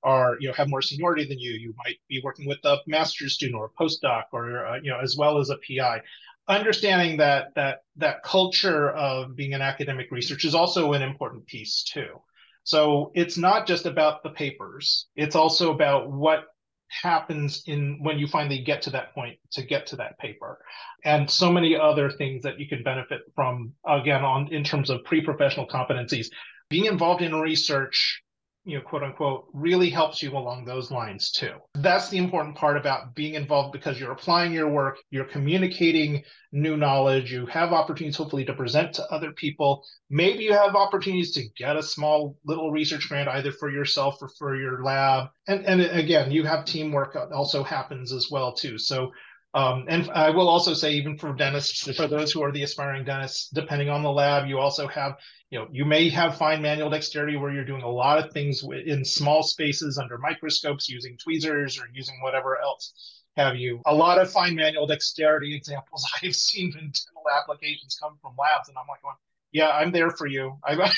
are 0.03 0.37
you 0.39 0.47
know 0.47 0.53
have 0.53 0.69
more 0.69 0.81
seniority 0.81 1.25
than 1.25 1.39
you 1.39 1.51
you 1.51 1.73
might 1.77 1.97
be 2.07 2.21
working 2.23 2.47
with 2.47 2.59
a 2.63 2.77
master's 2.87 3.33
student 3.33 3.59
or 3.59 3.65
a 3.65 3.83
postdoc 3.83 4.23
or 4.31 4.65
uh, 4.65 4.79
you 4.81 4.89
know 4.89 4.99
as 4.99 5.15
well 5.17 5.39
as 5.39 5.49
a 5.49 5.57
pi 5.57 6.01
understanding 6.47 7.17
that 7.17 7.53
that 7.55 7.83
that 7.97 8.23
culture 8.23 8.89
of 8.91 9.35
being 9.35 9.53
an 9.53 9.61
academic 9.61 10.11
research 10.11 10.45
is 10.45 10.55
also 10.55 10.93
an 10.93 11.01
important 11.01 11.45
piece 11.45 11.83
too. 11.83 12.19
So 12.63 13.11
it's 13.15 13.37
not 13.37 13.67
just 13.67 13.85
about 13.85 14.23
the 14.23 14.29
papers 14.31 15.07
it's 15.15 15.35
also 15.35 15.73
about 15.73 16.11
what 16.11 16.45
happens 16.89 17.63
in 17.67 17.99
when 18.01 18.17
you 18.17 18.27
finally 18.27 18.59
get 18.63 18.81
to 18.81 18.89
that 18.89 19.13
point 19.13 19.37
to 19.51 19.63
get 19.63 19.87
to 19.87 19.95
that 19.97 20.17
paper. 20.17 20.59
And 21.05 21.29
so 21.29 21.51
many 21.51 21.75
other 21.75 22.09
things 22.09 22.43
that 22.43 22.59
you 22.59 22.67
can 22.67 22.83
benefit 22.83 23.21
from 23.35 23.73
again 23.87 24.23
on 24.23 24.51
in 24.51 24.63
terms 24.63 24.89
of 24.89 25.03
pre-professional 25.05 25.67
competencies. 25.67 26.27
Being 26.69 26.85
involved 26.85 27.21
in 27.21 27.35
research 27.35 28.21
you 28.66 28.78
know, 28.78 28.84
quote 28.84 29.03
unquote, 29.03 29.45
really 29.53 29.89
helps 29.89 30.22
you 30.22 30.32
along 30.32 30.66
those 30.66 30.91
lines 30.91 31.32
too. 31.32 31.53
That's 31.76 32.10
the 32.10 32.18
important 32.18 32.55
part 32.55 32.78
about 32.78 33.16
being 33.16 33.36
involved 33.36 33.72
because 33.72 33.99
you're 33.99 34.12
applying 34.12 34.53
your 34.53 34.70
work, 34.70 34.97
you're 35.10 35.26
communicating 35.26 36.24
new 36.51 36.76
knowledge, 36.76 37.32
you 37.32 37.45
have 37.45 37.74
opportunities 37.74 38.18
hopefully 38.18 38.45
to 38.45 38.53
present 38.53 38.93
to 38.93 39.05
other 39.12 39.32
people. 39.32 39.84
Maybe 40.10 40.43
you 40.43 40.53
have 40.53 40.76
opportunities 40.76 41.32
to 41.34 41.47
get 41.57 41.78
a 41.78 41.84
small 41.84 42.36
little 42.45 42.72
research 42.72 43.07
grant 43.07 43.30
either 43.30 43.51
for 43.51 43.72
yourself 43.72 44.18
or 44.22 44.30
for 44.38 44.55
your 44.55 44.84
lab. 44.84 45.30
And 45.47 45.66
and 45.66 45.82
again, 45.82 46.32
you 46.32 46.43
have 46.43 46.66
teamwork 46.66 47.16
also 47.34 47.64
happens 47.64 48.12
as 48.12 48.28
well 48.30 48.53
too. 48.53 48.78
So 48.78 49.12
um, 49.53 49.85
and 49.87 50.09
I 50.11 50.29
will 50.29 50.47
also 50.47 50.73
say, 50.73 50.93
even 50.93 51.17
for 51.17 51.33
dentists, 51.33 51.95
for 51.95 52.07
those 52.07 52.31
who 52.31 52.43
are 52.43 52.51
the 52.51 52.63
aspiring 52.63 53.03
dentists, 53.03 53.49
depending 53.49 53.89
on 53.89 54.03
the 54.03 54.11
lab, 54.11 54.47
you 54.47 54.59
also 54.59 54.87
have, 54.87 55.17
you 55.49 55.57
know, 55.57 55.67
you 55.71 55.85
may 55.85 56.09
have 56.09 56.37
fine 56.37 56.61
manual 56.61 56.89
dexterity 56.89 57.35
where 57.35 57.51
you're 57.51 57.65
doing 57.65 57.81
a 57.81 57.89
lot 57.89 58.23
of 58.23 58.31
things 58.31 58.63
in 58.85 59.03
small 59.03 59.41
spaces 59.41 59.97
under 59.97 60.19
microscopes 60.19 60.87
using 60.87 61.17
tweezers 61.17 61.79
or 61.79 61.85
using 61.93 62.19
whatever 62.21 62.59
else 62.61 63.23
have 63.37 63.55
you. 63.55 63.81
A 63.87 63.95
lot 63.95 64.19
of 64.19 64.31
fine 64.31 64.53
manual 64.55 64.85
dexterity 64.85 65.55
examples 65.55 66.07
I've 66.23 66.35
seen 66.35 66.67
in 66.67 66.91
dental 66.91 67.23
applications 67.35 67.97
come 67.99 68.17
from 68.21 68.35
labs, 68.37 68.69
and 68.69 68.77
I'm 68.77 68.85
like, 68.87 69.01
going, 69.01 69.15
yeah, 69.51 69.69
I'm 69.69 69.91
there 69.91 70.11
for 70.11 70.27
you. 70.27 70.57
I, 70.63 70.91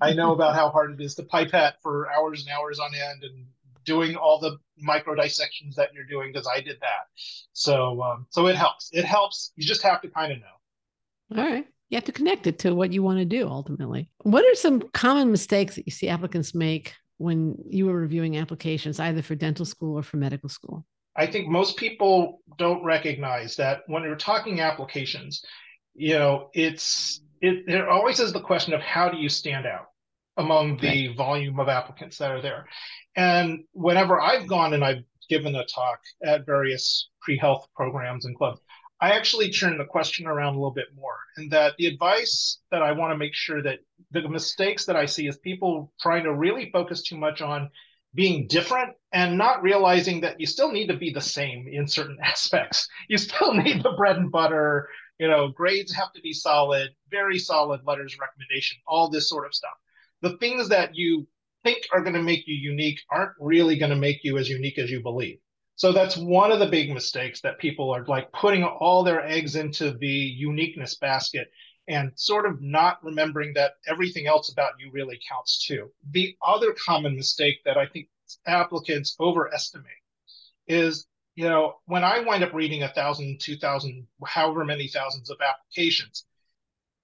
I 0.00 0.12
know 0.12 0.32
about 0.32 0.54
how 0.54 0.68
hard 0.68 0.92
it 0.92 1.02
is 1.02 1.16
to 1.16 1.24
pipette 1.24 1.82
for 1.82 2.08
hours 2.12 2.42
and 2.42 2.50
hours 2.50 2.78
on 2.78 2.94
end 2.94 3.24
and 3.24 3.46
doing 3.84 4.16
all 4.16 4.38
the 4.38 4.58
micro 4.78 5.14
dissections 5.14 5.76
that 5.76 5.92
you're 5.94 6.04
doing 6.04 6.32
because 6.32 6.46
I 6.46 6.60
did 6.60 6.78
that. 6.80 7.06
So 7.52 8.02
um, 8.02 8.26
so 8.30 8.46
it 8.46 8.56
helps. 8.56 8.90
It 8.92 9.04
helps. 9.04 9.52
You 9.56 9.64
just 9.64 9.82
have 9.82 10.00
to 10.02 10.08
kind 10.08 10.32
of 10.32 10.38
know. 10.38 11.36
All 11.38 11.50
right. 11.50 11.66
You 11.90 11.96
have 11.96 12.04
to 12.04 12.12
connect 12.12 12.46
it 12.46 12.58
to 12.60 12.74
what 12.74 12.92
you 12.92 13.02
want 13.02 13.18
to 13.18 13.24
do 13.24 13.48
ultimately. 13.48 14.10
What 14.22 14.44
are 14.44 14.54
some 14.54 14.80
common 14.92 15.30
mistakes 15.30 15.74
that 15.74 15.86
you 15.86 15.92
see 15.92 16.08
applicants 16.08 16.54
make 16.54 16.94
when 17.18 17.56
you 17.68 17.86
were 17.86 17.94
reviewing 17.94 18.38
applications, 18.38 19.00
either 19.00 19.22
for 19.22 19.34
dental 19.34 19.64
school 19.64 19.98
or 19.98 20.02
for 20.02 20.16
medical 20.16 20.48
school? 20.48 20.86
I 21.16 21.26
think 21.26 21.48
most 21.48 21.76
people 21.76 22.42
don't 22.58 22.84
recognize 22.84 23.56
that 23.56 23.82
when 23.86 24.04
you're 24.04 24.14
talking 24.14 24.60
applications, 24.60 25.44
you 25.94 26.14
know, 26.14 26.50
it's 26.54 27.20
it 27.40 27.66
there 27.66 27.90
always 27.90 28.20
is 28.20 28.32
the 28.32 28.40
question 28.40 28.72
of 28.72 28.80
how 28.80 29.08
do 29.08 29.18
you 29.18 29.28
stand 29.28 29.66
out 29.66 29.86
among 30.36 30.78
the 30.78 31.08
volume 31.14 31.58
of 31.58 31.68
applicants 31.68 32.18
that 32.18 32.30
are 32.30 32.40
there. 32.40 32.66
And 33.16 33.64
whenever 33.72 34.20
I've 34.20 34.46
gone 34.46 34.74
and 34.74 34.84
I've 34.84 35.04
given 35.28 35.54
a 35.54 35.64
talk 35.64 36.00
at 36.24 36.46
various 36.46 37.08
pre-health 37.20 37.66
programs 37.74 38.24
and 38.24 38.36
clubs, 38.36 38.60
I 39.00 39.12
actually 39.12 39.50
turn 39.50 39.78
the 39.78 39.84
question 39.84 40.26
around 40.26 40.54
a 40.54 40.58
little 40.58 40.72
bit 40.72 40.88
more. 40.94 41.16
And 41.36 41.50
that 41.52 41.74
the 41.78 41.86
advice 41.86 42.58
that 42.70 42.82
I 42.82 42.92
want 42.92 43.12
to 43.12 43.16
make 43.16 43.34
sure 43.34 43.62
that 43.62 43.78
the 44.10 44.28
mistakes 44.28 44.84
that 44.86 44.96
I 44.96 45.06
see 45.06 45.26
is 45.26 45.38
people 45.38 45.92
trying 46.00 46.24
to 46.24 46.34
really 46.34 46.70
focus 46.70 47.02
too 47.02 47.16
much 47.16 47.40
on 47.40 47.70
being 48.14 48.46
different 48.48 48.94
and 49.12 49.38
not 49.38 49.62
realizing 49.62 50.20
that 50.20 50.40
you 50.40 50.46
still 50.46 50.70
need 50.72 50.88
to 50.88 50.96
be 50.96 51.12
the 51.12 51.20
same 51.20 51.66
in 51.70 51.86
certain 51.86 52.18
aspects. 52.22 52.88
You 53.08 53.16
still 53.16 53.54
need 53.54 53.82
the 53.82 53.92
bread 53.96 54.16
and 54.16 54.30
butter, 54.30 54.88
you 55.18 55.28
know, 55.28 55.48
grades 55.48 55.94
have 55.94 56.12
to 56.14 56.20
be 56.20 56.32
solid, 56.32 56.90
very 57.10 57.38
solid 57.38 57.80
letters 57.86 58.16
recommendation, 58.18 58.78
all 58.86 59.08
this 59.08 59.28
sort 59.28 59.46
of 59.46 59.54
stuff. 59.54 59.76
The 60.22 60.36
things 60.38 60.68
that 60.70 60.94
you 60.94 61.26
think 61.62 61.86
are 61.92 62.02
going 62.02 62.14
to 62.14 62.22
make 62.22 62.46
you 62.46 62.54
unique 62.54 63.00
aren't 63.10 63.32
really 63.38 63.76
going 63.78 63.90
to 63.90 63.96
make 63.96 64.20
you 64.22 64.38
as 64.38 64.48
unique 64.48 64.78
as 64.78 64.90
you 64.90 65.02
believe. 65.02 65.38
So 65.76 65.92
that's 65.92 66.16
one 66.16 66.52
of 66.52 66.58
the 66.58 66.68
big 66.68 66.92
mistakes 66.92 67.40
that 67.40 67.58
people 67.58 67.90
are 67.90 68.04
like 68.04 68.30
putting 68.32 68.64
all 68.64 69.02
their 69.02 69.24
eggs 69.24 69.56
into 69.56 69.92
the 69.92 70.06
uniqueness 70.06 70.96
basket 70.96 71.50
and 71.88 72.12
sort 72.16 72.46
of 72.46 72.60
not 72.60 73.02
remembering 73.02 73.54
that 73.54 73.72
everything 73.88 74.26
else 74.26 74.52
about 74.52 74.72
you 74.78 74.90
really 74.92 75.18
counts 75.28 75.64
too. 75.64 75.90
The 76.10 76.36
other 76.46 76.74
common 76.86 77.16
mistake 77.16 77.60
that 77.64 77.78
I 77.78 77.86
think 77.86 78.08
applicants 78.46 79.16
overestimate 79.18 79.86
is, 80.68 81.06
you 81.34 81.48
know, 81.48 81.76
when 81.86 82.04
I 82.04 82.20
wind 82.20 82.44
up 82.44 82.52
reading 82.52 82.82
a 82.82 82.92
thousand, 82.92 83.40
two 83.40 83.56
thousand, 83.56 84.06
however 84.24 84.64
many 84.64 84.86
thousands 84.86 85.30
of 85.30 85.38
applications, 85.40 86.26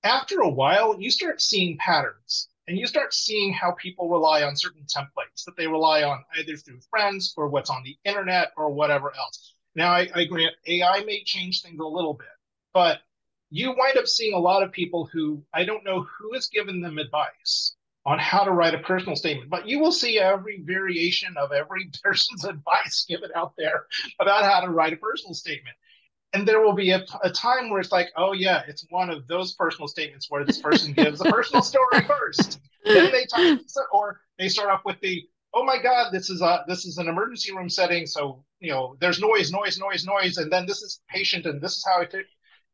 after 0.05 0.41
a 0.41 0.49
while, 0.49 1.01
you 1.01 1.11
start 1.11 1.41
seeing 1.41 1.79
patterns 1.79 2.49
and 2.69 2.79
you 2.79 2.87
start 2.87 3.15
seeing 3.15 3.53
how 3.53 3.73
people 3.73 4.09
rely 4.09 4.43
on 4.43 4.57
certain 4.57 4.83
templates 4.83 5.45
that 5.45 5.57
they 5.57 5.67
rely 5.67 6.03
on 6.03 6.25
either 6.39 6.57
through 6.57 6.81
friends 6.91 7.33
or 7.37 7.49
what's 7.49 7.71
on 7.71 7.83
the 7.85 7.97
internet 8.05 8.53
or 8.57 8.71
whatever 8.71 9.13
else. 9.17 9.55
Now, 9.75 9.93
I, 9.93 10.09
I 10.15 10.25
grant 10.25 10.55
AI 10.67 11.05
may 11.05 11.23
change 11.25 11.63
things 11.63 11.79
a 11.81 11.87
little 11.87 12.15
bit, 12.15 12.27
but 12.73 13.01
you 13.51 13.75
wind 13.77 13.97
up 13.97 14.07
seeing 14.07 14.35
a 14.35 14.39
lot 14.39 14.63
of 14.63 14.73
people 14.73 15.09
who 15.13 15.43
I 15.55 15.65
don't 15.65 15.85
know 15.85 16.03
who 16.03 16.35
has 16.35 16.49
given 16.49 16.81
them 16.81 16.99
advice 16.99 17.77
on 18.05 18.19
how 18.19 18.45
to 18.45 18.53
write 18.53 18.75
a 18.75 18.79
personal 18.79 19.17
statement, 19.17 19.51
but 19.51 19.69
you 19.69 19.81
will 19.81 19.93
see 19.93 20.19
every 20.19 20.63
variation 20.63 21.37
of 21.37 21.53
every 21.53 21.91
person's 22.03 22.45
advice 22.45 23.05
given 23.09 23.31
out 23.35 23.53
there 23.59 23.87
about 24.21 24.45
how 24.45 24.61
to 24.61 24.71
write 24.71 24.93
a 24.93 24.97
personal 24.97 25.35
statement. 25.35 25.77
And 26.33 26.47
there 26.47 26.61
will 26.61 26.75
be 26.75 26.91
a, 26.91 27.05
a 27.23 27.31
time 27.31 27.71
where 27.71 27.81
it's 27.81 27.93
like, 27.93 28.09
oh, 28.17 28.33
yeah, 28.33 28.63
it's 28.69 28.85
one 28.91 29.11
of 29.11 29.27
those 29.27 29.55
personal 29.55 29.89
statements 29.89 30.27
where 30.31 30.45
this 30.45 30.59
person 30.59 30.93
gives 30.93 31.21
a 31.21 31.25
personal 31.25 31.63
story 31.73 32.03
first. 32.07 32.61
Then 32.93 33.11
they 33.13 33.25
talk, 33.27 33.49
or 33.93 34.21
they 34.39 34.49
start 34.49 34.71
off 34.71 34.83
with 34.85 35.01
the, 35.01 35.25
oh 35.55 35.65
my 35.65 35.79
God, 35.83 36.13
this 36.13 36.29
is 36.31 36.43
a 36.43 36.65
this 36.69 36.85
is 36.85 36.99
an 36.99 37.09
emergency 37.09 37.53
room 37.55 37.71
setting. 37.71 38.07
So, 38.07 38.45
you 38.61 38.71
know, 38.71 38.97
there's 39.01 39.21
noise, 39.21 39.51
noise, 39.51 39.79
noise, 39.79 40.05
noise. 40.07 40.37
And 40.39 40.53
then 40.53 40.67
this 40.67 40.83
is 40.83 41.01
patient, 41.09 41.47
and 41.47 41.61
this 41.63 41.77
is 41.77 41.85
how 41.87 42.03
it 42.03 42.11
took. 42.11 42.27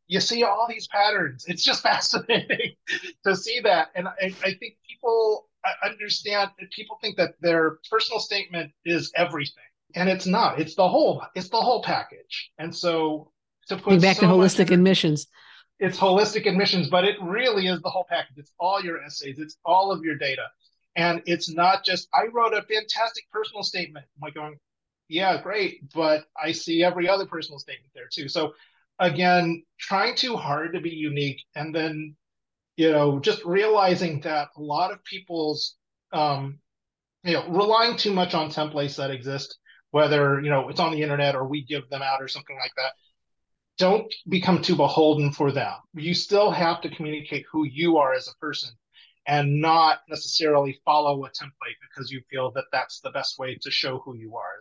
you 0.09 0.21
see 0.21 0.43
all 0.45 0.67
these 0.69 0.89
patterns. 0.89 1.45
It's 1.49 1.65
just 1.65 1.83
fascinating 1.91 2.75
to 3.25 3.37
see 3.37 3.61
that. 3.61 3.89
And 3.95 4.09
I, 4.09 4.35
I 4.45 4.55
think 4.55 4.77
people 4.89 5.49
uh, 5.65 5.89
understand 5.89 6.51
people 6.73 6.99
think 7.01 7.17
that 7.17 7.35
their 7.41 7.79
personal 7.91 8.21
statement 8.21 8.73
is 8.85 9.13
everything. 9.17 9.65
And 9.95 10.09
it's 10.09 10.27
not. 10.27 10.59
It's 10.61 10.75
the 10.75 10.89
whole, 10.89 11.23
it's 11.35 11.51
the 11.51 11.61
whole 11.61 11.83
package. 11.83 12.51
And 12.59 12.75
so 12.75 13.31
to 13.69 13.77
put 13.77 14.01
back 14.01 14.17
so 14.17 14.23
to 14.23 14.33
holistic 14.33 14.71
admissions. 14.71 15.27
It's 15.79 15.99
holistic 15.99 16.47
admissions, 16.47 16.89
but 16.89 17.05
it 17.05 17.17
really 17.21 17.67
is 17.67 17.81
the 17.83 17.91
whole 17.91 18.07
package. 18.09 18.37
It's 18.37 18.53
all 18.61 18.81
your 18.83 19.03
essays, 19.03 19.39
it's 19.39 19.57
all 19.65 19.91
of 19.91 20.05
your 20.05 20.17
data. 20.17 20.45
And 20.95 21.23
it's 21.27 21.51
not 21.51 21.85
just 21.85 22.09
I 22.15 22.27
wrote 22.33 22.53
a 22.53 22.63
fantastic 22.63 23.25
personal 23.33 23.63
statement. 23.63 24.07
I'm 24.17 24.27
like 24.27 24.35
going, 24.35 24.59
yeah, 25.09 25.41
great, 25.43 25.93
but 25.95 26.25
I 26.41 26.53
see 26.53 26.83
every 26.85 27.09
other 27.09 27.27
personal 27.27 27.59
statement 27.59 27.93
there 27.95 28.09
too. 28.13 28.29
So 28.29 28.53
again, 28.99 29.65
trying 29.79 30.15
too 30.15 30.37
hard 30.37 30.75
to 30.75 30.81
be 30.81 30.91
unique 30.91 31.43
and 31.55 31.75
then, 31.75 32.17
you 32.77 32.91
know, 32.91 33.19
just 33.19 33.45
realizing 33.45 34.21
that 34.21 34.49
a 34.57 34.61
lot 34.61 34.93
of 34.93 35.03
people's, 35.05 35.77
um, 36.13 36.59
you 37.25 37.35
know, 37.35 37.49
relying 37.49 37.97
too 37.97 38.13
much 38.13 38.35
on 38.35 38.51
templates 38.51 38.97
that 38.97 39.11
exist, 39.11 39.59
whether, 39.91 40.41
you 40.41 40.51
know, 40.51 40.69
it's 40.69 40.81
on 40.81 40.93
the 40.93 41.03
internet 41.03 41.35
or 41.35 41.47
we 41.47 41.65
give 41.65 41.89
them 41.91 42.03
out 42.03 42.23
or 42.23 42.29
something 42.29 42.57
like 42.57 42.73
that. 42.77 42.93
Don't 43.83 44.15
become 44.29 44.63
too 44.63 44.77
beholden 44.77 45.33
for 45.33 45.51
them. 45.51 45.75
You 45.95 46.15
still 46.15 46.51
have 46.51 46.81
to 46.83 46.89
communicate 46.89 47.45
who 47.51 47.65
you 47.65 47.97
are 47.97 48.15
as 48.15 48.29
a 48.29 48.37
person 48.37 48.71
and 49.27 49.61
not 49.61 50.01
necessarily 50.09 50.81
follow 50.85 51.25
a 51.25 51.29
template 51.31 51.79
because 51.89 52.11
you 52.11 52.23
feel 52.31 52.53
that 52.53 52.65
that's 52.71 53.01
the 53.01 53.11
best 53.11 53.39
way 53.39 53.59
to 53.61 53.71
show 53.71 53.99
who 53.99 54.15
you 54.15 54.37
are 54.37 54.53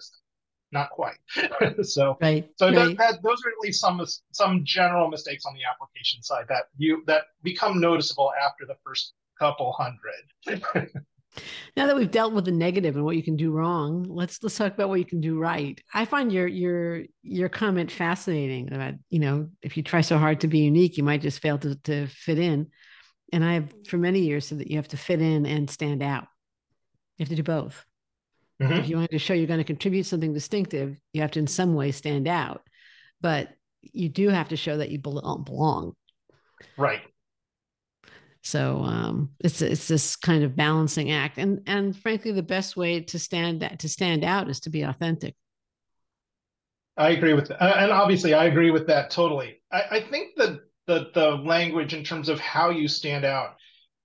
not 0.72 0.90
quite. 0.90 1.18
so 1.84 2.18
right, 2.22 2.50
so 2.58 2.72
right. 2.72 2.98
That, 2.98 3.22
those 3.22 3.42
are 3.46 3.50
at 3.50 3.60
least 3.62 3.82
some 3.82 4.02
some 4.32 4.62
general 4.64 5.10
mistakes 5.10 5.46
on 5.46 5.54
the 5.54 5.62
application 5.70 6.24
side 6.24 6.46
that 6.50 6.66
you 6.78 7.04
that 7.08 7.24
become 7.44 7.80
noticeable 7.80 8.32
after 8.42 8.66
the 8.66 8.76
first 8.86 9.14
couple 9.38 9.74
hundred. 9.74 10.90
now 11.78 11.88
that 11.88 11.96
we've 11.96 12.12
dealt 12.12 12.34
with 12.34 12.46
the 12.46 12.52
negative 12.52 12.96
and 12.96 13.06
what 13.06 13.16
you 13.16 13.24
can 13.24 13.38
do 13.38 13.52
wrong, 13.52 14.06
let's 14.10 14.44
let's 14.44 14.58
talk 14.58 14.74
about 14.74 14.90
what 14.90 15.00
you 15.00 15.06
can 15.06 15.22
do 15.22 15.40
right. 15.40 15.80
I 15.94 16.06
find 16.06 16.32
your 16.32 16.48
your 16.48 17.04
your 17.24 17.50
comment 17.50 17.92
fascinating 17.92 18.74
about 18.74 18.96
you 19.10 19.20
know 19.20 19.50
if 19.62 19.78
you 19.78 19.84
try 19.84 20.02
so 20.02 20.18
hard 20.18 20.42
to 20.42 20.48
be 20.48 20.60
unique, 20.60 20.98
you 20.98 21.04
might 21.04 21.22
just 21.22 21.42
fail 21.42 21.58
to 21.60 21.76
to 21.84 22.08
fit 22.08 22.40
in. 22.40 22.68
And 23.32 23.46
I 23.46 23.54
have 23.54 23.74
for 23.88 23.98
many 23.98 24.20
years 24.20 24.48
said 24.48 24.60
that 24.60 24.70
you 24.70 24.76
have 24.78 24.90
to 24.90 24.98
fit 24.98 25.22
in 25.22 25.46
and 25.46 25.70
stand 25.70 26.04
out. 26.04 26.28
You 27.18 27.24
have 27.24 27.30
to 27.30 27.36
do 27.36 27.44
both. 27.44 27.86
Mm-hmm. 28.62 28.74
If 28.74 28.90
you 28.90 28.98
want 28.98 29.12
to 29.12 29.20
show 29.20 29.34
you're 29.34 29.48
going 29.48 29.60
to 29.60 29.64
contribute 29.64 30.06
something 30.06 30.34
distinctive, 30.34 31.00
you 31.14 31.22
have 31.22 31.32
to 31.32 31.40
in 31.40 31.48
some 31.48 31.74
way 31.74 31.92
stand 31.92 32.28
out. 32.28 32.62
But 33.22 33.50
you 33.82 34.10
do 34.10 34.30
have 34.30 34.50
to 34.50 34.58
show 34.58 34.78
that 34.78 34.90
you 34.90 35.00
belong. 35.00 35.96
Right. 36.78 37.02
So 38.44 38.82
um, 38.84 39.30
it's 39.40 39.62
it's 39.62 39.88
this 39.88 40.16
kind 40.16 40.44
of 40.44 40.56
balancing 40.56 41.12
act, 41.12 41.38
and 41.38 41.62
and 41.68 41.96
frankly, 41.96 42.32
the 42.32 42.42
best 42.42 42.76
way 42.76 43.02
to 43.02 43.20
stand 43.20 43.78
to 43.80 43.90
stand 43.90 44.24
out 44.24 44.50
is 44.50 44.60
to 44.62 44.70
be 44.70 44.82
authentic. 44.82 45.36
I 46.98 47.12
agree 47.12 47.34
with 47.34 47.50
that, 47.50 47.62
and 47.62 47.92
obviously, 47.92 48.34
I 48.34 48.46
agree 48.46 48.72
with 48.72 48.88
that 48.88 49.12
totally. 49.12 49.62
I, 49.72 49.84
I 49.92 50.02
think 50.02 50.36
that 50.38 50.60
the 50.88 51.12
the 51.14 51.30
language 51.32 51.94
in 51.94 52.04
terms 52.04 52.30
of 52.30 52.40
how 52.40 52.72
you 52.72 52.88
stand 52.88 53.26
out 53.26 53.56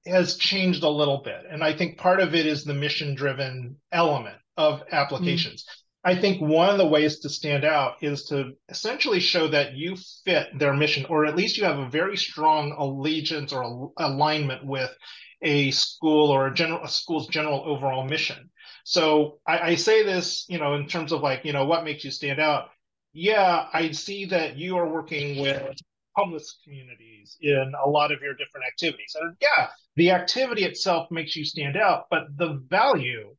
has 0.07 0.37
changed 0.37 0.83
a 0.83 0.89
little 0.89 1.23
bit, 1.23 1.45
and 1.51 1.65
I 1.65 1.73
think 1.73 1.97
part 1.97 2.21
of 2.21 2.35
it 2.35 2.47
is 2.47 2.63
the 2.63 2.75
mission 2.75 3.15
driven 3.15 3.77
element 3.91 4.37
of 4.59 4.83
applications. 4.93 5.65
Mm. 5.65 5.86
I 6.07 6.15
think 6.15 6.41
one 6.41 6.71
of 6.71 6.79
the 6.79 6.87
ways 6.87 7.19
to 7.19 7.29
stand 7.29 7.65
out 7.65 7.97
is 8.01 8.27
to 8.27 8.53
essentially 8.69 9.19
show 9.19 9.49
that 9.49 9.75
you 9.75 9.97
fit 10.25 10.57
their 10.57 10.73
mission, 10.73 11.05
or 11.07 11.27
at 11.27 11.35
least 11.35 11.59
you 11.59 11.65
have 11.65 11.81
a 11.81 11.91
very 11.91 12.17
strong 12.17 12.77
allegiance 12.79 13.53
or 13.53 13.91
alignment 13.99 14.65
with 14.65 14.97
a 15.43 15.73
school 15.73 16.31
or 16.31 16.47
a 16.47 16.55
general 16.55 16.85
a 16.85 16.89
school's 16.89 17.27
general 17.27 17.65
overall 17.67 18.05
mission. 18.05 18.51
So 18.85 19.41
I, 19.49 19.59
I 19.71 19.75
say 19.75 20.05
this, 20.05 20.45
you 20.49 20.61
know, 20.61 20.77
in 20.77 20.87
terms 20.87 21.11
of 21.11 21.23
like, 21.23 21.45
you 21.45 21.53
know, 21.53 21.65
what 21.65 21.83
makes 21.83 22.05
you 22.05 22.13
stand 22.13 22.39
out. 22.39 22.69
Yeah, 23.13 23.67
I 23.73 23.91
see 23.91 24.27
that 24.27 24.57
you 24.57 24.77
are 24.77 24.89
working 24.89 25.41
with 25.41 25.77
homeless 26.15 26.57
communities 26.63 27.37
in 27.41 27.73
a 27.85 27.89
lot 27.89 28.13
of 28.13 28.21
your 28.21 28.35
different 28.35 28.67
activities. 28.69 29.17
And 29.21 29.35
yeah, 29.43 29.71
the 29.97 30.13
activity 30.13 30.63
itself 30.67 31.11
makes 31.11 31.35
you 31.35 31.45
stand 31.45 31.77
out, 31.77 32.07
but 32.11 32.29
the 32.37 32.63
value 32.71 33.35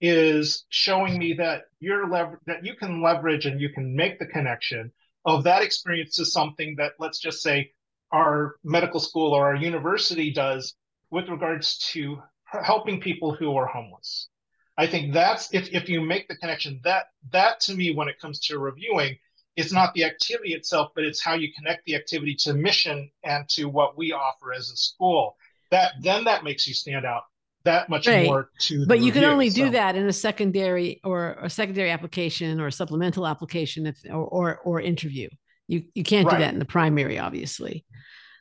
is 0.00 0.64
showing 0.70 1.18
me 1.18 1.34
that 1.34 1.64
you're 1.78 2.08
lever- 2.08 2.40
that 2.46 2.64
you 2.64 2.74
can 2.74 3.02
leverage 3.02 3.46
and 3.46 3.60
you 3.60 3.68
can 3.68 3.94
make 3.94 4.18
the 4.18 4.26
connection 4.26 4.92
of 5.24 5.44
that 5.44 5.62
experience 5.62 6.16
to 6.16 6.24
something 6.24 6.74
that 6.76 6.92
let's 6.98 7.18
just 7.18 7.42
say 7.42 7.72
our 8.12 8.56
medical 8.64 9.00
school 9.00 9.32
or 9.32 9.46
our 9.46 9.56
university 9.56 10.32
does 10.32 10.74
with 11.10 11.28
regards 11.28 11.78
to 11.78 12.22
helping 12.44 13.00
people 13.00 13.34
who 13.34 13.54
are 13.56 13.66
homeless. 13.66 14.28
I 14.76 14.86
think 14.86 15.12
that's 15.12 15.52
if, 15.52 15.68
if 15.72 15.88
you 15.88 16.00
make 16.00 16.26
the 16.28 16.36
connection 16.36 16.80
that 16.84 17.06
that 17.32 17.60
to 17.60 17.74
me 17.74 17.94
when 17.94 18.08
it 18.08 18.18
comes 18.18 18.40
to 18.40 18.58
reviewing 18.58 19.18
it's 19.56 19.72
not 19.72 19.92
the 19.92 20.04
activity 20.04 20.54
itself 20.54 20.92
but 20.94 21.04
it's 21.04 21.22
how 21.22 21.34
you 21.34 21.52
connect 21.52 21.84
the 21.84 21.94
activity 21.94 22.34
to 22.34 22.54
mission 22.54 23.10
and 23.24 23.46
to 23.50 23.66
what 23.66 23.98
we 23.98 24.12
offer 24.12 24.54
as 24.54 24.70
a 24.70 24.76
school 24.76 25.36
that 25.70 25.92
then 26.00 26.24
that 26.24 26.44
makes 26.44 26.66
you 26.66 26.72
stand 26.72 27.04
out 27.04 27.24
that 27.64 27.88
much 27.88 28.06
right. 28.06 28.26
more 28.26 28.50
to 28.58 28.86
but 28.86 28.98
you 28.98 29.06
review, 29.06 29.20
can 29.20 29.30
only 29.30 29.50
so. 29.50 29.64
do 29.64 29.70
that 29.70 29.96
in 29.96 30.06
a 30.08 30.12
secondary 30.12 31.00
or 31.04 31.36
a 31.42 31.50
secondary 31.50 31.90
application 31.90 32.60
or 32.60 32.68
a 32.68 32.72
supplemental 32.72 33.26
application 33.26 33.86
if, 33.86 33.98
or, 34.08 34.24
or, 34.24 34.58
or 34.58 34.80
interview 34.80 35.28
you 35.68 35.84
you 35.94 36.02
can't 36.02 36.26
right. 36.26 36.36
do 36.36 36.40
that 36.40 36.52
in 36.52 36.58
the 36.58 36.64
primary 36.64 37.18
obviously 37.18 37.84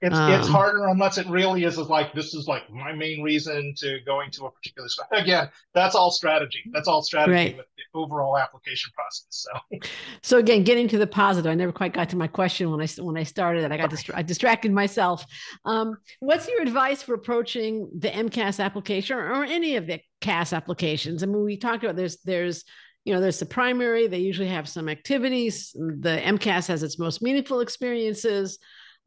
it's 0.01 0.15
um, 0.15 0.32
it's 0.32 0.47
harder 0.47 0.88
unless 0.88 1.17
it 1.17 1.28
really 1.28 1.65
is, 1.65 1.78
is 1.78 1.88
like 1.88 2.13
this 2.13 2.34
is 2.34 2.47
like 2.47 2.70
my 2.70 2.93
main 2.93 3.22
reason 3.22 3.74
to 3.78 3.99
going 4.05 4.32
to 4.32 4.45
a 4.45 4.51
particular 4.51 4.88
school. 4.88 5.05
Again, 5.11 5.49
that's 5.74 5.93
all 5.93 6.09
strategy. 6.09 6.63
That's 6.72 6.88
all 6.88 7.03
strategy 7.03 7.34
right. 7.34 7.57
with 7.57 7.65
overall 7.94 8.38
application 8.38 8.92
process. 8.94 9.26
So, 9.30 9.80
so 10.22 10.38
again, 10.38 10.64
getting 10.64 10.88
to 10.90 10.98
the 10.98 11.08
positive, 11.08 11.52
I 11.52 11.56
never 11.56 11.72
quite 11.72 11.94
got 11.94 12.10
to 12.10 12.18
my 12.18 12.28
question 12.28 12.70
when 12.72 12.82
I 12.82 12.88
when 13.02 13.18
I 13.18 13.24
started 13.24 13.64
it. 13.64 13.72
I 13.72 13.78
got 13.78 13.90
distra- 13.90 14.16
I 14.16 14.22
distracted 14.22 14.72
myself. 14.72 15.26
Um, 15.66 15.98
what's 16.20 16.48
your 16.48 16.62
advice 16.62 17.02
for 17.02 17.14
approaching 17.14 17.90
the 17.98 18.10
AMCAS 18.10 18.64
application 18.64 19.18
or, 19.18 19.30
or 19.34 19.44
any 19.44 19.76
of 19.76 19.88
the 19.88 20.00
CAS 20.22 20.54
applications? 20.54 21.24
I 21.24 21.26
mean, 21.26 21.44
we 21.44 21.58
talked 21.58 21.84
about 21.84 21.96
there's 21.96 22.18
there's 22.22 22.64
you 23.06 23.14
know 23.14 23.22
there's 23.22 23.40
the 23.40 23.46
primary 23.46 24.08
they 24.08 24.20
usually 24.20 24.50
have 24.50 24.68
some 24.68 24.90
activities 24.90 25.72
the 25.74 26.22
AMCAS 26.24 26.68
has 26.68 26.84
its 26.84 27.00
most 27.00 27.22
meaningful 27.22 27.62
experiences 27.62 28.60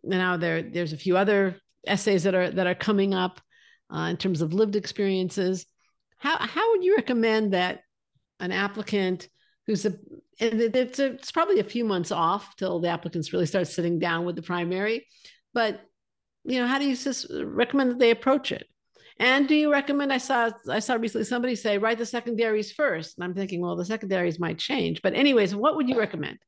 now 0.02 0.36
there 0.36 0.62
there's 0.62 0.94
a 0.94 0.96
few 0.96 1.16
other 1.16 1.56
essays 1.86 2.22
that 2.24 2.34
are 2.34 2.50
that 2.50 2.66
are 2.66 2.74
coming 2.74 3.14
up 3.14 3.40
uh, 3.94 4.08
in 4.08 4.16
terms 4.16 4.40
of 4.40 4.54
lived 4.54 4.76
experiences. 4.76 5.66
How 6.18 6.38
how 6.38 6.70
would 6.72 6.84
you 6.84 6.96
recommend 6.96 7.52
that 7.52 7.80
an 8.40 8.52
applicant 8.52 9.28
who's 9.66 9.86
a 9.86 9.94
and 10.40 10.60
it's 10.60 10.98
a, 10.98 11.12
it's 11.12 11.30
probably 11.30 11.60
a 11.60 11.64
few 11.64 11.84
months 11.84 12.10
off 12.10 12.56
till 12.56 12.80
the 12.80 12.88
applicants 12.88 13.32
really 13.32 13.46
start 13.46 13.68
sitting 13.68 13.98
down 13.98 14.24
with 14.24 14.34
the 14.36 14.42
primary, 14.42 15.06
but 15.54 15.80
you 16.44 16.60
know 16.60 16.66
how 16.66 16.78
do 16.78 16.88
you 16.88 16.96
just 16.96 17.26
recommend 17.44 17.90
that 17.90 17.98
they 17.98 18.10
approach 18.10 18.50
it? 18.50 18.66
And 19.18 19.46
do 19.46 19.54
you 19.54 19.70
recommend? 19.70 20.12
I 20.12 20.18
saw 20.18 20.50
I 20.68 20.80
saw 20.80 20.94
recently 20.94 21.24
somebody 21.24 21.54
say 21.54 21.78
write 21.78 21.98
the 21.98 22.06
secondaries 22.06 22.72
first, 22.72 23.16
and 23.16 23.24
I'm 23.24 23.34
thinking, 23.34 23.60
well, 23.60 23.76
the 23.76 23.84
secondaries 23.84 24.40
might 24.40 24.58
change. 24.58 25.00
But 25.02 25.14
anyways, 25.14 25.54
what 25.54 25.76
would 25.76 25.88
you 25.88 25.98
recommend? 25.98 26.38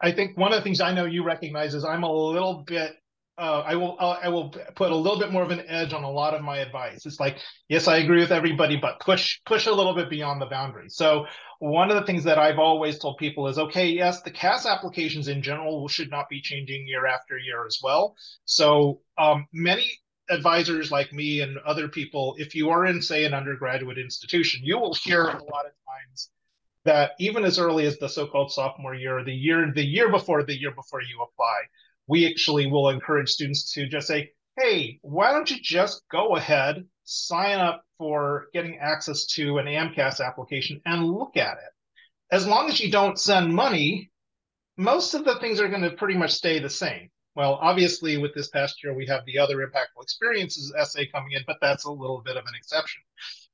I 0.00 0.12
think 0.12 0.36
one 0.36 0.52
of 0.52 0.58
the 0.58 0.62
things 0.62 0.80
I 0.80 0.92
know 0.92 1.06
you 1.06 1.24
recognize 1.24 1.74
is 1.74 1.84
I'm 1.84 2.02
a 2.02 2.12
little 2.12 2.64
bit. 2.66 2.96
Uh, 3.38 3.62
I 3.66 3.76
will 3.76 3.96
uh, 3.98 4.18
I 4.22 4.28
will 4.30 4.48
put 4.76 4.90
a 4.90 4.96
little 4.96 5.18
bit 5.18 5.30
more 5.30 5.42
of 5.42 5.50
an 5.50 5.62
edge 5.68 5.92
on 5.92 6.04
a 6.04 6.10
lot 6.10 6.32
of 6.32 6.40
my 6.40 6.58
advice. 6.58 7.04
It's 7.04 7.20
like 7.20 7.36
yes, 7.68 7.86
I 7.86 7.98
agree 7.98 8.20
with 8.20 8.32
everybody, 8.32 8.76
but 8.76 8.98
push 9.00 9.40
push 9.44 9.66
a 9.66 9.72
little 9.72 9.94
bit 9.94 10.08
beyond 10.08 10.40
the 10.40 10.46
boundary. 10.46 10.88
So 10.88 11.26
one 11.58 11.90
of 11.90 11.96
the 11.96 12.06
things 12.06 12.24
that 12.24 12.38
I've 12.38 12.58
always 12.58 12.98
told 12.98 13.18
people 13.18 13.46
is 13.48 13.58
okay, 13.58 13.88
yes, 13.88 14.22
the 14.22 14.30
CAS 14.30 14.64
applications 14.64 15.28
in 15.28 15.42
general 15.42 15.86
should 15.88 16.10
not 16.10 16.30
be 16.30 16.40
changing 16.40 16.86
year 16.88 17.06
after 17.06 17.36
year 17.38 17.66
as 17.66 17.78
well. 17.82 18.16
So 18.46 19.00
um, 19.18 19.46
many 19.52 20.00
advisors 20.30 20.90
like 20.90 21.12
me 21.12 21.40
and 21.42 21.58
other 21.58 21.88
people, 21.88 22.36
if 22.38 22.54
you 22.54 22.70
are 22.70 22.86
in 22.86 23.02
say 23.02 23.24
an 23.24 23.34
undergraduate 23.34 23.98
institution, 23.98 24.62
you 24.64 24.78
will 24.78 24.94
hear 24.94 25.22
a 25.22 25.44
lot 25.44 25.66
of 25.66 25.72
times 25.86 26.30
that 26.84 27.12
even 27.18 27.44
as 27.44 27.58
early 27.58 27.84
as 27.84 27.98
the 27.98 28.08
so-called 28.08 28.50
sophomore 28.50 28.94
year, 28.94 29.22
the 29.24 29.32
year 29.34 29.70
the 29.74 29.84
year 29.84 30.10
before 30.10 30.42
the 30.42 30.58
year 30.58 30.70
before 30.70 31.02
you 31.02 31.20
apply, 31.22 31.60
we 32.06 32.26
actually 32.26 32.66
will 32.66 32.88
encourage 32.88 33.30
students 33.30 33.72
to 33.72 33.88
just 33.88 34.06
say, 34.06 34.30
hey, 34.58 34.98
why 35.02 35.32
don't 35.32 35.50
you 35.50 35.56
just 35.60 36.02
go 36.10 36.36
ahead, 36.36 36.84
sign 37.04 37.58
up 37.58 37.84
for 37.98 38.46
getting 38.52 38.78
access 38.78 39.26
to 39.26 39.58
an 39.58 39.66
AMCAS 39.66 40.24
application 40.24 40.80
and 40.86 41.06
look 41.06 41.36
at 41.36 41.58
it. 41.58 41.72
As 42.30 42.46
long 42.46 42.68
as 42.68 42.80
you 42.80 42.90
don't 42.90 43.18
send 43.18 43.54
money, 43.54 44.10
most 44.76 45.14
of 45.14 45.24
the 45.24 45.38
things 45.38 45.60
are 45.60 45.68
going 45.68 45.82
to 45.82 45.90
pretty 45.90 46.14
much 46.14 46.32
stay 46.32 46.58
the 46.58 46.70
same. 46.70 47.10
Well, 47.34 47.58
obviously, 47.60 48.16
with 48.16 48.34
this 48.34 48.48
past 48.48 48.82
year, 48.82 48.94
we 48.94 49.06
have 49.06 49.24
the 49.26 49.38
other 49.38 49.58
impactful 49.58 50.02
experiences 50.02 50.72
essay 50.78 51.06
coming 51.06 51.32
in, 51.32 51.42
but 51.46 51.58
that's 51.60 51.84
a 51.84 51.90
little 51.90 52.22
bit 52.24 52.36
of 52.36 52.44
an 52.46 52.54
exception. 52.56 53.02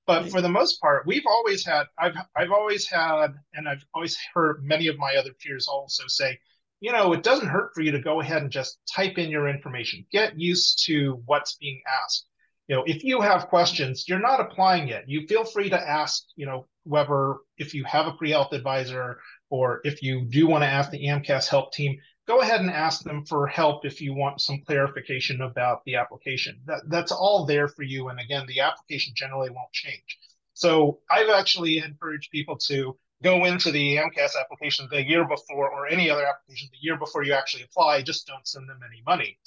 But 0.06 0.30
for 0.30 0.40
the 0.40 0.48
most 0.48 0.80
part, 0.80 1.06
we've 1.06 1.26
always 1.26 1.64
had, 1.64 1.84
I've, 1.98 2.14
I've 2.36 2.52
always 2.52 2.88
had, 2.88 3.34
and 3.54 3.68
I've 3.68 3.84
always 3.94 4.16
heard 4.34 4.64
many 4.64 4.86
of 4.86 4.98
my 4.98 5.16
other 5.16 5.30
peers 5.40 5.68
also 5.68 6.04
say, 6.06 6.38
you 6.82 6.90
know, 6.90 7.12
it 7.12 7.22
doesn't 7.22 7.48
hurt 7.48 7.70
for 7.74 7.80
you 7.80 7.92
to 7.92 8.00
go 8.00 8.20
ahead 8.20 8.42
and 8.42 8.50
just 8.50 8.76
type 8.92 9.16
in 9.16 9.30
your 9.30 9.48
information. 9.48 10.04
Get 10.10 10.38
used 10.38 10.84
to 10.86 11.22
what's 11.26 11.54
being 11.54 11.80
asked. 12.02 12.26
You 12.66 12.74
know, 12.74 12.82
if 12.84 13.04
you 13.04 13.20
have 13.20 13.46
questions, 13.46 14.08
you're 14.08 14.18
not 14.18 14.40
applying 14.40 14.88
yet. 14.88 15.08
You 15.08 15.24
feel 15.28 15.44
free 15.44 15.70
to 15.70 15.80
ask, 15.80 16.24
you 16.34 16.44
know, 16.44 16.66
whoever, 16.84 17.44
if 17.56 17.72
you 17.72 17.84
have 17.84 18.08
a 18.08 18.14
pre-health 18.14 18.52
advisor 18.52 19.20
or 19.48 19.80
if 19.84 20.02
you 20.02 20.24
do 20.24 20.48
want 20.48 20.62
to 20.62 20.68
ask 20.68 20.90
the 20.90 21.06
AMCAS 21.06 21.48
help 21.48 21.72
team, 21.72 21.98
go 22.26 22.40
ahead 22.40 22.60
and 22.60 22.70
ask 22.70 23.04
them 23.04 23.24
for 23.26 23.46
help 23.46 23.86
if 23.86 24.00
you 24.00 24.12
want 24.12 24.40
some 24.40 24.60
clarification 24.66 25.40
about 25.40 25.84
the 25.84 25.94
application. 25.94 26.62
That, 26.66 26.80
that's 26.88 27.12
all 27.12 27.46
there 27.46 27.68
for 27.68 27.84
you. 27.84 28.08
And 28.08 28.18
again, 28.18 28.44
the 28.48 28.58
application 28.58 29.12
generally 29.14 29.50
won't 29.50 29.70
change. 29.70 30.18
So 30.54 30.98
I've 31.08 31.30
actually 31.30 31.78
encouraged 31.78 32.32
people 32.32 32.58
to 32.66 32.96
go 33.22 33.44
into 33.44 33.70
the 33.70 33.96
AMCAS 33.96 34.32
application 34.40 34.88
the 34.90 35.06
year 35.06 35.26
before 35.26 35.70
or 35.70 35.86
any 35.86 36.10
other 36.10 36.26
application 36.26 36.68
the 36.72 36.78
year 36.80 36.96
before 36.96 37.22
you 37.24 37.32
actually 37.32 37.62
apply, 37.62 38.02
just 38.02 38.26
don't 38.26 38.46
send 38.46 38.68
them 38.68 38.80
any 38.86 39.02
money. 39.06 39.38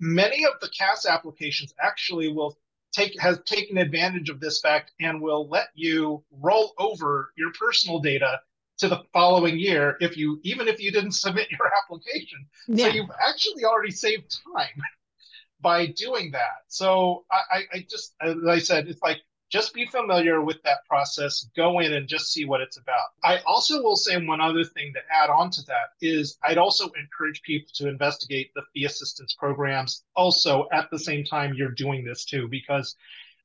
Many 0.00 0.44
of 0.44 0.52
the 0.60 0.68
CAS 0.68 1.06
applications 1.06 1.74
actually 1.80 2.32
will 2.32 2.56
take 2.92 3.18
has 3.20 3.38
taken 3.44 3.78
advantage 3.78 4.30
of 4.30 4.40
this 4.40 4.60
fact 4.60 4.92
and 5.00 5.20
will 5.20 5.48
let 5.48 5.68
you 5.74 6.22
roll 6.30 6.72
over 6.78 7.32
your 7.36 7.52
personal 7.52 7.98
data 7.98 8.40
to 8.78 8.88
the 8.88 9.02
following 9.12 9.58
year 9.58 9.96
if 10.00 10.16
you 10.16 10.40
even 10.44 10.68
if 10.68 10.80
you 10.80 10.90
didn't 10.92 11.12
submit 11.12 11.50
your 11.58 11.70
application. 11.82 12.46
Yeah. 12.68 12.88
So 12.88 12.94
you've 12.94 13.10
actually 13.26 13.64
already 13.64 13.90
saved 13.90 14.38
time 14.56 14.82
by 15.60 15.86
doing 15.86 16.30
that. 16.32 16.64
So 16.68 17.24
I, 17.30 17.64
I 17.72 17.86
just 17.90 18.14
as 18.20 18.36
I 18.48 18.58
said, 18.58 18.88
it's 18.88 19.02
like 19.02 19.20
just 19.50 19.72
be 19.74 19.86
familiar 19.86 20.42
with 20.42 20.62
that 20.62 20.84
process 20.88 21.48
go 21.56 21.80
in 21.80 21.92
and 21.94 22.08
just 22.08 22.32
see 22.32 22.44
what 22.44 22.60
it's 22.60 22.76
about. 22.76 23.08
I 23.24 23.38
also 23.46 23.82
will 23.82 23.96
say 23.96 24.16
one 24.24 24.40
other 24.40 24.64
thing 24.64 24.92
to 24.94 25.00
add 25.10 25.30
on 25.30 25.50
to 25.50 25.62
that 25.66 25.90
is 26.00 26.38
i'd 26.44 26.58
also 26.58 26.90
encourage 27.00 27.42
people 27.42 27.68
to 27.74 27.88
investigate 27.88 28.50
the 28.54 28.62
fee 28.72 28.84
assistance 28.84 29.34
programs 29.34 30.04
also 30.14 30.66
at 30.72 30.90
the 30.90 30.98
same 30.98 31.24
time 31.24 31.54
you're 31.54 31.70
doing 31.70 32.04
this 32.04 32.24
too 32.24 32.48
because 32.48 32.96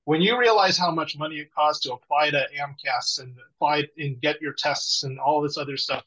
when 0.05 0.21
you 0.21 0.37
realize 0.37 0.77
how 0.77 0.91
much 0.91 1.17
money 1.17 1.37
it 1.37 1.53
costs 1.53 1.83
to 1.83 1.93
apply 1.93 2.29
to 2.29 2.45
AMCAS 2.59 3.21
and 3.21 3.35
apply 3.55 3.83
and 3.97 4.19
get 4.19 4.41
your 4.41 4.53
tests 4.53 5.03
and 5.03 5.17
all 5.19 5.41
this 5.41 5.57
other 5.57 5.77
stuff, 5.77 6.03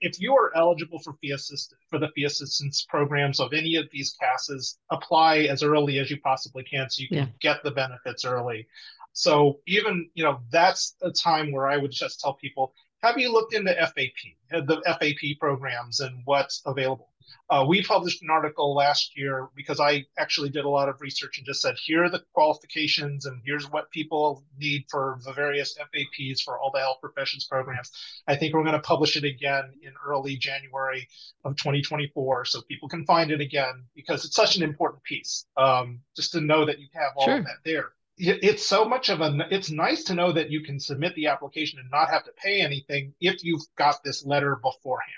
if 0.00 0.20
you 0.20 0.34
are 0.36 0.56
eligible 0.56 1.00
for 1.00 1.14
fee 1.14 1.32
assistance 1.32 1.74
for 1.88 1.98
the 1.98 2.08
fee 2.14 2.24
assistance 2.24 2.86
programs 2.88 3.40
of 3.40 3.52
any 3.52 3.74
of 3.76 3.86
these 3.90 4.16
CASs, 4.20 4.78
apply 4.90 5.38
as 5.38 5.62
early 5.62 5.98
as 5.98 6.10
you 6.10 6.20
possibly 6.20 6.62
can 6.62 6.88
so 6.88 7.02
you 7.02 7.08
can 7.08 7.18
yeah. 7.18 7.26
get 7.40 7.62
the 7.64 7.70
benefits 7.70 8.24
early. 8.24 8.66
So 9.12 9.60
even 9.66 10.10
you 10.14 10.24
know 10.24 10.40
that's 10.50 10.96
a 11.02 11.10
time 11.10 11.52
where 11.52 11.68
I 11.68 11.76
would 11.76 11.92
just 11.92 12.20
tell 12.20 12.34
people, 12.34 12.74
have 13.04 13.18
you 13.18 13.30
looked 13.30 13.54
into 13.54 13.74
FAP, 13.74 14.66
the 14.66 14.80
FAP 14.86 15.38
programs 15.38 16.00
and 16.00 16.22
what's 16.24 16.62
available? 16.64 17.10
Uh, 17.50 17.64
we 17.68 17.82
published 17.82 18.22
an 18.22 18.30
article 18.30 18.74
last 18.74 19.16
year 19.16 19.48
because 19.54 19.78
I 19.78 20.06
actually 20.18 20.48
did 20.48 20.64
a 20.64 20.68
lot 20.68 20.88
of 20.88 21.00
research 21.00 21.36
and 21.36 21.46
just 21.46 21.60
said, 21.60 21.74
here 21.76 22.04
are 22.04 22.08
the 22.08 22.22
qualifications 22.32 23.26
and 23.26 23.42
here's 23.44 23.70
what 23.70 23.90
people 23.90 24.42
need 24.58 24.84
for 24.90 25.18
the 25.24 25.32
various 25.32 25.76
FAPs 25.76 26.40
for 26.42 26.58
all 26.58 26.70
the 26.72 26.80
health 26.80 26.98
professions 27.02 27.44
programs. 27.44 27.90
I 28.26 28.36
think 28.36 28.54
we're 28.54 28.62
going 28.62 28.74
to 28.74 28.80
publish 28.80 29.16
it 29.16 29.24
again 29.24 29.64
in 29.82 29.92
early 30.06 30.36
January 30.36 31.06
of 31.44 31.56
2024 31.56 32.46
so 32.46 32.62
people 32.62 32.88
can 32.88 33.04
find 33.04 33.30
it 33.30 33.42
again 33.42 33.84
because 33.94 34.24
it's 34.24 34.36
such 34.36 34.56
an 34.56 34.62
important 34.62 35.02
piece. 35.02 35.44
Um, 35.58 36.00
just 36.16 36.32
to 36.32 36.40
know 36.40 36.64
that 36.64 36.78
you 36.78 36.86
have 36.94 37.12
all 37.16 37.26
sure. 37.26 37.38
of 37.38 37.44
that 37.44 37.58
there 37.64 37.92
it's 38.16 38.66
so 38.66 38.84
much 38.84 39.08
of 39.08 39.20
a 39.20 39.36
it's 39.50 39.70
nice 39.70 40.04
to 40.04 40.14
know 40.14 40.32
that 40.32 40.50
you 40.50 40.62
can 40.62 40.78
submit 40.78 41.14
the 41.14 41.26
application 41.26 41.78
and 41.78 41.90
not 41.90 42.10
have 42.10 42.24
to 42.24 42.32
pay 42.32 42.60
anything 42.60 43.12
if 43.20 43.42
you've 43.42 43.66
got 43.76 44.02
this 44.04 44.24
letter 44.24 44.56
beforehand. 44.56 45.10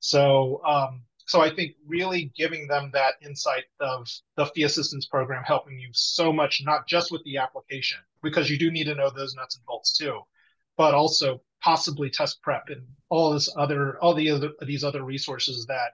So 0.00 0.62
um, 0.64 1.02
so 1.28 1.42
I 1.42 1.54
think 1.54 1.74
really 1.86 2.32
giving 2.36 2.66
them 2.68 2.90
that 2.94 3.14
insight 3.22 3.64
of 3.80 4.08
the 4.36 4.46
fee 4.46 4.62
assistance 4.62 5.04
program 5.04 5.42
helping 5.44 5.78
you 5.78 5.90
so 5.92 6.32
much, 6.32 6.62
not 6.64 6.88
just 6.88 7.12
with 7.12 7.22
the 7.24 7.36
application, 7.36 7.98
because 8.22 8.48
you 8.48 8.58
do 8.58 8.70
need 8.70 8.84
to 8.84 8.94
know 8.94 9.10
those 9.10 9.34
nuts 9.34 9.56
and 9.56 9.64
bolts 9.66 9.96
too, 9.96 10.20
but 10.78 10.94
also 10.94 11.42
possibly 11.62 12.08
test 12.08 12.40
prep 12.40 12.68
and 12.68 12.82
all 13.10 13.32
this 13.32 13.54
other, 13.58 13.98
all 14.00 14.14
the 14.14 14.30
other, 14.30 14.52
these 14.62 14.84
other 14.84 15.02
resources 15.02 15.66
that 15.66 15.92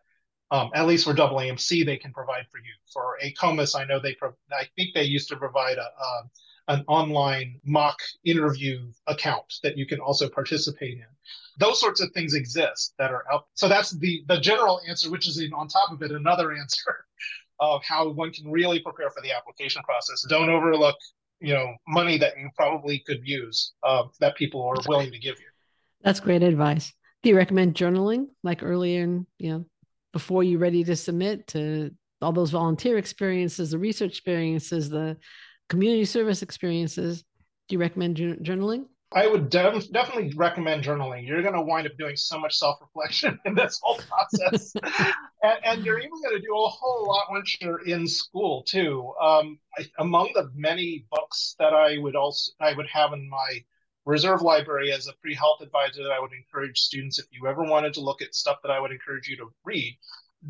um, 0.51 0.71
at 0.75 0.87
least 0.87 1.05
for 1.05 1.13
double 1.13 1.37
AMC, 1.37 1.85
they 1.85 1.97
can 1.97 2.13
provide 2.13 2.47
for 2.51 2.59
you. 2.59 2.73
For 2.93 3.19
AACOMAS, 3.25 3.79
I 3.79 3.85
know 3.85 3.99
they, 3.99 4.15
pro- 4.15 4.35
I 4.53 4.65
think 4.77 4.95
they 4.95 5.05
used 5.05 5.29
to 5.31 5.37
provide 5.37 5.79
a, 5.79 5.83
a, 5.83 6.23
an 6.69 6.85
online 6.87 7.61
mock 7.65 7.99
interview 8.25 8.91
account 9.07 9.55
that 9.63 9.77
you 9.77 9.87
can 9.87 10.01
also 10.01 10.29
participate 10.29 10.95
in. 10.95 11.07
Those 11.59 11.81
sorts 11.81 12.01
of 12.01 12.11
things 12.13 12.35
exist 12.35 12.95
that 12.99 13.11
are 13.11 13.25
out. 13.33 13.47
So 13.55 13.69
that's 13.69 13.91
the 13.91 14.25
the 14.27 14.41
general 14.41 14.81
answer, 14.89 15.11
which 15.11 15.29
is 15.29 15.41
on 15.55 15.69
top 15.69 15.93
of 15.93 16.03
it 16.03 16.11
another 16.11 16.53
answer 16.61 17.05
of 17.61 17.83
how 17.85 18.09
one 18.11 18.33
can 18.33 18.51
really 18.51 18.81
prepare 18.81 19.11
for 19.11 19.21
the 19.23 19.33
application 19.33 19.83
process. 19.83 20.25
Don't 20.29 20.51
overlook, 20.51 20.97
you 21.41 21.55
know, 21.55 21.75
money 21.87 22.19
that 22.19 22.37
you 22.39 22.49
probably 22.57 23.01
could 23.07 23.21
use 23.25 23.73
uh, 23.83 24.05
that 24.21 24.37
people 24.37 24.63
are 24.63 24.77
willing 24.89 25.13
to 25.13 25.19
give 25.19 25.39
you. 25.39 25.47
That's 26.03 26.21
great 26.21 26.43
advice. 26.43 26.93
Do 27.23 27.31
you 27.31 27.37
recommend 27.37 27.75
journaling 27.75 28.27
like 28.43 28.63
earlier 28.63 29.05
in, 29.05 29.27
you 29.39 29.53
know, 29.53 29.67
before 30.15 30.45
you're 30.45 30.61
ready 30.61 30.85
to 30.85 30.95
submit 30.95 31.49
to 31.49 31.91
all 32.23 32.33
those 32.33 32.53
volunteer 32.53 32.99
experiences, 32.99 33.73
the 33.73 33.79
research 33.79 34.13
experiences, 34.13 34.89
the 34.89 35.17
community 35.69 36.05
service 36.05 36.41
experiences? 36.41 37.25
Do 37.69 37.75
you 37.75 37.81
recommend 37.81 38.17
journaling? 38.17 38.87
I 39.13 39.27
would 39.27 39.51
def- 39.51 39.91
definitely 39.91 40.33
recommend 40.37 40.85
journaling. 40.85 41.27
You're 41.27 41.43
going 41.43 41.55
to 41.55 41.63
wind 41.63 41.89
up 41.89 41.97
doing 41.99 42.15
so 42.15 42.39
much 42.39 42.55
self 42.55 42.79
reflection 42.81 43.41
in 43.45 43.57
this 43.57 43.81
whole 43.83 43.99
process. 44.09 44.73
and, 45.43 45.59
and, 45.65 45.85
you're 45.85 45.99
even 45.99 46.11
going 46.11 46.37
to 46.37 46.41
do 46.41 46.55
a 46.55 46.69
whole 46.69 47.09
lot 47.09 47.27
once 47.31 47.57
you're 47.61 47.85
in 47.87 48.07
school, 48.07 48.63
too. 48.63 49.13
Um, 49.21 49.59
I, 49.77 49.85
among 49.99 50.31
the 50.35 50.49
many 50.55 51.07
books 51.11 51.57
that 51.59 51.75
I 51.75 51.99
would 51.99 52.15
also 52.15 52.53
I 52.61 52.73
would 52.75 52.89
have 52.89 53.13
in 53.13 53.29
my 53.29 53.65
reserve 54.05 54.43
library 54.43 54.93
as 54.93 55.07
a 55.07 55.13
pre 55.15 55.35
health 55.35 55.61
advisor 55.61 56.03
that 56.03 56.13
I 56.13 56.21
would 56.21 56.33
encourage 56.33 56.81
students, 56.81 57.19
if 57.19 57.27
you 57.31 57.47
ever 57.47 57.65
wanted 57.65 57.95
to 57.95 58.01
look 58.01 58.23
at 58.23 58.35
stuff 58.35 58.59
that 58.63 58.71
I 58.71 58.81
would 58.81 58.93
encourage 58.93 59.29
you 59.29 59.37
to 59.39 59.53
read, 59.65 59.97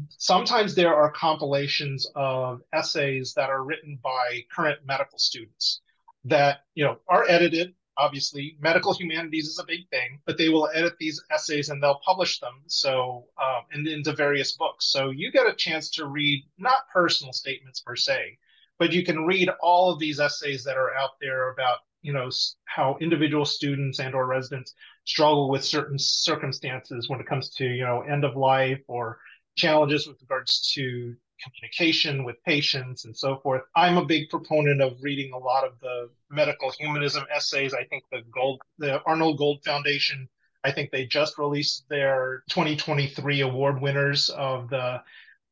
sometimes 0.08 0.74
there 0.74 0.94
are 0.94 1.10
compilations 1.10 2.06
of 2.14 2.62
essays 2.72 3.34
that 3.34 3.50
are 3.50 3.64
written 3.64 3.98
by 4.02 4.44
current 4.54 4.80
medical 4.84 5.18
students 5.18 5.80
that 6.24 6.60
you 6.74 6.84
know 6.84 6.98
are 7.08 7.24
edited. 7.28 7.74
Obviously 7.96 8.56
medical 8.60 8.92
humanities 8.92 9.46
is 9.46 9.60
a 9.60 9.64
big 9.64 9.88
thing 9.88 10.18
but 10.26 10.36
they 10.36 10.48
will 10.48 10.68
edit 10.74 10.94
these 10.98 11.22
essays 11.30 11.68
and 11.68 11.80
they'll 11.80 12.00
publish 12.04 12.40
them 12.40 12.54
so 12.66 13.26
um, 13.40 13.62
and 13.70 13.86
into 13.86 14.12
various 14.12 14.56
books. 14.56 14.86
So 14.86 15.10
you 15.10 15.30
get 15.30 15.46
a 15.46 15.54
chance 15.54 15.90
to 15.90 16.06
read 16.06 16.44
not 16.58 16.88
personal 16.92 17.32
statements 17.32 17.78
per 17.80 17.94
se 17.94 18.36
but 18.80 18.92
you 18.92 19.04
can 19.04 19.24
read 19.24 19.48
all 19.60 19.92
of 19.92 20.00
these 20.00 20.18
essays 20.18 20.64
that 20.64 20.76
are 20.76 20.92
out 20.96 21.20
there 21.20 21.52
about 21.52 21.78
you 22.04 22.12
know 22.12 22.30
how 22.66 22.96
individual 23.00 23.44
students 23.44 23.98
and 23.98 24.14
or 24.14 24.26
residents 24.26 24.74
struggle 25.04 25.50
with 25.50 25.64
certain 25.64 25.98
circumstances 25.98 27.08
when 27.08 27.18
it 27.18 27.26
comes 27.26 27.48
to 27.54 27.64
you 27.64 27.84
know 27.84 28.02
end 28.02 28.24
of 28.24 28.36
life 28.36 28.82
or 28.86 29.18
challenges 29.56 30.06
with 30.06 30.20
regards 30.20 30.72
to 30.74 31.16
communication 31.42 32.24
with 32.24 32.42
patients 32.44 33.04
and 33.04 33.16
so 33.16 33.38
forth. 33.38 33.62
I'm 33.74 33.96
a 33.96 34.04
big 34.04 34.28
proponent 34.30 34.80
of 34.80 35.02
reading 35.02 35.32
a 35.32 35.38
lot 35.38 35.64
of 35.64 35.72
the 35.80 36.10
medical 36.30 36.70
humanism 36.70 37.24
essays. 37.34 37.74
I 37.74 37.84
think 37.84 38.04
the 38.10 38.22
Gold, 38.32 38.60
the 38.78 39.02
Arnold 39.04 39.38
Gold 39.38 39.62
Foundation, 39.64 40.28
I 40.62 40.72
think 40.72 40.90
they 40.90 41.06
just 41.06 41.38
released 41.38 41.88
their 41.88 42.42
2023 42.50 43.40
award 43.40 43.80
winners 43.80 44.30
of 44.30 44.70
the 44.70 45.02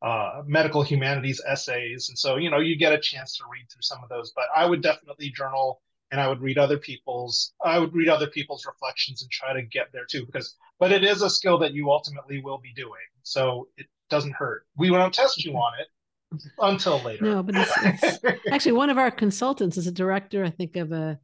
uh, 0.01 0.41
medical 0.45 0.83
humanities 0.83 1.41
essays. 1.47 2.09
And 2.09 2.17
so, 2.17 2.37
you 2.37 2.49
know, 2.49 2.59
you 2.59 2.77
get 2.77 2.93
a 2.93 2.99
chance 2.99 3.37
to 3.37 3.43
read 3.51 3.65
through 3.71 3.83
some 3.83 4.03
of 4.03 4.09
those, 4.09 4.33
but 4.35 4.45
I 4.55 4.65
would 4.65 4.81
definitely 4.81 5.29
journal 5.29 5.81
and 6.13 6.21
I 6.21 6.27
would 6.27 6.41
read 6.41 6.59
other 6.59 6.77
people's, 6.77 7.53
I 7.65 7.79
would 7.79 7.91
read 7.91 8.07
other 8.07 8.27
people's 8.27 8.67
reflections 8.67 9.23
and 9.23 9.31
try 9.31 9.51
to 9.51 9.63
get 9.63 9.87
there 9.91 10.05
too, 10.05 10.27
because, 10.27 10.55
but 10.79 10.91
it 10.91 11.03
is 11.03 11.23
a 11.23 11.29
skill 11.29 11.57
that 11.57 11.73
you 11.73 11.89
ultimately 11.89 12.39
will 12.39 12.59
be 12.59 12.71
doing. 12.75 13.01
So 13.23 13.67
it, 13.77 13.87
doesn't 14.09 14.33
hurt. 14.33 14.67
We 14.77 14.91
won't 14.91 15.11
test 15.11 15.43
you 15.43 15.53
on 15.53 15.73
it 15.79 16.43
until 16.59 16.99
later. 16.99 17.23
No, 17.23 17.41
but 17.41 17.55
it's, 17.55 17.71
it's 18.03 18.43
actually 18.51 18.73
one 18.73 18.91
of 18.91 18.99
our 18.99 19.09
consultants 19.09 19.75
is 19.75 19.87
a 19.87 19.91
director, 19.91 20.45
I 20.45 20.51
think, 20.51 20.75
of 20.75 20.91
a, 20.91 21.17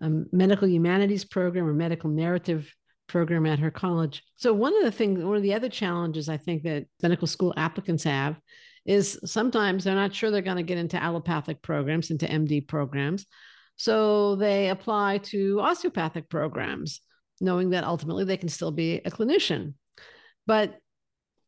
a, 0.00 0.10
medical 0.32 0.66
humanities 0.66 1.24
program 1.24 1.68
or 1.68 1.74
medical 1.74 2.10
narrative 2.10 2.74
program 3.06 3.46
at 3.46 3.60
her 3.60 3.70
college. 3.70 4.24
So 4.34 4.52
one 4.52 4.76
of 4.76 4.82
the 4.82 4.90
things, 4.90 5.22
one 5.22 5.36
of 5.36 5.44
the 5.44 5.54
other 5.54 5.68
challenges 5.68 6.28
I 6.28 6.38
think 6.38 6.64
that 6.64 6.86
medical 7.00 7.28
school 7.28 7.54
applicants 7.56 8.02
have 8.02 8.40
is 8.84 9.20
sometimes 9.24 9.84
they're 9.84 9.94
not 9.94 10.12
sure 10.12 10.32
they're 10.32 10.42
going 10.42 10.56
to 10.56 10.64
get 10.64 10.78
into 10.78 11.00
allopathic 11.00 11.62
programs, 11.62 12.10
into 12.10 12.26
MD 12.26 12.66
programs. 12.66 13.26
So 13.76 14.36
they 14.36 14.68
apply 14.68 15.18
to 15.18 15.60
osteopathic 15.60 16.28
programs, 16.28 17.00
knowing 17.40 17.70
that 17.70 17.84
ultimately 17.84 18.24
they 18.24 18.36
can 18.36 18.48
still 18.48 18.70
be 18.70 18.96
a 18.96 19.10
clinician. 19.10 19.74
But 20.46 20.78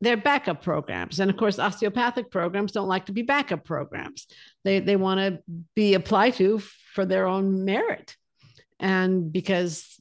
they're 0.00 0.16
backup 0.16 0.62
programs. 0.62 1.20
And 1.20 1.30
of 1.30 1.36
course, 1.36 1.58
osteopathic 1.58 2.30
programs 2.30 2.72
don't 2.72 2.88
like 2.88 3.06
to 3.06 3.12
be 3.12 3.22
backup 3.22 3.64
programs. 3.64 4.26
They, 4.64 4.80
they 4.80 4.96
want 4.96 5.20
to 5.20 5.42
be 5.74 5.94
applied 5.94 6.34
to 6.34 6.58
for 6.94 7.06
their 7.06 7.26
own 7.26 7.64
merit. 7.64 8.14
And 8.78 9.32
because 9.32 9.96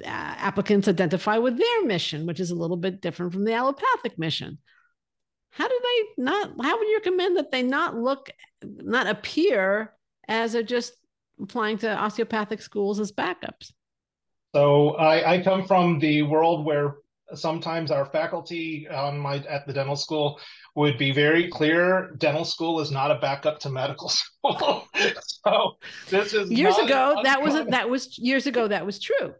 uh, 0.00 0.08
applicants 0.08 0.88
identify 0.88 1.38
with 1.38 1.56
their 1.56 1.84
mission, 1.84 2.26
which 2.26 2.40
is 2.40 2.50
a 2.50 2.56
little 2.56 2.76
bit 2.76 3.00
different 3.00 3.32
from 3.32 3.44
the 3.44 3.54
allopathic 3.54 4.18
mission. 4.18 4.58
How 5.50 5.68
do 5.68 5.80
they 5.82 6.22
not? 6.22 6.50
How 6.60 6.76
would 6.76 6.88
you 6.88 6.96
recommend 6.96 7.36
that 7.36 7.52
they 7.52 7.62
not 7.62 7.96
look, 7.96 8.28
not 8.62 9.06
appear 9.06 9.94
as 10.26 10.52
they're 10.52 10.64
just 10.64 10.92
applying 11.40 11.78
to 11.78 11.94
osteopathic 11.94 12.62
schools 12.62 13.00
as 13.00 13.12
backups? 13.12 13.72
So 14.54 14.90
I, 14.96 15.34
I 15.34 15.42
come 15.42 15.66
from 15.66 15.98
the 15.98 16.22
world 16.22 16.64
where 16.64 16.96
sometimes 17.34 17.90
our 17.90 18.06
faculty 18.06 18.86
on 18.88 19.18
my 19.18 19.36
at 19.48 19.66
the 19.66 19.72
dental 19.72 19.96
school 19.96 20.38
would 20.76 20.98
be 20.98 21.10
very 21.10 21.48
clear 21.48 22.14
dental 22.18 22.44
school 22.44 22.80
is 22.80 22.90
not 22.90 23.10
a 23.10 23.16
backup 23.16 23.58
to 23.60 23.70
medical 23.70 24.08
school. 24.44 24.86
So 25.44 25.76
this 26.10 26.34
is 26.34 26.50
years 26.50 26.78
ago 26.78 27.20
that 27.24 27.42
was 27.42 27.54
a, 27.54 27.64
that 27.64 27.88
was 27.88 28.18
years 28.18 28.46
ago 28.46 28.68
that 28.68 28.84
was 28.84 29.00
true. 29.00 29.34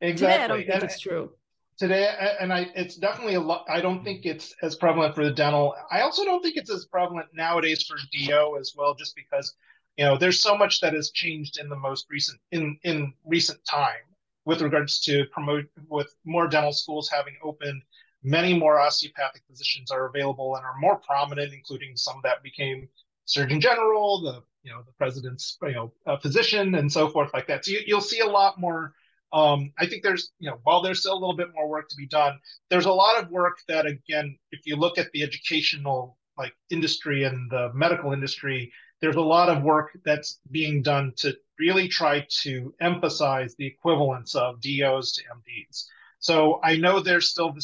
Exactly 0.00 0.14
today 0.26 0.44
i 0.44 0.48
don't 0.48 0.58
think 0.58 0.74
and, 0.74 0.82
it's 0.82 1.00
true. 1.00 1.30
Today 1.78 2.34
and 2.40 2.52
i 2.52 2.70
it's 2.74 2.96
definitely 2.96 3.34
a 3.34 3.40
lot 3.40 3.64
i 3.68 3.80
don't 3.80 4.02
think 4.02 4.26
it's 4.26 4.54
as 4.62 4.76
prevalent 4.76 5.14
for 5.14 5.24
the 5.24 5.30
dental. 5.30 5.74
I 5.90 6.00
also 6.00 6.24
don't 6.24 6.42
think 6.42 6.56
it's 6.56 6.70
as 6.70 6.86
prevalent 6.86 7.28
nowadays 7.32 7.84
for 7.84 7.96
do 8.12 8.56
as 8.58 8.72
well 8.76 8.94
just 8.94 9.14
because 9.14 9.54
you 10.00 10.06
know 10.06 10.16
there's 10.16 10.40
so 10.40 10.56
much 10.56 10.80
that 10.80 10.94
has 10.94 11.10
changed 11.10 11.58
in 11.60 11.68
the 11.68 11.76
most 11.76 12.06
recent 12.10 12.40
in 12.52 12.78
in 12.84 13.12
recent 13.26 13.62
time 13.66 14.06
with 14.46 14.62
regards 14.62 14.98
to 15.00 15.26
promote 15.26 15.66
with 15.90 16.12
more 16.24 16.48
dental 16.48 16.72
schools 16.72 17.10
having 17.10 17.36
opened 17.44 17.82
many 18.22 18.58
more 18.58 18.80
osteopathic 18.80 19.46
positions 19.46 19.90
are 19.90 20.06
available 20.06 20.56
and 20.56 20.64
are 20.64 20.78
more 20.80 20.96
prominent 20.96 21.52
including 21.52 21.94
some 21.96 22.18
that 22.22 22.42
became 22.42 22.88
surgeon 23.26 23.60
general 23.60 24.22
the 24.22 24.42
you 24.62 24.72
know 24.72 24.82
the 24.86 24.92
president's 24.92 25.58
you 25.62 25.74
know 25.74 25.92
physician 26.22 26.74
and 26.76 26.90
so 26.90 27.08
forth 27.08 27.30
like 27.34 27.46
that. 27.46 27.64
So 27.64 27.72
you, 27.72 27.94
will 27.94 28.00
see 28.00 28.20
a 28.20 28.26
lot 28.26 28.58
more 28.58 28.94
um, 29.32 29.72
I 29.78 29.86
think 29.86 30.02
there's, 30.02 30.32
you 30.40 30.50
know, 30.50 30.58
while 30.64 30.82
there's 30.82 30.98
still 31.02 31.12
a 31.12 31.20
little 31.20 31.36
bit 31.36 31.54
more 31.54 31.68
work 31.68 31.88
to 31.90 31.94
be 31.94 32.08
done, 32.08 32.40
there's 32.68 32.86
a 32.86 32.92
lot 32.92 33.22
of 33.22 33.30
work 33.30 33.58
that, 33.68 33.86
again, 33.86 34.36
if 34.50 34.66
you 34.66 34.74
look 34.74 34.98
at 34.98 35.06
the 35.12 35.22
educational 35.22 36.18
like 36.36 36.52
industry 36.68 37.22
and 37.22 37.48
the 37.48 37.70
medical 37.72 38.12
industry, 38.12 38.72
there's 39.00 39.16
a 39.16 39.20
lot 39.20 39.48
of 39.48 39.62
work 39.62 39.98
that's 40.04 40.38
being 40.50 40.82
done 40.82 41.12
to 41.16 41.36
really 41.58 41.88
try 41.88 42.26
to 42.42 42.74
emphasize 42.80 43.54
the 43.54 43.66
equivalence 43.66 44.34
of 44.34 44.60
DOs 44.60 45.12
to 45.12 45.22
MDs. 45.22 45.84
So 46.18 46.60
I 46.62 46.76
know 46.76 47.00
there's 47.00 47.30
still 47.30 47.54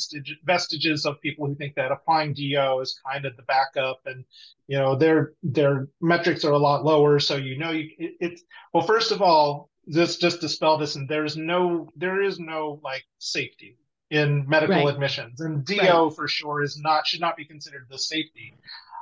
vestiges 0.45 1.05
of 1.05 1.21
people 1.21 1.47
who 1.47 1.55
think 1.55 1.75
that 1.75 1.93
applying 1.93 2.33
DO 2.33 2.81
is 2.81 2.99
kind 3.07 3.27
of 3.27 3.37
the 3.37 3.43
backup, 3.43 4.01
and 4.07 4.25
you 4.67 4.79
know 4.79 4.97
their 4.97 5.35
their 5.43 5.89
metrics 6.01 6.43
are 6.45 6.53
a 6.53 6.59
lot 6.59 6.83
lower. 6.83 7.19
So 7.19 7.37
you 7.37 7.59
know 7.59 7.71
you 7.71 7.91
it, 7.99 8.15
it's 8.19 8.43
well. 8.73 8.87
First 8.87 9.13
of 9.13 9.21
all, 9.21 9.69
this 9.87 10.17
just 10.17 10.41
dispel 10.41 10.79
this 10.79 10.97
and 10.97 11.09
there's 11.09 11.37
no 11.37 11.91
there 11.97 12.23
is 12.23 12.39
no 12.41 12.81
like 12.83 13.05
safety 13.19 13.77
in 14.11 14.49
medical 14.49 14.77
right. 14.77 14.95
admissions 14.95 15.41
and 15.41 15.65
do 15.65 15.79
right. 15.79 16.15
for 16.15 16.29
sure 16.29 16.63
is 16.63 16.79
not 16.81 17.07
should 17.07 17.21
not 17.21 17.37
be 17.37 17.45
considered 17.45 17.87
the 17.91 17.99
safety 17.99 18.55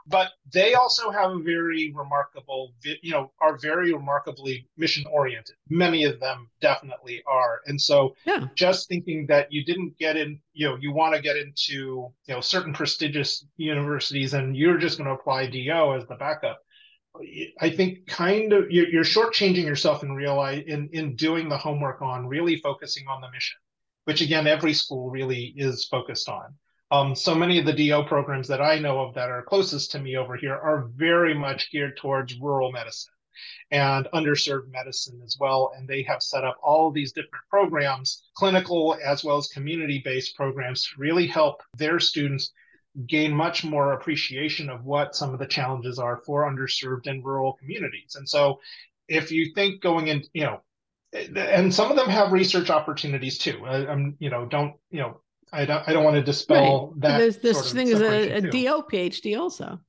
but 0.07 0.32
they 0.52 0.74
also 0.74 1.11
have 1.11 1.30
a 1.30 1.38
very 1.38 1.92
remarkable 1.94 2.72
you 3.02 3.11
know 3.11 3.30
are 3.40 3.57
very 3.59 3.92
remarkably 3.92 4.68
mission 4.76 5.05
oriented 5.11 5.57
many 5.68 6.05
of 6.05 6.20
them 6.20 6.48
definitely 6.61 7.22
are 7.26 7.61
and 7.66 7.80
so 7.80 8.14
yeah. 8.26 8.46
just 8.55 8.88
thinking 8.88 9.26
that 9.26 9.50
you 9.50 9.64
didn't 9.64 9.96
get 9.98 10.16
in 10.16 10.38
you 10.52 10.68
know 10.68 10.76
you 10.76 10.92
want 10.92 11.14
to 11.14 11.22
get 11.22 11.36
into 11.36 12.12
you 12.26 12.34
know 12.34 12.40
certain 12.40 12.72
prestigious 12.72 13.46
universities 13.57 14.34
and 14.34 14.57
you're 14.57 14.78
just 14.78 14.98
going 14.98 15.09
to 15.09 15.14
apply 15.14 15.46
do 15.46 15.94
as 15.94 16.07
the 16.07 16.16
backup 16.16 16.61
I 17.61 17.70
think 17.70 18.07
kind 18.07 18.52
of 18.52 18.70
you're, 18.70 18.88
you're 18.88 19.05
shortchanging 19.05 19.64
yourself 19.64 20.02
in 20.02 20.12
real 20.12 20.36
life 20.36 20.64
in, 20.66 20.88
in 20.92 21.14
doing 21.14 21.48
the 21.48 21.57
homework 21.57 22.02
on 22.02 22.26
really 22.26 22.57
focusing 22.57 23.07
on 23.07 23.20
the 23.20 23.30
mission, 23.30 23.57
which 24.05 24.20
again, 24.20 24.48
every 24.48 24.74
school 24.74 25.11
really 25.11 25.55
is 25.57 25.84
focused 25.84 26.28
on. 26.28 26.55
Um, 26.91 27.14
so 27.14 27.35
many 27.35 27.59
of 27.59 27.66
the 27.66 27.72
DO 27.72 28.05
programs 28.05 28.49
that 28.49 28.61
I 28.61 28.78
know 28.78 29.01
of 29.01 29.14
that 29.14 29.30
are 29.30 29.43
closest 29.43 29.91
to 29.93 29.99
me 29.99 30.16
over 30.16 30.37
here 30.37 30.55
are 30.55 30.89
very 30.95 31.35
much 31.35 31.70
geared 31.70 31.97
towards 31.97 32.39
rural 32.39 32.70
medicine 32.70 33.12
and 33.70 34.07
underserved 34.14 34.70
medicine 34.70 35.20
as 35.24 35.37
well. 35.41 35.72
And 35.76 35.89
they 35.89 36.03
have 36.03 36.22
set 36.22 36.45
up 36.45 36.57
all 36.62 36.91
these 36.91 37.12
different 37.12 37.45
programs, 37.51 38.22
clinical 38.37 38.97
as 39.05 39.24
well 39.24 39.37
as 39.37 39.49
community 39.49 40.03
based 40.05 40.37
programs 40.37 40.85
to 40.85 40.91
really 40.99 41.26
help 41.26 41.62
their 41.76 41.99
students 41.99 42.53
gain 43.07 43.35
much 43.35 43.64
more 43.64 43.93
appreciation 43.93 44.70
of 44.70 44.85
what 44.85 45.16
some 45.16 45.32
of 45.32 45.41
the 45.41 45.47
challenges 45.47 45.99
are 45.99 46.18
for 46.24 46.49
underserved 46.49 47.07
and 47.07 47.24
rural 47.24 47.55
communities. 47.55 48.14
And 48.14 48.28
so 48.28 48.61
if 49.09 49.32
you 49.32 49.53
think 49.55 49.82
going 49.82 50.09
in, 50.09 50.22
you 50.32 50.45
know, 50.45 50.61
and 51.12 51.72
some 51.72 51.91
of 51.91 51.97
them 51.97 52.09
have 52.09 52.32
research 52.32 52.70
opportunities 52.70 53.39
too. 53.39 53.64
I, 53.64 53.93
am 53.93 54.16
you 54.18 54.30
know, 54.30 54.47
don't, 54.47 54.74
you 54.91 55.01
know, 55.01 55.20
I 55.55 55.64
don't, 55.64 55.88
I 55.88 55.92
don't 55.92 56.05
want 56.05 56.16
to 56.16 56.22
dispel 56.22 56.88
right. 56.88 57.00
that. 57.02 57.18
There's 57.18 57.38
this 57.38 57.72
thing 57.72 57.88
is 57.88 58.00
a, 58.00 58.32
a 58.36 58.40
DO 58.40 58.84
PhD 58.90 59.38
also. 59.38 59.80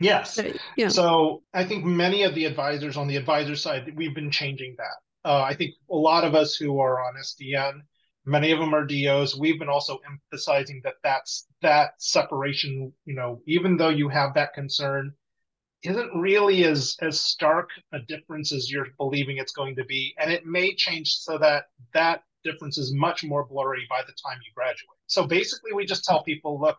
Yes. 0.00 0.34
So, 0.34 0.52
yeah. 0.76 0.88
so 0.88 1.42
I 1.54 1.64
think 1.64 1.84
many 1.84 2.22
of 2.24 2.34
the 2.34 2.44
advisors 2.44 2.96
on 2.96 3.06
the 3.08 3.16
advisor 3.16 3.56
side, 3.56 3.92
we've 3.96 4.14
been 4.14 4.30
changing 4.30 4.74
that. 4.78 5.28
Uh, 5.28 5.42
I 5.42 5.54
think 5.54 5.74
a 5.90 5.94
lot 5.94 6.24
of 6.24 6.34
us 6.34 6.56
who 6.56 6.80
are 6.80 7.00
on 7.00 7.14
SDN 7.14 7.82
Many 8.24 8.52
of 8.52 8.60
them 8.60 8.74
are 8.74 8.86
DOs. 8.86 9.36
We've 9.36 9.58
been 9.58 9.68
also 9.68 10.00
emphasizing 10.08 10.80
that 10.84 10.94
that's 11.02 11.48
that 11.60 11.94
separation. 11.98 12.92
You 13.04 13.14
know, 13.14 13.42
even 13.46 13.76
though 13.76 13.88
you 13.88 14.08
have 14.08 14.34
that 14.34 14.54
concern, 14.54 15.12
isn't 15.82 16.14
really 16.14 16.64
as 16.64 16.96
as 17.00 17.20
stark 17.20 17.70
a 17.92 17.98
difference 17.98 18.52
as 18.52 18.70
you're 18.70 18.86
believing 18.96 19.38
it's 19.38 19.52
going 19.52 19.74
to 19.76 19.84
be, 19.84 20.14
and 20.18 20.30
it 20.30 20.46
may 20.46 20.74
change 20.76 21.14
so 21.14 21.36
that 21.38 21.64
that 21.94 22.22
difference 22.44 22.78
is 22.78 22.92
much 22.94 23.24
more 23.24 23.44
blurry 23.44 23.86
by 23.88 24.02
the 24.06 24.12
time 24.12 24.38
you 24.44 24.52
graduate. 24.54 24.98
So 25.06 25.26
basically, 25.26 25.72
we 25.72 25.86
just 25.86 26.04
tell 26.04 26.22
people, 26.22 26.60
look, 26.60 26.76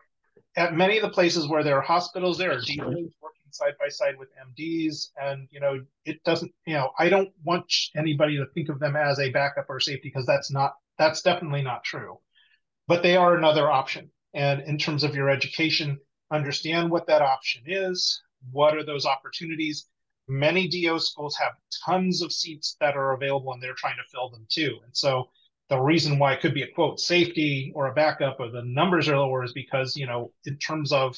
at 0.56 0.74
many 0.74 0.96
of 0.98 1.02
the 1.02 1.10
places 1.10 1.48
where 1.48 1.62
there 1.62 1.76
are 1.76 1.82
hospitals, 1.82 2.38
there 2.38 2.52
are 2.52 2.60
DOs 2.60 3.12
working 3.22 3.50
side 3.50 3.74
by 3.80 3.88
side 3.88 4.18
with 4.18 4.28
MDs, 4.58 5.10
and 5.20 5.48
you 5.50 5.60
know, 5.60 5.80
it 6.04 6.22
doesn't. 6.24 6.52
You 6.66 6.74
know, 6.74 6.90
I 6.98 7.08
don't 7.08 7.30
want 7.44 7.72
anybody 7.96 8.36
to 8.36 8.46
think 8.54 8.68
of 8.68 8.78
them 8.78 8.96
as 8.96 9.18
a 9.18 9.30
backup 9.30 9.66
or 9.68 9.80
safety 9.80 10.10
because 10.12 10.26
that's 10.26 10.50
not 10.50 10.74
that's 10.98 11.22
definitely 11.22 11.62
not 11.62 11.84
true. 11.84 12.18
But 12.86 13.02
they 13.02 13.16
are 13.16 13.36
another 13.36 13.70
option. 13.70 14.10
And 14.34 14.62
in 14.62 14.78
terms 14.78 15.04
of 15.04 15.14
your 15.14 15.30
education, 15.30 15.98
understand 16.30 16.90
what 16.90 17.06
that 17.06 17.22
option 17.22 17.62
is. 17.66 18.20
What 18.50 18.76
are 18.76 18.84
those 18.84 19.06
opportunities? 19.06 19.86
Many 20.28 20.68
DO 20.68 20.98
schools 20.98 21.36
have 21.36 21.52
tons 21.84 22.22
of 22.22 22.32
seats 22.32 22.76
that 22.80 22.96
are 22.96 23.12
available 23.12 23.52
and 23.52 23.62
they're 23.62 23.74
trying 23.74 23.96
to 23.96 24.10
fill 24.12 24.30
them 24.30 24.46
too. 24.50 24.78
And 24.84 24.94
so 24.96 25.30
the 25.68 25.80
reason 25.80 26.18
why 26.18 26.32
it 26.34 26.40
could 26.40 26.54
be 26.54 26.62
a 26.62 26.72
quote 26.74 27.00
safety 27.00 27.72
or 27.74 27.86
a 27.86 27.94
backup 27.94 28.38
or 28.38 28.50
the 28.50 28.62
numbers 28.64 29.08
are 29.08 29.18
lower 29.18 29.44
is 29.44 29.52
because, 29.52 29.96
you 29.96 30.06
know, 30.06 30.32
in 30.44 30.58
terms 30.58 30.92
of 30.92 31.16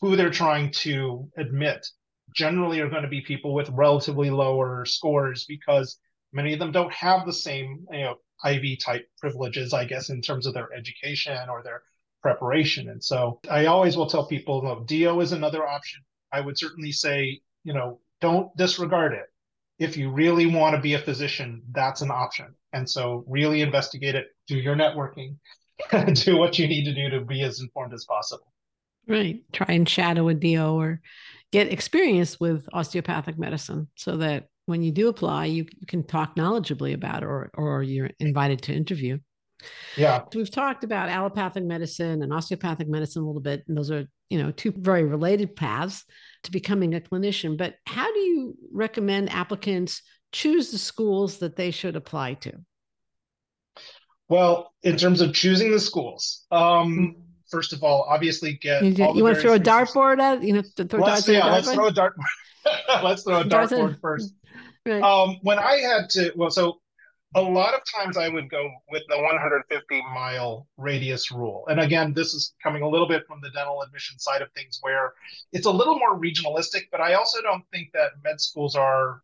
who 0.00 0.14
they're 0.16 0.30
trying 0.30 0.70
to 0.70 1.28
admit, 1.36 1.86
generally 2.34 2.80
are 2.80 2.90
going 2.90 3.02
to 3.02 3.08
be 3.08 3.20
people 3.20 3.54
with 3.54 3.68
relatively 3.70 4.30
lower 4.30 4.84
scores 4.84 5.44
because 5.46 5.98
many 6.32 6.52
of 6.52 6.58
them 6.58 6.72
don't 6.72 6.92
have 6.92 7.26
the 7.26 7.32
same, 7.32 7.86
you 7.90 8.02
know, 8.02 8.16
Ivy 8.44 8.76
type 8.76 9.08
privileges, 9.18 9.72
I 9.72 9.86
guess, 9.86 10.10
in 10.10 10.20
terms 10.20 10.46
of 10.46 10.54
their 10.54 10.72
education 10.72 11.48
or 11.48 11.62
their 11.62 11.82
preparation. 12.22 12.90
And 12.90 13.02
so 13.02 13.40
I 13.50 13.66
always 13.66 13.96
will 13.96 14.08
tell 14.08 14.26
people, 14.26 14.62
look, 14.62 14.86
DO 14.86 15.20
is 15.20 15.32
another 15.32 15.66
option. 15.66 16.02
I 16.32 16.40
would 16.40 16.58
certainly 16.58 16.92
say, 16.92 17.40
you 17.64 17.72
know, 17.72 18.00
don't 18.20 18.54
disregard 18.56 19.14
it. 19.14 19.26
If 19.78 19.96
you 19.96 20.10
really 20.10 20.46
want 20.46 20.74
to 20.74 20.80
be 20.80 20.94
a 20.94 20.98
physician, 20.98 21.62
that's 21.72 22.00
an 22.00 22.10
option. 22.10 22.54
And 22.72 22.88
so 22.88 23.24
really 23.28 23.62
investigate 23.62 24.14
it, 24.14 24.26
do 24.46 24.56
your 24.56 24.74
networking, 24.74 25.36
do 26.14 26.36
what 26.36 26.58
you 26.58 26.66
need 26.66 26.84
to 26.84 26.94
do 26.94 27.10
to 27.10 27.24
be 27.24 27.42
as 27.42 27.60
informed 27.60 27.92
as 27.92 28.04
possible. 28.04 28.52
Right. 29.06 29.40
Try 29.52 29.74
and 29.74 29.88
shadow 29.88 30.28
a 30.28 30.34
DO 30.34 30.80
or 30.80 31.00
get 31.52 31.72
experience 31.72 32.40
with 32.40 32.66
osteopathic 32.72 33.38
medicine 33.38 33.88
so 33.94 34.16
that 34.16 34.48
when 34.66 34.82
you 34.82 34.90
do 34.90 35.08
apply, 35.08 35.46
you, 35.46 35.66
you 35.78 35.86
can 35.86 36.04
talk 36.04 36.34
knowledgeably 36.34 36.92
about 36.92 37.22
it 37.22 37.26
or, 37.26 37.50
or 37.54 37.82
you're 37.82 38.10
invited 38.18 38.62
to 38.62 38.74
interview. 38.74 39.18
Yeah. 39.96 40.24
We've 40.34 40.50
talked 40.50 40.84
about 40.84 41.08
allopathic 41.08 41.64
medicine 41.64 42.22
and 42.22 42.32
osteopathic 42.32 42.88
medicine 42.88 43.22
a 43.22 43.26
little 43.26 43.40
bit. 43.40 43.62
And 43.68 43.76
those 43.76 43.90
are, 43.90 44.06
you 44.28 44.42
know, 44.42 44.50
two 44.50 44.72
very 44.76 45.04
related 45.04 45.56
paths 45.56 46.04
to 46.46 46.50
becoming 46.50 46.94
a 46.94 47.00
clinician. 47.00 47.56
But 47.56 47.76
how 47.86 48.12
do 48.12 48.18
you 48.18 48.54
recommend 48.72 49.30
applicants 49.30 50.02
choose 50.32 50.70
the 50.70 50.78
schools 50.78 51.38
that 51.38 51.56
they 51.56 51.70
should 51.70 51.96
apply 51.96 52.34
to? 52.34 52.52
Well, 54.28 54.72
in 54.82 54.96
terms 54.96 55.20
of 55.20 55.34
choosing 55.34 55.70
the 55.70 55.78
schools, 55.78 56.46
um, 56.50 56.98
mm. 56.98 57.14
first 57.50 57.72
of 57.72 57.84
all, 57.84 58.06
obviously 58.08 58.54
get. 58.54 58.82
You, 58.82 58.92
you 59.14 59.22
want 59.22 59.36
to 59.36 59.40
throw 59.40 59.54
a 59.54 59.60
dartboard 59.60 60.18
at 60.18 60.42
You 60.42 60.54
know, 60.54 60.62
throw 60.62 61.00
let's, 61.00 61.28
yeah, 61.28 61.46
let's 61.52 61.72
throw 61.72 61.86
a 61.86 61.92
dartboard. 61.92 63.02
let's 63.02 63.22
throw 63.22 63.40
a 63.40 63.44
dartboard 63.44 64.00
first. 64.00 64.34
Right. 64.84 65.02
Um, 65.02 65.38
when 65.42 65.58
I 65.58 65.76
had 65.76 66.10
to, 66.10 66.32
well, 66.36 66.50
so 66.50 66.80
a 67.36 67.40
lot 67.40 67.74
of 67.74 67.82
times 67.84 68.16
I 68.16 68.30
would 68.30 68.48
go 68.48 68.70
with 68.90 69.02
the 69.08 69.16
150 69.16 70.02
mile 70.14 70.66
radius 70.78 71.30
rule. 71.30 71.64
And 71.68 71.78
again, 71.78 72.14
this 72.14 72.32
is 72.32 72.54
coming 72.62 72.82
a 72.82 72.88
little 72.88 73.06
bit 73.06 73.26
from 73.26 73.40
the 73.42 73.50
dental 73.50 73.82
admission 73.82 74.18
side 74.18 74.40
of 74.40 74.50
things 74.52 74.78
where 74.80 75.12
it's 75.52 75.66
a 75.66 75.70
little 75.70 75.98
more 75.98 76.18
regionalistic, 76.18 76.84
but 76.90 77.02
I 77.02 77.12
also 77.12 77.42
don't 77.42 77.62
think 77.70 77.92
that 77.92 78.12
med 78.24 78.40
schools 78.40 78.74
are 78.74 79.22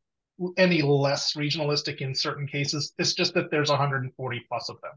any 0.58 0.82
less 0.82 1.34
regionalistic 1.34 2.02
in 2.02 2.14
certain 2.14 2.46
cases. 2.46 2.92
It's 2.98 3.14
just 3.14 3.32
that 3.32 3.50
there's 3.50 3.70
140 3.70 4.44
plus 4.46 4.68
of 4.68 4.76
them, 4.82 4.92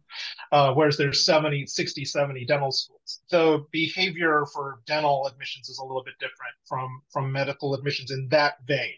uh, 0.51 0.73
whereas 0.73 0.97
there's 0.97 1.25
70, 1.25 1.67
60, 1.67 2.03
70 2.03 2.45
dental 2.45 2.71
schools. 2.71 3.21
So 3.27 3.67
behavior 3.71 4.45
for 4.53 4.81
dental 4.87 5.25
admissions 5.27 5.69
is 5.69 5.77
a 5.77 5.85
little 5.85 6.03
bit 6.03 6.15
different 6.19 6.53
from, 6.67 7.01
from 7.13 7.31
medical 7.31 7.75
admissions 7.75 8.11
in 8.11 8.27
that 8.29 8.55
vein, 8.67 8.95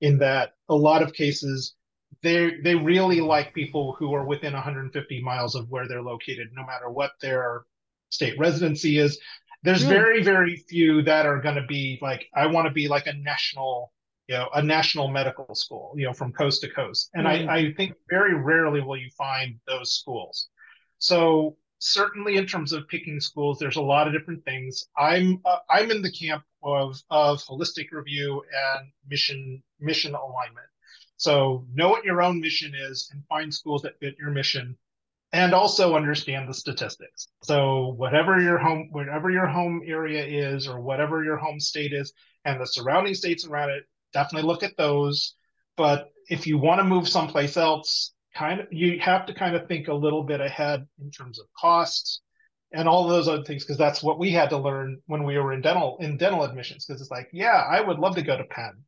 in 0.00 0.18
that 0.18 0.54
a 0.68 0.74
lot 0.74 1.02
of 1.02 1.12
cases, 1.12 1.76
they 2.22 2.60
they 2.62 2.74
really 2.74 3.20
like 3.20 3.54
people 3.54 3.94
who 3.98 4.14
are 4.14 4.24
within 4.24 4.52
150 4.52 5.22
miles 5.22 5.54
of 5.54 5.70
where 5.70 5.88
they're 5.88 6.02
located, 6.02 6.48
no 6.52 6.64
matter 6.64 6.90
what 6.90 7.12
their 7.20 7.64
state 8.10 8.38
residency 8.38 8.98
is. 8.98 9.18
There's 9.62 9.82
yeah. 9.82 9.90
very 9.90 10.22
very 10.22 10.56
few 10.56 11.02
that 11.02 11.26
are 11.26 11.40
going 11.40 11.56
to 11.56 11.66
be 11.66 11.98
like 12.00 12.26
I 12.34 12.46
want 12.46 12.66
to 12.66 12.72
be 12.72 12.88
like 12.88 13.06
a 13.06 13.12
national 13.12 13.92
you 14.30 14.36
know 14.36 14.48
a 14.54 14.62
national 14.62 15.08
medical 15.08 15.54
school 15.54 15.92
you 15.96 16.06
know 16.06 16.12
from 16.12 16.32
coast 16.32 16.62
to 16.62 16.70
coast 16.70 17.10
and 17.14 17.26
mm-hmm. 17.26 17.50
I, 17.50 17.54
I 17.56 17.74
think 17.74 17.94
very 18.08 18.34
rarely 18.34 18.80
will 18.80 18.96
you 18.96 19.10
find 19.18 19.56
those 19.66 19.92
schools 19.92 20.48
so 20.98 21.56
certainly 21.80 22.36
in 22.36 22.46
terms 22.46 22.72
of 22.72 22.86
picking 22.86 23.18
schools 23.18 23.58
there's 23.58 23.76
a 23.76 23.82
lot 23.82 24.06
of 24.06 24.12
different 24.12 24.44
things 24.44 24.86
i'm 24.96 25.40
uh, 25.44 25.58
i'm 25.68 25.90
in 25.90 26.00
the 26.00 26.12
camp 26.12 26.44
of 26.62 27.02
of 27.10 27.42
holistic 27.42 27.90
review 27.90 28.40
and 28.78 28.88
mission 29.08 29.60
mission 29.80 30.14
alignment 30.14 30.69
so 31.20 31.66
know 31.74 31.90
what 31.90 32.02
your 32.02 32.22
own 32.22 32.40
mission 32.40 32.72
is 32.74 33.10
and 33.12 33.22
find 33.28 33.52
schools 33.52 33.82
that 33.82 33.98
fit 34.00 34.16
your 34.18 34.30
mission 34.30 34.74
and 35.34 35.52
also 35.52 35.94
understand 35.94 36.48
the 36.48 36.54
statistics. 36.54 37.28
So 37.42 37.88
whatever 37.98 38.40
your 38.40 38.56
home 38.56 38.88
whatever 38.90 39.30
your 39.30 39.46
home 39.46 39.82
area 39.84 40.24
is 40.24 40.66
or 40.66 40.80
whatever 40.80 41.22
your 41.22 41.36
home 41.36 41.60
state 41.60 41.92
is 41.92 42.14
and 42.46 42.58
the 42.58 42.64
surrounding 42.64 43.12
states 43.12 43.46
around 43.46 43.68
it, 43.68 43.84
definitely 44.14 44.48
look 44.48 44.62
at 44.62 44.78
those. 44.78 45.34
But 45.76 46.10
if 46.30 46.46
you 46.46 46.56
want 46.56 46.78
to 46.78 46.84
move 46.84 47.06
someplace 47.06 47.58
else, 47.58 48.14
kind 48.34 48.60
of 48.60 48.68
you 48.70 48.98
have 49.00 49.26
to 49.26 49.34
kind 49.34 49.54
of 49.54 49.68
think 49.68 49.88
a 49.88 49.94
little 49.94 50.22
bit 50.22 50.40
ahead 50.40 50.88
in 51.02 51.10
terms 51.10 51.38
of 51.38 51.44
costs 51.54 52.22
and 52.72 52.88
all 52.88 53.06
those 53.06 53.28
other 53.28 53.44
things 53.44 53.62
because 53.62 53.76
that's 53.76 54.02
what 54.02 54.18
we 54.18 54.30
had 54.30 54.48
to 54.48 54.56
learn 54.56 55.02
when 55.04 55.24
we 55.24 55.36
were 55.36 55.52
in 55.52 55.60
dental 55.60 55.98
in 56.00 56.16
dental 56.16 56.44
admissions 56.44 56.86
because 56.86 57.02
it's 57.02 57.10
like 57.10 57.28
yeah 57.32 57.64
i 57.68 57.80
would 57.80 57.98
love 57.98 58.14
to 58.14 58.22
go 58.22 58.36
to 58.36 58.44
penn 58.44 58.84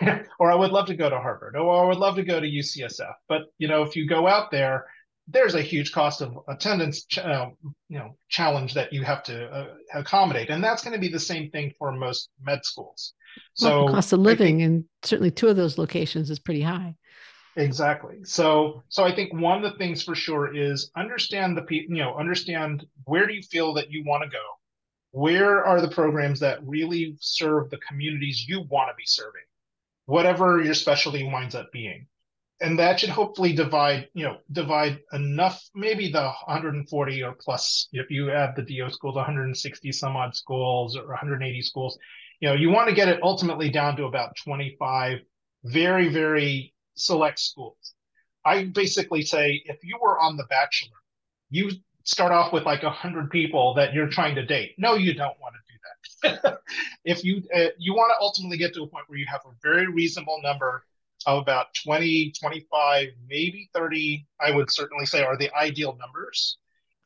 or 0.38 0.50
i 0.50 0.54
would 0.54 0.70
love 0.70 0.86
to 0.86 0.96
go 0.96 1.08
to 1.10 1.18
harvard 1.18 1.56
or 1.56 1.84
i 1.84 1.88
would 1.88 1.98
love 1.98 2.16
to 2.16 2.24
go 2.24 2.40
to 2.40 2.46
ucsf 2.46 3.14
but 3.28 3.42
you 3.58 3.68
know 3.68 3.82
if 3.82 3.96
you 3.96 4.06
go 4.06 4.26
out 4.26 4.50
there 4.50 4.86
there's 5.28 5.56
a 5.56 5.62
huge 5.62 5.90
cost 5.90 6.20
of 6.20 6.38
attendance 6.48 7.04
uh, 7.18 7.46
you 7.88 7.98
know 7.98 8.16
challenge 8.28 8.74
that 8.74 8.92
you 8.92 9.02
have 9.02 9.22
to 9.22 9.46
uh, 9.46 9.74
accommodate 9.94 10.50
and 10.50 10.62
that's 10.62 10.82
going 10.82 10.94
to 10.94 11.00
be 11.00 11.08
the 11.08 11.18
same 11.18 11.50
thing 11.50 11.72
for 11.78 11.90
most 11.92 12.30
med 12.42 12.64
schools 12.64 13.14
so 13.54 13.84
well, 13.84 13.94
cost 13.94 14.12
of 14.12 14.20
living 14.20 14.62
and 14.62 14.84
certainly 15.02 15.30
two 15.30 15.48
of 15.48 15.56
those 15.56 15.78
locations 15.78 16.30
is 16.30 16.38
pretty 16.38 16.62
high. 16.62 16.94
Exactly. 17.56 18.18
So 18.24 18.82
so 18.88 19.04
I 19.04 19.14
think 19.14 19.32
one 19.32 19.64
of 19.64 19.70
the 19.70 19.78
things 19.78 20.02
for 20.02 20.14
sure 20.14 20.54
is 20.54 20.90
understand 20.96 21.56
the 21.56 21.64
you 21.70 21.88
know 21.88 22.14
understand 22.16 22.84
where 23.04 23.26
do 23.26 23.34
you 23.34 23.42
feel 23.42 23.72
that 23.74 23.90
you 23.90 24.04
want 24.04 24.24
to 24.24 24.28
go. 24.28 24.42
Where 25.12 25.64
are 25.64 25.80
the 25.80 25.88
programs 25.88 26.40
that 26.40 26.58
really 26.66 27.16
serve 27.20 27.70
the 27.70 27.78
communities 27.78 28.46
you 28.46 28.62
want 28.68 28.90
to 28.90 28.94
be 28.96 29.06
serving? 29.06 29.42
Whatever 30.06 30.62
your 30.62 30.74
specialty 30.74 31.24
winds 31.24 31.54
up 31.54 31.70
being. 31.72 32.06
And 32.60 32.78
that 32.78 32.98
should 32.98 33.10
hopefully 33.10 33.52
divide, 33.52 34.08
you 34.14 34.24
know, 34.24 34.38
divide 34.50 35.00
enough, 35.12 35.62
maybe 35.74 36.10
the 36.10 36.22
140 36.22 37.22
or 37.22 37.34
plus, 37.38 37.88
if 37.92 38.10
you 38.10 38.30
add 38.30 38.54
the 38.56 38.62
DO 38.62 38.90
schools, 38.90 39.14
160 39.14 39.92
some 39.92 40.16
odd 40.16 40.34
schools 40.34 40.96
or 40.96 41.06
180 41.08 41.60
schools, 41.60 41.98
you 42.40 42.48
know, 42.48 42.54
you 42.54 42.70
want 42.70 42.88
to 42.88 42.94
get 42.94 43.08
it 43.08 43.20
ultimately 43.22 43.68
down 43.70 43.96
to 43.96 44.04
about 44.04 44.36
25 44.42 45.18
very, 45.64 46.08
very 46.08 46.72
select 46.94 47.38
schools. 47.38 47.94
I 48.44 48.64
basically 48.64 49.22
say 49.22 49.62
if 49.66 49.78
you 49.82 49.98
were 50.00 50.18
on 50.18 50.36
The 50.36 50.44
Bachelor, 50.44 50.96
you 51.50 51.72
start 52.04 52.32
off 52.32 52.52
with 52.52 52.64
like 52.64 52.82
100 52.82 53.30
people 53.30 53.74
that 53.74 53.92
you're 53.92 54.08
trying 54.08 54.36
to 54.36 54.46
date. 54.46 54.74
No, 54.78 54.94
you 54.94 55.12
don't 55.12 55.38
want 55.40 55.54
to. 55.54 55.65
if 57.04 57.24
you 57.24 57.42
uh, 57.54 57.68
you 57.78 57.94
want 57.94 58.12
to 58.16 58.20
ultimately 58.20 58.56
get 58.56 58.74
to 58.74 58.82
a 58.82 58.86
point 58.86 59.04
where 59.08 59.18
you 59.18 59.26
have 59.28 59.42
a 59.46 59.54
very 59.62 59.86
reasonable 59.86 60.40
number 60.42 60.84
of 61.26 61.42
about 61.42 61.66
20, 61.84 62.32
25, 62.38 63.08
maybe 63.28 63.68
30, 63.74 64.26
I 64.40 64.52
would 64.52 64.70
certainly 64.70 65.06
say 65.06 65.24
are 65.24 65.36
the 65.36 65.52
ideal 65.54 65.96
numbers 65.98 66.58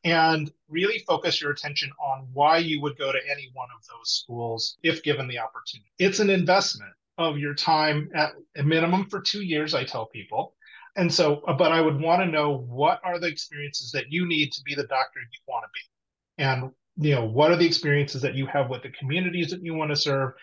and 0.03 0.51
really 0.69 0.99
focus 0.99 1.41
your 1.41 1.51
attention 1.51 1.91
on 1.99 2.27
why 2.33 2.57
you 2.57 2.81
would 2.81 2.97
go 2.97 3.11
to 3.11 3.19
any 3.29 3.49
one 3.53 3.67
of 3.75 3.85
those 3.87 4.09
schools 4.09 4.77
if 4.83 5.03
given 5.03 5.27
the 5.27 5.39
opportunity. 5.39 5.91
It's 5.99 6.19
an 6.19 6.29
investment 6.29 6.93
of 7.17 7.37
your 7.37 7.53
time 7.53 8.09
at 8.15 8.33
a 8.57 8.63
minimum 8.63 9.05
for 9.05 9.21
two 9.21 9.41
years, 9.41 9.73
I 9.73 9.83
tell 9.83 10.07
people. 10.07 10.55
And 10.95 11.13
so, 11.13 11.41
uh, 11.47 11.53
but 11.53 11.71
I 11.71 11.79
would 11.79 11.99
want 11.99 12.21
to 12.21 12.27
know 12.27 12.57
what 12.57 12.99
are 13.03 13.19
the 13.19 13.27
experiences 13.27 13.91
that 13.91 14.11
you 14.11 14.27
need 14.27 14.51
to 14.53 14.61
be 14.63 14.75
the 14.75 14.87
doctor 14.87 15.19
you 15.19 15.39
want 15.47 15.63
to 15.63 15.69
be? 15.73 16.43
And, 16.43 16.71
you 17.01 17.15
know, 17.15 17.25
what 17.25 17.51
are 17.51 17.55
the 17.57 17.65
experiences 17.65 18.21
that 18.21 18.35
you 18.35 18.45
have 18.45 18.69
with 18.69 18.83
the 18.83 18.89
communities 18.89 19.49
that 19.49 19.63
you 19.63 19.73
want 19.73 19.89
to 19.89 19.95
serve? 19.95 20.33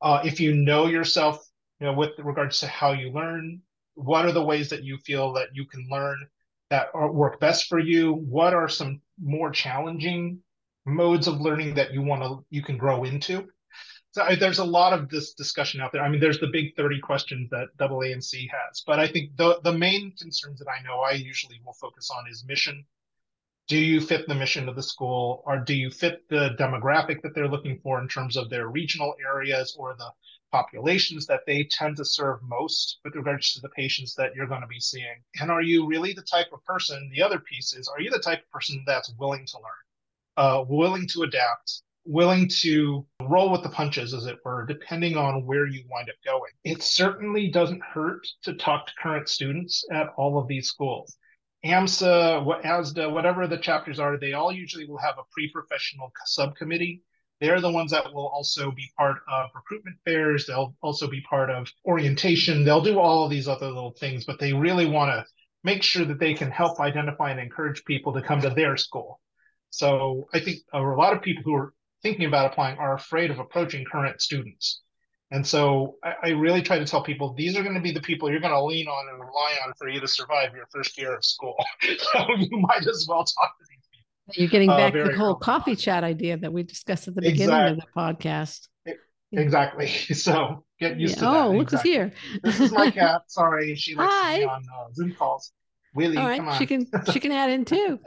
Uh, 0.00 0.22
if 0.24 0.38
you 0.38 0.54
know 0.54 0.86
yourself, 0.86 1.44
you 1.80 1.86
know, 1.86 1.92
with 1.92 2.12
regards 2.18 2.60
to 2.60 2.68
how 2.68 2.92
you 2.92 3.10
learn, 3.10 3.60
what 3.94 4.24
are 4.24 4.32
the 4.32 4.44
ways 4.44 4.70
that 4.70 4.84
you 4.84 4.96
feel 4.98 5.32
that 5.32 5.48
you 5.52 5.66
can 5.66 5.88
learn 5.90 6.16
that 6.70 6.88
are, 6.94 7.10
work 7.10 7.40
best 7.40 7.66
for 7.66 7.80
you? 7.80 8.12
What 8.12 8.54
are 8.54 8.68
some 8.68 9.00
more 9.20 9.50
challenging 9.50 10.38
modes 10.86 11.26
of 11.26 11.40
learning 11.40 11.74
that 11.74 11.92
you 11.92 12.02
want 12.02 12.22
to 12.22 12.44
you 12.48 12.62
can 12.62 12.78
grow 12.78 13.02
into? 13.02 13.48
So 14.12 14.22
I, 14.22 14.36
there's 14.36 14.60
a 14.60 14.64
lot 14.64 14.92
of 14.92 15.08
this 15.08 15.34
discussion 15.34 15.80
out 15.80 15.92
there. 15.92 16.02
I 16.02 16.08
mean, 16.08 16.20
there's 16.20 16.40
the 16.40 16.46
big 16.52 16.76
30 16.76 17.00
questions 17.00 17.50
that 17.50 17.68
AAMC 17.80 18.48
has, 18.50 18.82
but 18.86 19.00
I 19.00 19.08
think 19.08 19.36
the 19.36 19.58
the 19.64 19.72
main 19.72 20.14
concerns 20.16 20.60
that 20.60 20.68
I 20.68 20.80
know 20.86 21.00
I 21.00 21.12
usually 21.12 21.60
will 21.66 21.74
focus 21.80 22.08
on 22.16 22.24
is 22.30 22.44
mission. 22.46 22.84
Do 23.68 23.76
you 23.76 24.00
fit 24.00 24.26
the 24.26 24.34
mission 24.34 24.66
of 24.66 24.76
the 24.76 24.82
school, 24.82 25.42
or 25.44 25.58
do 25.58 25.74
you 25.74 25.90
fit 25.90 26.26
the 26.30 26.56
demographic 26.58 27.20
that 27.20 27.34
they're 27.34 27.48
looking 27.48 27.78
for 27.82 28.00
in 28.00 28.08
terms 28.08 28.34
of 28.36 28.48
their 28.48 28.68
regional 28.68 29.14
areas 29.22 29.76
or 29.78 29.94
the 29.94 30.10
populations 30.50 31.26
that 31.26 31.42
they 31.46 31.64
tend 31.64 31.98
to 31.98 32.04
serve 32.04 32.42
most 32.42 32.98
with 33.04 33.14
regards 33.14 33.52
to 33.52 33.60
the 33.60 33.68
patients 33.68 34.14
that 34.14 34.34
you're 34.34 34.46
going 34.46 34.62
to 34.62 34.66
be 34.66 34.80
seeing? 34.80 35.22
And 35.38 35.50
are 35.50 35.60
you 35.60 35.86
really 35.86 36.14
the 36.14 36.22
type 36.22 36.46
of 36.50 36.64
person? 36.64 37.10
The 37.14 37.22
other 37.22 37.38
piece 37.40 37.74
is, 37.74 37.88
are 37.88 38.00
you 38.00 38.08
the 38.08 38.18
type 38.18 38.40
of 38.40 38.50
person 38.50 38.82
that's 38.86 39.12
willing 39.18 39.44
to 39.44 39.58
learn, 39.58 40.38
uh, 40.38 40.64
willing 40.66 41.06
to 41.08 41.24
adapt, 41.24 41.82
willing 42.06 42.48
to 42.62 43.04
roll 43.20 43.52
with 43.52 43.62
the 43.62 43.68
punches, 43.68 44.14
as 44.14 44.24
it 44.24 44.38
were, 44.46 44.64
depending 44.64 45.18
on 45.18 45.44
where 45.44 45.66
you 45.66 45.84
wind 45.90 46.08
up 46.08 46.16
going? 46.24 46.52
It 46.64 46.82
certainly 46.82 47.50
doesn't 47.50 47.82
hurt 47.82 48.26
to 48.44 48.54
talk 48.54 48.86
to 48.86 48.94
current 48.98 49.28
students 49.28 49.84
at 49.92 50.08
all 50.16 50.38
of 50.38 50.48
these 50.48 50.68
schools. 50.68 51.17
AMSA, 51.64 52.64
ASDA, 52.64 53.12
whatever 53.12 53.46
the 53.46 53.58
chapters 53.58 53.98
are, 53.98 54.16
they 54.16 54.32
all 54.32 54.52
usually 54.52 54.86
will 54.86 54.98
have 54.98 55.18
a 55.18 55.24
pre-professional 55.32 56.12
subcommittee 56.26 57.02
they're 57.40 57.60
the 57.60 57.70
ones 57.70 57.92
that 57.92 58.12
will 58.12 58.26
also 58.28 58.70
be 58.72 58.90
part 58.96 59.18
of 59.28 59.50
recruitment 59.54 59.96
fairs. 60.04 60.46
They'll 60.46 60.74
also 60.82 61.08
be 61.08 61.20
part 61.20 61.50
of 61.50 61.70
orientation. 61.84 62.64
They'll 62.64 62.82
do 62.82 62.98
all 62.98 63.24
of 63.24 63.30
these 63.30 63.46
other 63.46 63.66
little 63.66 63.92
things, 63.92 64.24
but 64.24 64.40
they 64.40 64.52
really 64.52 64.86
want 64.86 65.10
to 65.10 65.24
make 65.62 65.82
sure 65.82 66.04
that 66.04 66.18
they 66.18 66.34
can 66.34 66.50
help 66.50 66.80
identify 66.80 67.30
and 67.30 67.40
encourage 67.40 67.84
people 67.84 68.12
to 68.14 68.22
come 68.22 68.40
to 68.40 68.50
their 68.50 68.76
school. 68.76 69.20
So 69.70 70.28
I 70.34 70.40
think 70.40 70.58
a 70.72 70.80
lot 70.80 71.14
of 71.14 71.22
people 71.22 71.44
who 71.44 71.54
are 71.54 71.74
thinking 72.02 72.26
about 72.26 72.50
applying 72.50 72.78
are 72.78 72.94
afraid 72.94 73.30
of 73.30 73.38
approaching 73.38 73.84
current 73.84 74.20
students. 74.20 74.82
And 75.30 75.46
so 75.46 75.96
I, 76.02 76.14
I, 76.22 76.28
really 76.30 76.62
try 76.62 76.78
to 76.78 76.86
tell 76.86 77.02
people 77.02 77.34
these 77.34 77.54
are 77.56 77.62
going 77.62 77.74
to 77.74 77.82
be 77.82 77.92
the 77.92 78.00
people 78.00 78.30
you're 78.30 78.40
going 78.40 78.52
to 78.52 78.64
lean 78.64 78.88
on 78.88 79.08
and 79.10 79.20
rely 79.20 79.56
on 79.66 79.74
for 79.78 79.88
you 79.88 80.00
to 80.00 80.08
survive 80.08 80.54
your 80.54 80.66
first 80.72 80.96
year 80.96 81.14
of 81.14 81.24
school. 81.24 81.54
so 81.82 82.26
you 82.38 82.58
might 82.58 82.86
as 82.86 83.06
well 83.06 83.24
talk 83.24 83.58
to 83.58 83.64
these 83.68 83.86
people. 83.92 84.42
you're 84.42 84.48
getting 84.48 84.70
uh, 84.70 84.76
back 84.76 84.94
uh, 84.94 85.08
the 85.08 85.16
whole 85.16 85.34
coffee 85.34 85.76
chat 85.76 86.02
idea 86.02 86.38
that 86.38 86.50
we 86.50 86.62
discussed 86.62 87.08
at 87.08 87.14
the 87.14 87.20
beginning 87.20 87.54
exactly. 87.54 87.72
of 87.72 87.76
the 87.76 88.00
podcast. 88.00 88.68
Exactly. 89.32 89.86
So 90.14 90.64
get 90.80 90.98
used 90.98 91.16
yeah. 91.16 91.20
to 91.20 91.24
that. 91.26 91.44
Oh, 91.44 91.50
look 91.52 91.62
exactly. 91.64 91.90
who's 91.90 91.96
here. 91.96 92.12
this 92.42 92.60
is 92.60 92.72
my 92.72 92.90
cat. 92.90 93.22
Sorry, 93.26 93.74
she 93.74 93.94
likes 93.94 94.12
Hi. 94.14 94.34
to 94.36 94.40
be 94.40 94.46
on 94.46 94.62
uh, 94.62 94.92
Zoom 94.94 95.14
calls. 95.14 95.52
Willie, 95.94 96.18
All 96.18 96.28
right, 96.28 96.58
she 96.58 96.66
can 96.66 96.86
she 97.10 97.18
can 97.18 97.32
add 97.32 97.50
in 97.50 97.64
too. 97.64 97.98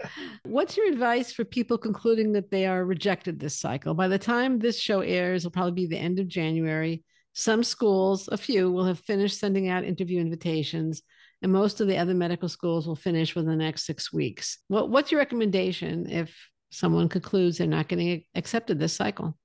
What's 0.43 0.77
your 0.77 0.87
advice 0.87 1.33
for 1.33 1.43
people 1.43 1.77
concluding 1.77 2.31
that 2.33 2.51
they 2.51 2.65
are 2.65 2.85
rejected 2.85 3.39
this 3.39 3.55
cycle? 3.55 3.93
By 3.93 4.07
the 4.07 4.19
time 4.19 4.59
this 4.59 4.79
show 4.79 5.01
airs, 5.01 5.41
it'll 5.41 5.51
probably 5.51 5.73
be 5.73 5.87
the 5.87 5.97
end 5.97 6.19
of 6.19 6.27
January. 6.27 7.03
Some 7.33 7.63
schools, 7.63 8.27
a 8.31 8.37
few, 8.37 8.71
will 8.71 8.85
have 8.85 8.99
finished 8.99 9.39
sending 9.39 9.69
out 9.69 9.85
interview 9.85 10.19
invitations, 10.19 11.01
and 11.41 11.51
most 11.51 11.81
of 11.81 11.87
the 11.87 11.97
other 11.97 12.13
medical 12.13 12.49
schools 12.49 12.87
will 12.87 12.95
finish 12.95 13.35
within 13.35 13.51
the 13.51 13.55
next 13.55 13.85
six 13.85 14.11
weeks. 14.11 14.59
What, 14.67 14.89
what's 14.89 15.11
your 15.11 15.19
recommendation 15.19 16.09
if 16.09 16.35
someone 16.71 17.09
concludes 17.09 17.57
they're 17.57 17.67
not 17.67 17.87
getting 17.87 18.23
accepted 18.35 18.79
this 18.79 18.93
cycle? 18.93 19.37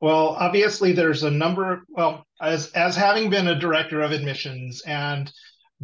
Well, 0.00 0.36
obviously, 0.38 0.92
there's 0.92 1.24
a 1.24 1.30
number. 1.30 1.82
Well, 1.88 2.24
as 2.40 2.70
as 2.72 2.94
having 2.94 3.30
been 3.30 3.48
a 3.48 3.58
director 3.58 4.00
of 4.00 4.12
admissions 4.12 4.82
and 4.86 5.30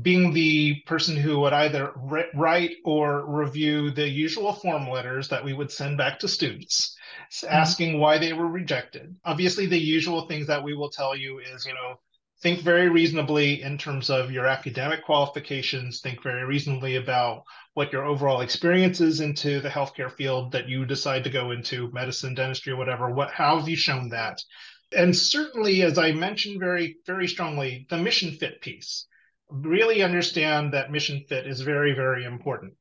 being 0.01 0.33
the 0.33 0.81
person 0.87 1.17
who 1.17 1.41
would 1.41 1.53
either 1.53 1.93
write 2.35 2.73
or 2.85 3.25
review 3.27 3.91
the 3.91 4.09
usual 4.09 4.53
form 4.53 4.89
letters 4.89 5.29
that 5.29 5.45
we 5.45 5.53
would 5.53 5.71
send 5.71 5.97
back 5.97 6.19
to 6.19 6.29
students. 6.29 6.94
Mm-hmm. 7.43 7.55
asking 7.55 7.99
why 7.99 8.19
they 8.19 8.33
were 8.33 8.47
rejected. 8.47 9.17
Obviously, 9.25 9.67
the 9.67 9.79
usual 9.79 10.27
things 10.27 10.47
that 10.47 10.63
we 10.63 10.75
will 10.75 10.91
tell 10.91 11.17
you 11.17 11.41
is, 11.41 11.67
you 11.67 11.75
know, 11.75 11.99
think 12.43 12.61
very 12.61 12.89
reasonably 12.89 13.63
in 13.63 13.79
terms 13.79 14.11
of 14.11 14.31
your 14.31 14.47
academic 14.47 15.05
qualifications, 15.05 16.01
think 16.01 16.23
very 16.23 16.45
reasonably 16.45 16.97
about 16.97 17.43
what 17.73 17.93
your 17.93 18.05
overall 18.05 18.41
experience 18.41 19.01
is 19.01 19.21
into 19.21 19.61
the 19.61 19.69
healthcare 19.69 20.13
field 20.13 20.53
that 20.53 20.69
you 20.69 20.85
decide 20.85 21.25
to 21.25 21.31
go 21.31 21.51
into, 21.51 21.91
medicine, 21.93 22.35
dentistry, 22.35 22.75
whatever. 22.75 23.11
What 23.11 23.31
how 23.31 23.59
have 23.59 23.69
you 23.69 23.77
shown 23.77 24.11
that? 24.11 24.41
And 24.97 25.17
certainly, 25.17 25.83
as 25.83 25.99
I 25.99 26.13
mentioned 26.13 26.61
very, 26.61 26.99
very 27.07 27.27
strongly, 27.27 27.87
the 27.91 27.97
mission 27.97 28.33
fit 28.33 28.61
piece 28.61 29.07
really 29.51 30.03
understand 30.03 30.73
that 30.73 30.93
mission 30.93 31.25
fit 31.29 31.47
is 31.47 31.61
very, 31.61 31.95
very 31.95 32.25
important. 32.25 32.75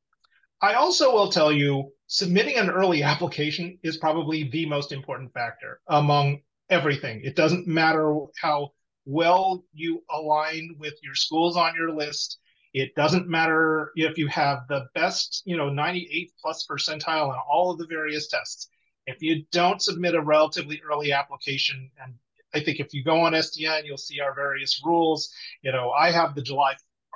I 0.60 0.74
also 0.74 1.12
will 1.12 1.30
tell 1.30 1.52
you 1.52 1.92
submitting 2.14 2.56
an 2.56 2.70
early 2.70 3.02
application 3.12 3.76
is 3.82 3.96
probably 3.96 4.44
the 4.44 4.66
most 4.66 4.92
important 4.92 5.32
factor 5.32 5.80
among 5.88 6.40
everything. 6.70 7.20
It 7.24 7.34
doesn't 7.34 7.66
matter 7.66 8.16
how 8.40 8.72
well 9.04 9.64
you 9.72 10.02
align 10.08 10.76
with 10.78 10.94
your 11.02 11.16
schools 11.16 11.56
on 11.56 11.74
your 11.74 11.90
list. 11.90 12.38
It 12.72 12.94
doesn't 12.94 13.28
matter 13.28 13.90
if 13.96 14.16
you 14.16 14.28
have 14.28 14.60
the 14.68 14.86
best, 14.94 15.42
you 15.44 15.56
know, 15.56 15.68
98 15.68 16.32
plus 16.40 16.66
percentile 16.70 17.28
on 17.28 17.38
all 17.50 17.72
of 17.72 17.78
the 17.78 17.86
various 17.86 18.28
tests. 18.28 18.68
If 19.06 19.20
you 19.20 19.44
don't 19.50 19.82
submit 19.82 20.14
a 20.14 20.22
relatively 20.22 20.80
early 20.88 21.12
application 21.12 21.90
and 22.02 22.14
I 22.54 22.60
think 22.60 22.78
if 22.78 22.94
you 22.94 23.02
go 23.02 23.20
on 23.22 23.32
SDN, 23.32 23.84
you'll 23.84 23.96
see 23.96 24.20
our 24.20 24.32
various 24.32 24.80
rules. 24.84 25.30
You 25.62 25.72
know, 25.72 25.90
I 25.90 26.12
have 26.12 26.36
the 26.36 26.42
July 26.42 26.74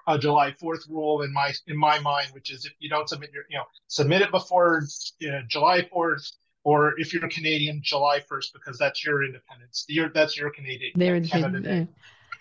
uh, 0.08 0.16
July 0.16 0.52
4th 0.52 0.88
rule 0.88 1.20
in 1.20 1.32
my 1.32 1.52
in 1.66 1.76
my 1.76 1.98
mind, 2.00 2.28
which 2.32 2.50
is 2.50 2.64
if 2.64 2.72
you 2.78 2.88
don't 2.88 3.08
submit 3.08 3.30
your, 3.32 3.44
you 3.50 3.58
know, 3.58 3.64
submit 3.88 4.22
it 4.22 4.30
before 4.30 4.82
you 5.18 5.30
know, 5.30 5.42
July 5.46 5.82
4th, 5.94 6.32
or 6.64 6.98
if 6.98 7.12
you're 7.12 7.28
Canadian, 7.28 7.80
July 7.82 8.20
1st, 8.20 8.54
because 8.54 8.78
that's 8.78 9.04
your 9.04 9.22
independence. 9.22 9.84
Your, 9.86 10.08
that's 10.08 10.34
your 10.36 10.50
Canadian. 10.50 10.92
They're 10.96 11.16
independent. 11.16 11.90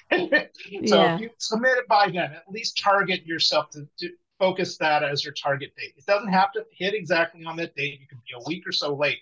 so 0.11 0.17
yeah. 0.71 1.15
if 1.15 1.21
you 1.21 1.29
submit 1.39 1.77
it 1.77 1.87
by 1.89 2.05
then, 2.07 2.31
at 2.31 2.49
least 2.49 2.79
target 2.79 3.25
yourself 3.25 3.69
to, 3.71 3.85
to 3.99 4.11
focus 4.39 4.77
that 4.77 5.03
as 5.03 5.25
your 5.25 5.33
target 5.33 5.73
date. 5.77 5.93
It 5.97 6.05
doesn't 6.05 6.31
have 6.31 6.53
to 6.53 6.65
hit 6.71 6.93
exactly 6.93 7.43
on 7.43 7.57
that 7.57 7.75
date. 7.75 7.99
You 7.99 8.07
can 8.07 8.19
be 8.19 8.33
a 8.33 8.47
week 8.47 8.65
or 8.65 8.71
so 8.71 8.95
late, 8.95 9.19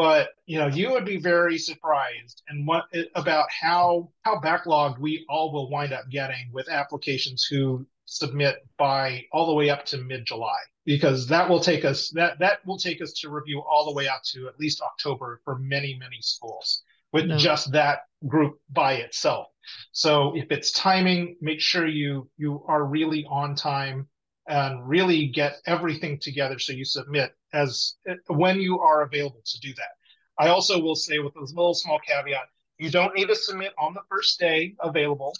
but 0.00 0.30
you 0.46 0.58
know 0.58 0.66
you 0.66 0.90
would 0.90 1.04
be 1.04 1.18
very 1.18 1.58
surprised 1.58 2.42
and 2.48 2.66
what 2.66 2.86
about 3.16 3.46
how 3.50 4.08
how 4.22 4.40
backlogged 4.40 4.98
we 4.98 5.26
all 5.28 5.52
will 5.52 5.68
wind 5.68 5.92
up 5.92 6.08
getting 6.10 6.48
with 6.54 6.70
applications 6.70 7.44
who 7.44 7.86
submit 8.06 8.66
by 8.78 9.22
all 9.30 9.46
the 9.46 9.52
way 9.52 9.68
up 9.68 9.84
to 9.84 9.98
mid 9.98 10.24
July 10.24 10.56
because 10.86 11.26
that 11.26 11.46
will 11.46 11.60
take 11.60 11.84
us 11.84 12.08
that 12.14 12.38
that 12.38 12.64
will 12.64 12.78
take 12.78 13.02
us 13.02 13.12
to 13.12 13.28
review 13.28 13.60
all 13.60 13.84
the 13.84 13.92
way 13.92 14.08
out 14.08 14.24
to 14.24 14.48
at 14.48 14.58
least 14.58 14.80
October 14.80 15.42
for 15.44 15.58
many 15.58 15.94
many 15.98 16.22
schools 16.22 16.82
with 17.12 17.26
no. 17.26 17.36
just 17.36 17.70
that 17.72 18.04
group 18.26 18.58
by 18.70 18.94
itself. 18.94 19.48
So 19.92 20.34
if 20.34 20.50
it's 20.50 20.72
timing, 20.72 21.36
make 21.42 21.60
sure 21.60 21.86
you 21.86 22.26
you 22.38 22.64
are 22.66 22.84
really 22.84 23.26
on 23.28 23.54
time 23.54 24.08
and 24.50 24.86
really 24.86 25.28
get 25.28 25.58
everything 25.66 26.18
together 26.18 26.58
so 26.58 26.72
you 26.72 26.84
submit 26.84 27.32
as 27.52 27.94
when 28.26 28.60
you 28.60 28.80
are 28.80 29.02
available 29.02 29.40
to 29.44 29.60
do 29.60 29.72
that. 29.74 29.94
I 30.38 30.48
also 30.48 30.80
will 30.80 30.96
say 30.96 31.20
with 31.20 31.36
a 31.36 31.40
little 31.40 31.72
small 31.72 32.00
caveat, 32.00 32.48
you 32.76 32.90
don't 32.90 33.14
need 33.14 33.28
to 33.28 33.36
submit 33.36 33.72
on 33.78 33.94
the 33.94 34.02
first 34.10 34.40
day 34.40 34.74
available. 34.80 35.36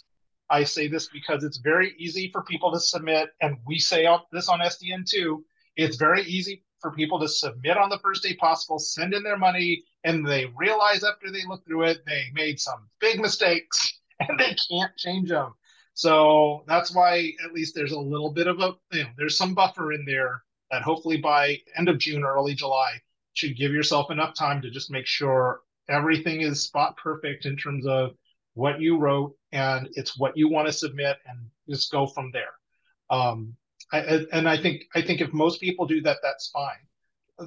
I 0.49 0.63
say 0.63 0.87
this 0.87 1.09
because 1.09 1.43
it's 1.43 1.57
very 1.57 1.93
easy 1.97 2.29
for 2.31 2.43
people 2.43 2.71
to 2.71 2.79
submit, 2.79 3.29
and 3.41 3.57
we 3.65 3.79
say 3.79 4.07
this 4.31 4.47
on 4.47 4.59
SDN 4.59 5.09
too. 5.09 5.43
It's 5.75 5.97
very 5.97 6.23
easy 6.23 6.63
for 6.79 6.91
people 6.91 7.19
to 7.19 7.27
submit 7.27 7.77
on 7.77 7.89
the 7.89 7.99
first 7.99 8.23
day 8.23 8.35
possible, 8.35 8.79
send 8.79 9.13
in 9.13 9.23
their 9.23 9.37
money, 9.37 9.83
and 10.05 10.25
they 10.25 10.45
realize 10.55 11.03
after 11.03 11.31
they 11.31 11.43
look 11.47 11.65
through 11.65 11.83
it, 11.83 12.05
they 12.05 12.25
made 12.33 12.59
some 12.59 12.87
big 13.01 13.19
mistakes 13.19 13.99
and 14.21 14.39
they 14.39 14.55
can't 14.69 14.95
change 14.97 15.29
them. 15.29 15.53
So 15.93 16.63
that's 16.67 16.93
why 16.95 17.31
at 17.43 17.53
least 17.53 17.75
there's 17.75 17.91
a 17.91 17.99
little 17.99 18.31
bit 18.31 18.47
of 18.47 18.59
a, 18.59 18.75
you 18.91 19.03
know, 19.03 19.09
there's 19.17 19.37
some 19.37 19.53
buffer 19.53 19.93
in 19.93 20.05
there 20.05 20.41
that 20.71 20.83
hopefully 20.83 21.17
by 21.17 21.57
end 21.77 21.89
of 21.89 21.97
June, 21.97 22.23
early 22.23 22.55
July, 22.55 22.93
should 23.33 23.57
give 23.57 23.71
yourself 23.71 24.11
enough 24.11 24.33
time 24.35 24.61
to 24.61 24.71
just 24.71 24.91
make 24.91 25.05
sure 25.05 25.61
everything 25.89 26.41
is 26.41 26.63
spot 26.63 26.97
perfect 26.97 27.45
in 27.45 27.57
terms 27.57 27.85
of 27.85 28.11
what 28.53 28.79
you 28.81 28.97
wrote 28.97 29.35
and 29.51 29.89
it's 29.93 30.17
what 30.17 30.35
you 30.35 30.49
want 30.49 30.67
to 30.67 30.73
submit 30.73 31.17
and 31.27 31.39
just 31.69 31.91
go 31.91 32.05
from 32.05 32.31
there. 32.31 32.53
Um, 33.09 33.55
I, 33.91 34.25
and 34.31 34.47
I 34.47 34.57
think 34.57 34.83
I 34.95 35.01
think 35.01 35.21
if 35.21 35.33
most 35.33 35.59
people 35.59 35.85
do 35.85 36.01
that, 36.01 36.17
that's 36.23 36.49
fine. 36.49 36.79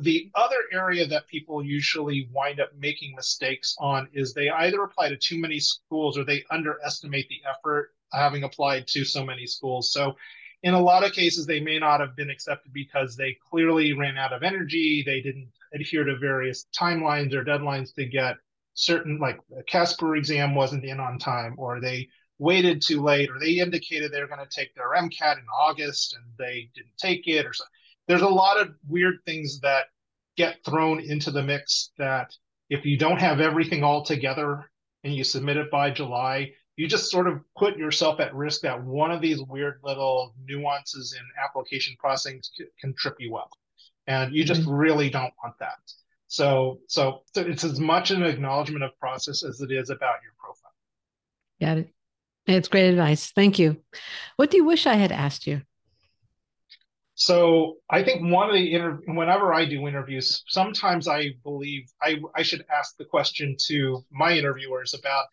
The 0.00 0.30
other 0.34 0.56
area 0.72 1.06
that 1.06 1.28
people 1.28 1.64
usually 1.64 2.28
wind 2.32 2.60
up 2.60 2.70
making 2.76 3.14
mistakes 3.14 3.76
on 3.78 4.08
is 4.12 4.32
they 4.32 4.50
either 4.50 4.82
apply 4.82 5.08
to 5.10 5.16
too 5.16 5.38
many 5.38 5.60
schools 5.60 6.18
or 6.18 6.24
they 6.24 6.44
underestimate 6.50 7.28
the 7.28 7.42
effort 7.48 7.94
having 8.12 8.44
applied 8.44 8.86
to 8.88 9.04
so 9.04 9.24
many 9.24 9.46
schools. 9.46 9.92
So 9.92 10.16
in 10.62 10.74
a 10.74 10.80
lot 10.80 11.04
of 11.04 11.12
cases, 11.12 11.46
they 11.46 11.60
may 11.60 11.78
not 11.78 12.00
have 12.00 12.16
been 12.16 12.30
accepted 12.30 12.72
because 12.72 13.16
they 13.16 13.36
clearly 13.50 13.92
ran 13.92 14.16
out 14.16 14.32
of 14.32 14.42
energy. 14.42 15.02
They 15.04 15.20
didn't 15.20 15.50
adhere 15.74 16.04
to 16.04 16.16
various 16.16 16.66
timelines 16.74 17.34
or 17.34 17.44
deadlines 17.44 17.94
to 17.94 18.06
get 18.06 18.36
certain, 18.74 19.18
like 19.18 19.38
the 19.50 19.62
Casper 19.64 20.16
exam 20.16 20.54
wasn't 20.54 20.84
in 20.84 21.00
on 21.00 21.18
time, 21.18 21.54
or 21.58 21.80
they 21.80 22.08
waited 22.38 22.82
too 22.82 23.02
late, 23.02 23.30
or 23.30 23.38
they 23.38 23.58
indicated 23.58 24.10
they 24.10 24.20
were 24.20 24.26
going 24.26 24.44
to 24.44 24.46
take 24.48 24.74
their 24.74 24.94
MCAT 24.94 25.38
in 25.38 25.44
August 25.54 26.14
and 26.14 26.24
they 26.38 26.70
didn't 26.74 26.96
take 26.98 27.28
it, 27.28 27.46
or 27.46 27.52
so. 27.52 27.64
There's 28.08 28.22
a 28.22 28.28
lot 28.28 28.60
of 28.60 28.74
weird 28.88 29.16
things 29.24 29.60
that 29.60 29.86
get 30.36 30.56
thrown 30.64 31.00
into 31.00 31.30
the 31.30 31.42
mix 31.42 31.90
that 31.98 32.34
if 32.70 32.84
you 32.84 32.98
don't 32.98 33.20
have 33.20 33.40
everything 33.40 33.82
all 33.84 34.04
together 34.04 34.70
and 35.04 35.14
you 35.14 35.24
submit 35.24 35.56
it 35.56 35.70
by 35.70 35.90
July, 35.90 36.52
you 36.76 36.88
just 36.88 37.10
sort 37.10 37.28
of 37.28 37.40
put 37.56 37.76
yourself 37.76 38.20
at 38.20 38.34
risk 38.34 38.62
that 38.62 38.82
one 38.82 39.10
of 39.10 39.20
these 39.20 39.40
weird 39.42 39.80
little 39.84 40.34
nuances 40.46 41.14
in 41.16 41.22
application 41.42 41.94
processing 41.98 42.42
can 42.80 42.94
trip 42.98 43.16
you 43.18 43.36
up. 43.36 43.50
And 44.06 44.34
you 44.34 44.44
just 44.44 44.62
mm-hmm. 44.62 44.72
really 44.72 45.10
don't 45.10 45.32
want 45.42 45.54
that. 45.60 45.78
So, 46.26 46.80
so 46.88 47.22
so 47.32 47.42
it's 47.42 47.64
as 47.64 47.78
much 47.78 48.10
an 48.10 48.22
acknowledgement 48.24 48.82
of 48.82 48.98
process 48.98 49.44
as 49.44 49.60
it 49.60 49.70
is 49.70 49.90
about 49.90 50.16
your 50.22 50.32
profile. 50.38 50.72
Got 51.60 51.78
it. 51.78 51.94
It's 52.46 52.68
great 52.68 52.90
advice. 52.90 53.30
Thank 53.30 53.58
you. 53.58 53.80
What 54.36 54.50
do 54.50 54.56
you 54.56 54.64
wish 54.64 54.86
i 54.86 54.94
had 54.94 55.12
asked 55.12 55.46
you 55.46 55.62
so 57.14 57.76
I 57.88 58.02
think 58.02 58.32
one 58.32 58.48
of 58.48 58.54
the 58.54 58.74
inter- 58.74 59.00
whenever 59.06 59.54
I 59.54 59.64
do 59.64 59.86
interviews, 59.86 60.42
sometimes 60.48 61.06
I 61.06 61.30
believe 61.44 61.88
I, 62.02 62.20
I 62.34 62.42
should 62.42 62.64
ask 62.76 62.96
the 62.96 63.04
question 63.04 63.56
to 63.66 64.04
my 64.10 64.32
interviewers 64.32 64.94
about 64.94 65.26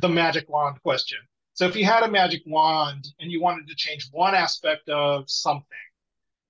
the 0.00 0.08
magic 0.08 0.48
wand 0.50 0.82
question. 0.82 1.18
So 1.54 1.66
if 1.66 1.76
you 1.76 1.86
had 1.86 2.02
a 2.02 2.10
magic 2.10 2.42
wand 2.46 3.06
and 3.20 3.30
you 3.30 3.40
wanted 3.40 3.68
to 3.68 3.74
change 3.74 4.08
one 4.12 4.34
aspect 4.34 4.88
of 4.88 5.30
something, 5.30 5.64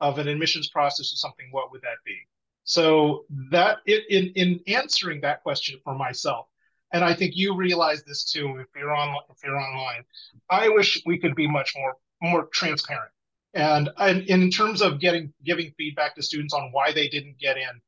of 0.01 0.19
an 0.19 0.27
admissions 0.27 0.69
process 0.69 1.13
or 1.13 1.17
something, 1.17 1.47
what 1.53 1.71
would 1.71 1.83
that 1.83 1.99
be? 2.05 2.17
So 2.65 3.27
that 3.51 3.79
in 3.87 4.33
in 4.35 4.61
answering 4.67 5.21
that 5.21 5.43
question 5.43 5.79
for 5.85 5.95
myself, 5.95 6.47
and 6.93 7.05
I 7.05 7.15
think 7.15 7.37
you 7.37 7.55
realize 7.55 8.03
this 8.03 8.25
too 8.25 8.57
if 8.59 8.67
you're 8.75 8.95
on 8.95 9.15
if 9.31 9.37
you're 9.45 9.61
online, 9.61 10.05
I 10.51 10.69
wish 10.71 11.01
we 11.07 11.19
could 11.19 11.37
be 11.37 11.47
much 11.47 11.75
more 11.77 11.97
more 12.23 12.47
transparent 12.47 13.11
and, 13.55 13.91
and 13.99 14.23
in 14.23 14.51
terms 14.51 14.83
of 14.83 15.01
getting 15.01 15.33
giving 15.45 15.73
feedback 15.77 16.15
to 16.17 16.23
students 16.23 16.55
on 16.55 16.71
why 16.73 16.93
they 16.93 17.09
didn't 17.09 17.39
get 17.39 17.57
in, 17.57 17.81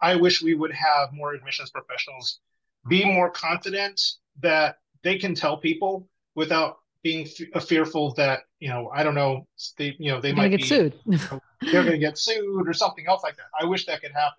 I 0.00 0.16
wish 0.16 0.42
we 0.42 0.54
would 0.54 0.72
have 0.72 1.12
more 1.12 1.32
admissions 1.32 1.70
professionals 1.70 2.40
be 2.88 3.04
more 3.04 3.30
confident 3.30 4.00
that 4.40 4.76
they 5.02 5.18
can 5.18 5.34
tell 5.34 5.56
people 5.56 6.08
without 6.34 6.78
being 7.02 7.26
f- 7.26 7.48
uh, 7.54 7.60
fearful 7.60 8.12
that 8.14 8.40
you 8.58 8.68
know 8.68 8.90
I 8.92 9.02
don't 9.02 9.14
know 9.14 9.46
they 9.78 9.96
you 9.98 10.10
know 10.10 10.20
they 10.20 10.32
might 10.32 10.48
get 10.48 10.60
be, 10.60 10.66
sued. 10.66 10.94
they're 11.06 11.82
going 11.82 11.92
to 11.92 11.98
get 11.98 12.18
sued 12.18 12.68
or 12.68 12.72
something 12.72 13.06
else 13.08 13.22
like 13.22 13.36
that. 13.36 13.46
I 13.58 13.64
wish 13.64 13.86
that 13.86 14.00
could 14.02 14.12
happen. 14.12 14.38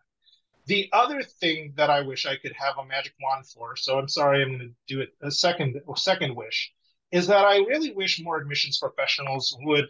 The 0.68 0.90
other 0.94 1.22
thing 1.22 1.74
that 1.78 1.92
I 1.92 2.02
wish 2.02 2.26
I 2.26 2.38
could 2.38 2.54
have 2.54 2.78
a 2.80 2.86
magic 2.86 3.14
wand 3.22 3.46
for, 3.48 3.76
so 3.76 4.00
I'm 4.00 4.08
sorry, 4.08 4.42
I'm 4.42 4.50
going 4.50 4.60
to 4.60 4.94
do 4.94 5.02
it 5.02 5.10
a 5.22 5.32
second 5.32 5.80
second 5.96 6.36
wish, 6.36 6.72
is 7.12 7.28
that 7.28 7.46
I 7.46 7.58
really 7.58 7.92
wish 7.92 8.22
more 8.22 8.38
admissions 8.38 8.80
professionals 8.80 9.56
would 9.62 9.88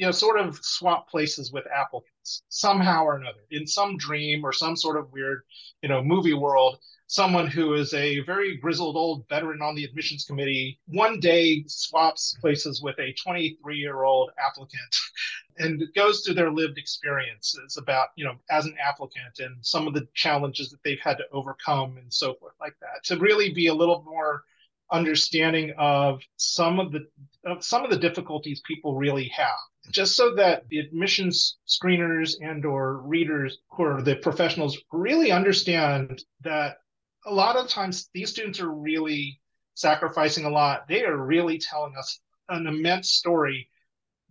you 0.00 0.06
know, 0.06 0.12
sort 0.12 0.40
of 0.40 0.58
swap 0.62 1.10
places 1.10 1.52
with 1.52 1.66
applicants 1.66 2.42
somehow 2.48 3.04
or 3.04 3.16
another 3.16 3.40
in 3.50 3.66
some 3.66 3.98
dream 3.98 4.42
or 4.42 4.50
some 4.50 4.74
sort 4.74 4.96
of 4.96 5.12
weird, 5.12 5.42
you 5.82 5.90
know, 5.90 6.02
movie 6.02 6.32
world. 6.32 6.78
Someone 7.06 7.46
who 7.46 7.74
is 7.74 7.92
a 7.92 8.20
very 8.20 8.56
grizzled 8.56 8.96
old 8.96 9.28
veteran 9.28 9.60
on 9.60 9.74
the 9.74 9.84
admissions 9.84 10.24
committee 10.24 10.80
one 10.86 11.20
day 11.20 11.64
swaps 11.66 12.34
places 12.40 12.80
with 12.80 12.98
a 12.98 13.12
23 13.22 13.76
year 13.76 14.04
old 14.04 14.30
applicant 14.42 14.96
and 15.58 15.82
goes 15.94 16.22
through 16.22 16.36
their 16.36 16.50
lived 16.50 16.78
experiences 16.78 17.76
about, 17.76 18.08
you 18.16 18.24
know, 18.24 18.36
as 18.50 18.64
an 18.64 18.76
applicant 18.82 19.40
and 19.40 19.54
some 19.60 19.86
of 19.86 19.92
the 19.92 20.08
challenges 20.14 20.70
that 20.70 20.82
they've 20.82 21.00
had 21.02 21.18
to 21.18 21.24
overcome 21.30 21.98
and 21.98 22.10
so 22.10 22.32
forth 22.36 22.54
like 22.58 22.74
that 22.80 23.04
to 23.04 23.18
really 23.18 23.52
be 23.52 23.66
a 23.66 23.74
little 23.74 24.02
more 24.06 24.44
understanding 24.92 25.74
of 25.76 26.22
some 26.36 26.80
of 26.80 26.90
the 26.90 27.06
of 27.44 27.62
some 27.62 27.84
of 27.84 27.90
the 27.90 27.98
difficulties 27.98 28.62
people 28.66 28.96
really 28.96 29.28
have 29.28 29.58
just 29.90 30.16
so 30.16 30.34
that 30.34 30.68
the 30.68 30.78
admissions 30.78 31.58
screeners 31.66 32.34
and 32.40 32.64
or 32.64 32.98
readers 32.98 33.58
who 33.70 33.84
are 33.84 34.02
the 34.02 34.16
professionals 34.16 34.78
really 34.92 35.32
understand 35.32 36.22
that 36.42 36.78
a 37.26 37.32
lot 37.32 37.56
of 37.56 37.68
times 37.68 38.08
these 38.14 38.30
students 38.30 38.60
are 38.60 38.70
really 38.70 39.40
sacrificing 39.74 40.44
a 40.44 40.50
lot. 40.50 40.88
They 40.88 41.04
are 41.04 41.16
really 41.16 41.58
telling 41.58 41.94
us 41.96 42.20
an 42.48 42.66
immense 42.66 43.10
story 43.10 43.68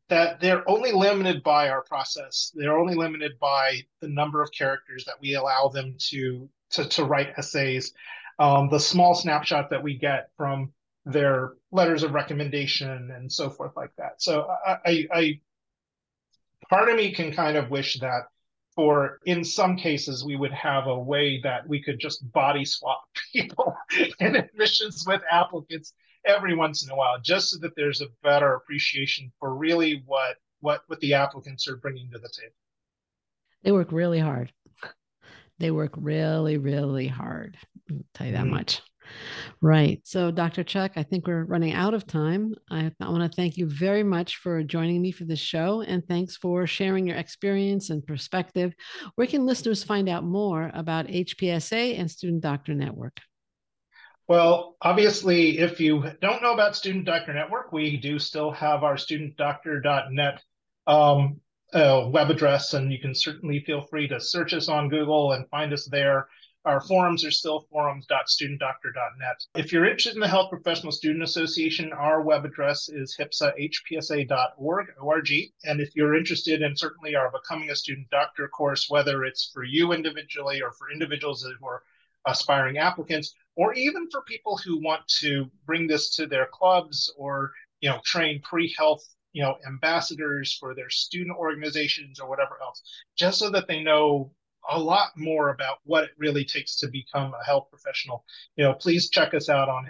that 0.10 0.40
they're 0.40 0.68
only 0.68 0.92
limited 0.92 1.44
by 1.44 1.70
our 1.70 1.84
process. 1.84 2.52
They're 2.56 2.78
only 2.78 2.96
limited 2.96 3.40
by 3.40 3.82
the 4.02 4.08
number 4.08 4.42
of 4.42 4.52
characters 4.52 5.06
that 5.06 5.22
we 5.22 5.36
allow 5.36 5.70
them 5.70 5.96
to 6.10 6.50
to, 6.72 6.86
to 6.86 7.04
write 7.04 7.34
essays. 7.38 7.94
Um, 8.38 8.70
the 8.70 8.80
small 8.80 9.16
snapshot 9.16 9.70
that 9.72 9.84
we 9.84 9.98
get 9.98 10.30
from 10.38 10.72
their 11.06 11.54
letters 11.72 12.04
of 12.04 12.14
recommendation 12.14 13.12
and 13.12 13.32
so 13.32 13.50
forth 13.50 13.76
like 13.76 13.92
that. 13.98 14.22
So 14.22 14.48
I, 14.66 14.78
I, 14.86 15.08
I 15.12 15.40
part 16.70 16.90
of 16.90 16.96
me 16.96 17.12
can 17.12 17.32
kind 17.32 17.58
of 17.58 17.70
wish 17.70 18.00
that 18.00 18.24
for 18.76 19.20
in 19.26 19.44
some 19.44 19.76
cases 19.76 20.24
we 20.24 20.36
would 20.36 20.54
have 20.54 20.88
a 20.88 21.00
way 21.00 21.40
that 21.42 21.68
we 21.68 21.82
could 21.82 22.00
just 22.00 22.32
body 22.32 22.64
swap 22.64 23.04
people 23.34 23.76
in 24.20 24.36
admissions 24.36 25.04
with 25.08 25.22
applicants 25.30 25.94
every 26.26 26.56
once 26.56 26.84
in 26.84 26.92
a 26.92 26.96
while 26.96 27.20
just 27.22 27.50
so 27.50 27.58
that 27.60 27.76
there's 27.76 28.02
a 28.02 28.08
better 28.24 28.54
appreciation 28.54 29.32
for 29.40 29.56
really 29.56 30.04
what 30.06 30.36
what 30.62 30.82
what 30.88 31.00
the 31.00 31.14
applicants 31.14 31.68
are 31.68 31.78
bringing 31.78 32.10
to 32.12 32.20
the 32.20 32.30
table. 32.30 32.54
They 33.64 33.72
work 33.72 33.92
really 33.92 34.20
hard. 34.20 34.52
They 35.58 35.72
work 35.72 35.94
really 35.98 36.58
really 36.58 37.08
hard 37.08 37.58
I'll 37.90 37.98
tell 38.14 38.28
you 38.28 38.34
that 38.34 38.44
mm-hmm. 38.44 38.52
much 38.52 38.82
Right. 39.62 40.00
So, 40.04 40.32
Dr. 40.32 40.64
Chuck, 40.64 40.94
I 40.96 41.04
think 41.04 41.28
we're 41.28 41.44
running 41.44 41.74
out 41.74 41.94
of 41.94 42.08
time. 42.08 42.54
I, 42.72 42.92
I 43.02 43.10
want 43.10 43.30
to 43.30 43.36
thank 43.36 43.58
you 43.58 43.68
very 43.68 44.04
much 44.04 44.38
for 44.38 44.64
joining 44.64 45.02
me 45.02 45.12
for 45.12 45.26
this 45.26 45.40
show. 45.40 45.82
And 45.82 46.06
thanks 46.08 46.38
for 46.38 46.66
sharing 46.66 47.08
your 47.08 47.18
experience 47.18 47.90
and 47.90 48.06
perspective. 48.06 48.74
Where 49.16 49.28
can 49.28 49.46
listeners 49.46 49.84
find 49.84 50.08
out 50.08 50.24
more 50.24 50.72
about 50.74 51.08
HPSA 51.08 52.00
and 52.00 52.10
Student 52.10 52.42
Doctor 52.42 52.74
Network? 52.74 53.20
Well, 54.30 54.78
obviously, 54.82 55.58
if 55.58 55.80
you 55.80 56.04
don't 56.22 56.44
know 56.44 56.54
about 56.54 56.76
Student 56.76 57.06
Doctor 57.06 57.34
Network, 57.34 57.74
we 57.74 57.98
do 57.98 58.20
still 58.20 58.52
have 58.52 58.84
our 58.84 58.96
studentdoctor.net 58.96 60.44
um, 60.86 61.42
uh, 61.74 62.08
web 62.12 62.30
address, 62.30 62.76
and 62.76 62.92
you 62.92 63.00
can 63.00 63.16
certainly 63.16 63.64
feel 63.66 63.82
free 63.82 64.08
to 64.08 64.20
search 64.20 64.54
us 64.54 64.70
on 64.70 64.88
Google 64.88 65.32
and 65.32 65.50
find 65.50 65.74
us 65.74 65.86
there. 65.86 66.28
Our 66.66 66.82
forums 66.82 67.24
are 67.24 67.32
still 67.32 67.62
forums.studentdoctor.net. 67.72 69.46
If 69.56 69.72
you're 69.72 69.86
interested 69.86 70.16
in 70.16 70.20
the 70.20 70.28
Health 70.28 70.50
Professional 70.50 70.92
Student 70.92 71.24
Association, 71.24 71.94
our 71.94 72.22
web 72.22 72.44
address 72.44 72.90
is 72.90 73.16
hipsahpsa.org, 73.18 74.88
O-R-G. 75.02 75.54
And 75.64 75.80
if 75.80 75.96
you're 75.96 76.16
interested 76.16 76.62
in 76.62 76.76
certainly 76.76 77.16
our 77.16 77.32
Becoming 77.32 77.70
a 77.70 77.76
Student 77.76 78.10
Doctor 78.10 78.48
course, 78.50 78.90
whether 78.90 79.24
it's 79.24 79.50
for 79.54 79.64
you 79.64 79.94
individually 79.94 80.62
or 80.62 80.72
for 80.74 80.92
individuals 80.92 81.44
who 81.44 81.66
are 81.66 81.84
aspiring 82.28 82.78
applicants, 82.78 83.34
or 83.56 83.74
even 83.74 84.10
for 84.10 84.22
people 84.24 84.58
who 84.58 84.82
want 84.82 85.08
to 85.20 85.50
bring 85.66 85.88
this 85.88 86.16
to 86.16 86.28
their 86.28 86.46
clubs 86.46 87.14
or 87.18 87.54
you 87.80 87.90
know 87.90 88.00
train 88.04 88.42
pre-health 88.42 89.04
you 89.34 89.42
know 89.42 89.58
ambassadors 89.66 90.56
for 90.60 90.74
their 90.74 90.90
student 90.90 91.38
organizations 91.38 92.20
or 92.20 92.30
whatever 92.30 92.58
else 92.62 92.82
just 93.16 93.40
so 93.40 93.50
that 93.50 93.68
they 93.68 93.82
know 93.82 94.32
a 94.70 94.80
lot 94.80 95.10
more 95.16 95.50
about 95.50 95.78
what 95.84 96.04
it 96.04 96.12
really 96.18 96.46
takes 96.46 96.78
to 96.78 96.88
become 96.88 97.34
a 97.34 97.46
health 97.46 97.68
professional, 97.70 98.26
you 98.56 98.64
know, 98.64 98.74
please 98.74 99.10
check 99.10 99.34
us 99.34 99.50
out 99.50 99.70
on 99.70 99.90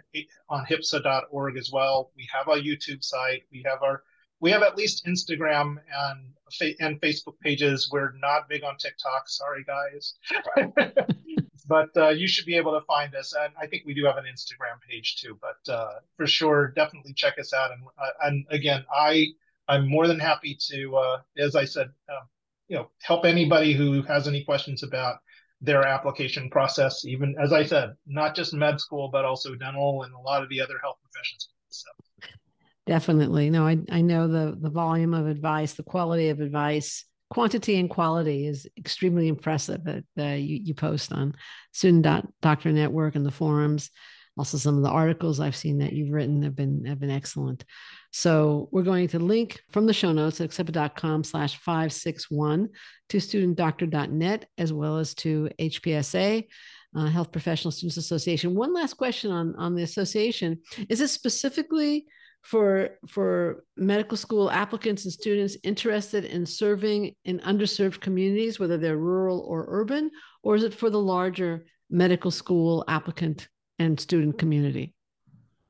on 0.49 0.65
hipsa.org 0.65 1.57
as 1.57 1.72
well. 1.72 2.11
We 2.15 2.28
have 2.34 2.47
a 2.47 2.61
YouTube 2.61 3.03
site. 3.03 3.43
We 3.51 3.63
have 3.65 3.84
our 3.84 4.03
we 4.41 4.51
have 4.51 4.63
at 4.63 4.78
least 4.78 5.05
Instagram 5.05 5.78
and 5.93 6.76
and 6.80 7.01
Facebook 7.01 7.39
pages. 7.41 7.89
We're 7.91 8.13
not 8.22 8.49
big 8.49 8.63
on 8.63 8.78
TikTok. 8.78 9.28
Sorry, 9.28 9.65
guys. 9.65 10.15
but 11.67 11.89
uh, 11.97 12.09
you 12.09 12.28
should 12.28 12.45
be 12.45 12.55
able 12.55 12.72
to 12.72 12.86
find 12.86 13.13
us. 13.15 13.34
And 13.39 13.53
I 13.61 13.67
think 13.67 13.84
we 13.86 13.93
do 13.93 14.05
have 14.05 14.17
an 14.17 14.26
Instagram 14.26 14.82
page 14.89 15.17
too. 15.17 15.38
But 15.41 15.72
uh, 15.72 15.99
for 16.17 16.26
sure, 16.26 16.70
definitely 16.76 17.13
check 17.13 17.38
us 17.38 17.53
out. 17.53 17.72
And 17.72 17.84
uh, 17.97 18.28
and 18.28 18.45
again, 18.49 18.86
I 18.93 19.28
I'm 19.67 19.88
more 19.88 20.07
than 20.07 20.20
happy 20.20 20.57
to, 20.72 20.97
uh, 20.97 21.22
as 21.38 21.55
I 21.55 21.65
said, 21.65 21.88
um, 22.09 22.28
you 22.70 22.78
know 22.78 22.89
help 23.01 23.26
anybody 23.26 23.74
who 23.74 24.01
has 24.03 24.28
any 24.28 24.43
questions 24.43 24.84
about 24.84 25.17
their 25.61 25.86
application 25.86 26.49
process 26.49 27.03
even 27.05 27.36
as 27.41 27.51
i 27.51 27.63
said 27.63 27.93
not 28.07 28.36
just 28.36 28.53
med 28.53 28.80
school 28.80 29.09
but 29.11 29.26
also 29.26 29.55
dental 29.55 30.03
and 30.03 30.13
a 30.13 30.20
lot 30.20 30.41
of 30.41 30.49
the 30.49 30.61
other 30.61 30.80
health 30.82 30.97
professions. 31.03 31.49
So. 31.70 31.89
Definitely. 32.88 33.49
No 33.49 33.67
i, 33.67 33.78
I 33.91 34.01
know 34.01 34.28
the 34.28 34.57
the 34.59 34.70
volume 34.70 35.13
of 35.13 35.28
advice 35.28 35.74
the 35.74 35.84
quality 35.84 36.30
of 36.30 36.39
advice 36.39 37.05
quantity 37.30 37.80
and 37.80 37.89
quality 37.89 38.47
is 38.47 38.67
extremely 38.78 39.28
impressive 39.28 39.84
that 39.84 40.03
uh, 40.17 40.36
you, 40.36 40.59
you 40.63 40.74
post 40.74 41.11
on 41.13 41.36
student 41.72 42.07
doctor 42.41 42.72
network 42.72 43.15
and 43.15 43.26
the 43.26 43.32
forums. 43.32 43.91
Also 44.38 44.57
some 44.57 44.78
of 44.78 44.84
the 44.84 44.89
articles 44.89 45.39
i've 45.39 45.55
seen 45.55 45.80
that 45.80 45.93
you've 45.93 46.13
written 46.13 46.41
have 46.43 46.55
been 46.55 46.86
have 46.86 46.99
been 46.99 47.11
excellent 47.11 47.65
so 48.12 48.70
we're 48.72 48.84
going 48.84 49.07
to 49.10 49.20
link 49.20 49.62
from 49.72 49.86
the 49.86 49.93
show 49.93 50.12
notes 50.12 50.41
at 50.41 50.45
accepted.com 50.45 51.24
slash 51.24 51.57
561 51.57 52.70
to 53.10 53.18
studentdoctor.net 53.18 54.45
as 54.57 54.74
well 54.74 54.97
as 54.97 55.14
to 55.16 55.49
HPSA, 55.60 56.47
uh, 56.95 57.05
Health 57.05 57.32
Professional 57.32 57.72
Students 57.72 57.97
Association. 57.97 58.55
One 58.55 58.74
last 58.74 58.95
question 58.95 59.32
on, 59.32 59.55
on 59.57 59.76
the 59.76 59.84
association. 59.84 60.60
Is 60.89 61.01
it 61.01 61.10
specifically 61.10 62.07
for, 62.41 62.97
for 63.07 63.64
medical 63.78 64.18
school 64.18 64.49
applicants 64.49 65.03
and 65.03 65.14
students 65.14 65.57
interested 65.64 66.26
in 66.26 66.45
serving 66.45 67.14
in 67.26 67.39
underserved 67.39 67.99
communities, 67.99 68.60
whether 68.60 68.78
they're 68.78 68.97
rural 68.97 69.41
or 69.41 69.66
urban, 69.68 70.10
or 70.41 70.55
is 70.55 70.64
it 70.64 70.74
for 70.74 70.89
the 70.89 70.99
larger 70.99 71.66
medical 71.91 72.32
school 72.32 72.84
applicant 72.88 73.49
and 73.78 73.99
student 73.99 74.39
community? 74.39 74.95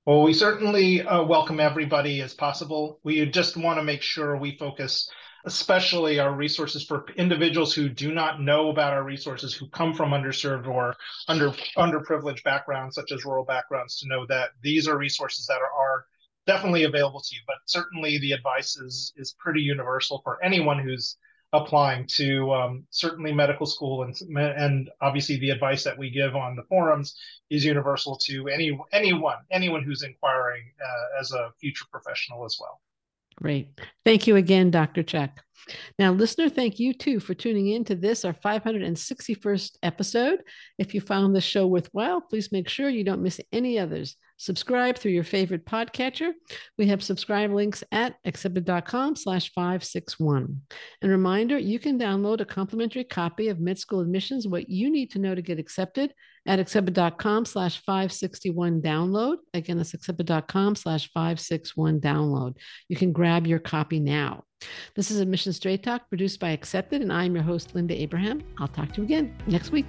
Well, 0.10 0.24
we 0.24 0.34
certainly 0.34 1.04
uh, 1.04 1.22
welcome 1.22 1.60
everybody 1.60 2.22
as 2.22 2.34
possible. 2.34 3.00
We 3.04 3.24
just 3.28 3.56
want 3.56 3.78
to 3.78 3.84
make 3.84 4.02
sure 4.02 4.36
we 4.36 4.58
focus 4.58 5.08
especially 5.46 6.20
our 6.20 6.34
resources 6.34 6.84
for 6.84 7.06
individuals 7.16 7.76
who 7.76 7.90
do 7.90 8.12
not 8.12 8.42
know 8.42 8.70
about 8.70 8.94
our 8.94 9.04
resources, 9.04 9.54
who 9.54 9.70
come 9.70 9.94
from 9.94 10.10
underserved 10.10 10.68
or 10.68 10.96
under 11.28 11.52
underprivileged 11.78 12.42
backgrounds, 12.42 12.96
such 12.96 13.12
as 13.12 13.24
rural 13.24 13.46
backgrounds, 13.46 14.00
to 14.00 14.08
know 14.08 14.26
that 14.26 14.50
these 14.64 14.88
are 14.88 14.98
resources 14.98 15.46
that 15.46 15.60
are, 15.62 15.80
are 15.80 16.06
definitely 16.48 16.86
available 16.86 17.22
to 17.22 17.36
you. 17.36 17.42
But 17.46 17.58
certainly 17.68 18.18
the 18.18 18.32
advice 18.32 18.78
is 18.78 19.14
is 19.16 19.36
pretty 19.38 19.62
universal 19.62 20.22
for 20.24 20.44
anyone 20.44 20.80
who's 20.80 21.18
applying 21.54 22.06
to 22.06 22.52
um, 22.54 22.84
certainly 22.92 23.34
medical 23.34 23.66
school 23.66 24.04
and 24.04 24.16
and 24.38 24.90
obviously 25.02 25.38
the 25.38 25.50
advice 25.50 25.84
that 25.84 25.98
we 25.98 26.10
give 26.10 26.36
on 26.36 26.56
the 26.56 26.64
forums 26.64 27.16
is 27.50 27.66
universal 27.66 28.16
to 28.16 28.48
any 28.50 28.78
anyone 28.94 29.38
anyone 29.52 29.84
who's 29.84 30.04
inquiring 30.04 30.64
uh, 30.80 31.20
as 31.20 31.32
a 31.32 31.52
future 31.60 31.86
professional 31.92 32.46
as 32.46 32.58
well. 32.60 32.80
Great. 33.36 33.80
Thank 34.04 34.28
you 34.28 34.36
again, 34.36 34.70
Dr. 34.70 35.02
Chuck. 35.02 35.32
Now, 35.98 36.12
listener, 36.12 36.50
thank 36.50 36.78
you 36.78 36.94
too 36.94 37.20
for 37.20 37.34
tuning 37.34 37.70
in 37.70 37.86
to 37.86 37.96
this, 37.96 38.26
our 38.26 38.34
561st 38.34 39.78
episode. 39.82 40.40
If 40.78 40.94
you 40.94 41.00
found 41.00 41.36
the 41.36 41.42
show 41.42 41.66
worthwhile, 41.66 42.22
please 42.22 42.52
make 42.52 42.68
sure 42.68 42.90
you 42.90 43.04
don't 43.04 43.24
miss 43.24 43.40
any 43.54 43.80
others. 43.80 44.18
Subscribe 44.40 44.98
through 44.98 45.12
your 45.12 45.26
favorite 45.26 45.66
podcatcher. 45.66 46.32
We 46.78 46.88
have 46.88 47.04
subscribe 47.04 47.52
links 47.52 47.84
at 47.92 48.16
accepted.com 48.24 49.18
slash 49.18 49.52
561. 49.52 50.62
And 51.02 51.12
reminder, 51.12 51.58
you 51.58 51.78
can 51.78 52.00
download 52.00 52.40
a 52.40 52.46
complimentary 52.46 53.04
copy 53.04 53.50
of 53.50 53.60
Med 53.60 53.78
School 53.78 54.00
Admissions, 54.00 54.48
What 54.48 54.70
You 54.70 54.90
Need 54.90 55.12
to 55.12 55.20
Know 55.20 55.36
to 55.36 55.42
Get 55.42 55.60
Accepted 55.60 56.14
at 56.46 56.58
accepted.com 56.58 57.44
slash 57.44 57.84
561 57.84 58.82
download. 58.82 59.38
Again, 59.54 59.76
that's 59.76 59.94
accepted.com 59.94 60.76
slash 60.76 61.12
561 61.12 62.00
download. 62.00 62.56
You 62.88 62.96
can 62.96 63.12
grab 63.12 63.46
your 63.46 63.60
copy 63.60 64.00
now. 64.00 64.46
This 64.96 65.12
is 65.12 65.20
Admission 65.20 65.52
Straight 65.52 65.84
Talk 65.84 66.08
produced 66.08 66.40
by 66.40 66.52
Accepted, 66.52 67.02
and 67.02 67.12
I'm 67.12 67.36
your 67.36 67.44
host, 67.44 67.76
Linda 67.76 67.94
Abraham. 68.02 68.42
I'll 68.58 68.70
talk 68.70 68.94
to 68.94 69.02
you 69.02 69.04
again 69.04 69.36
next 69.48 69.72
week. 69.72 69.88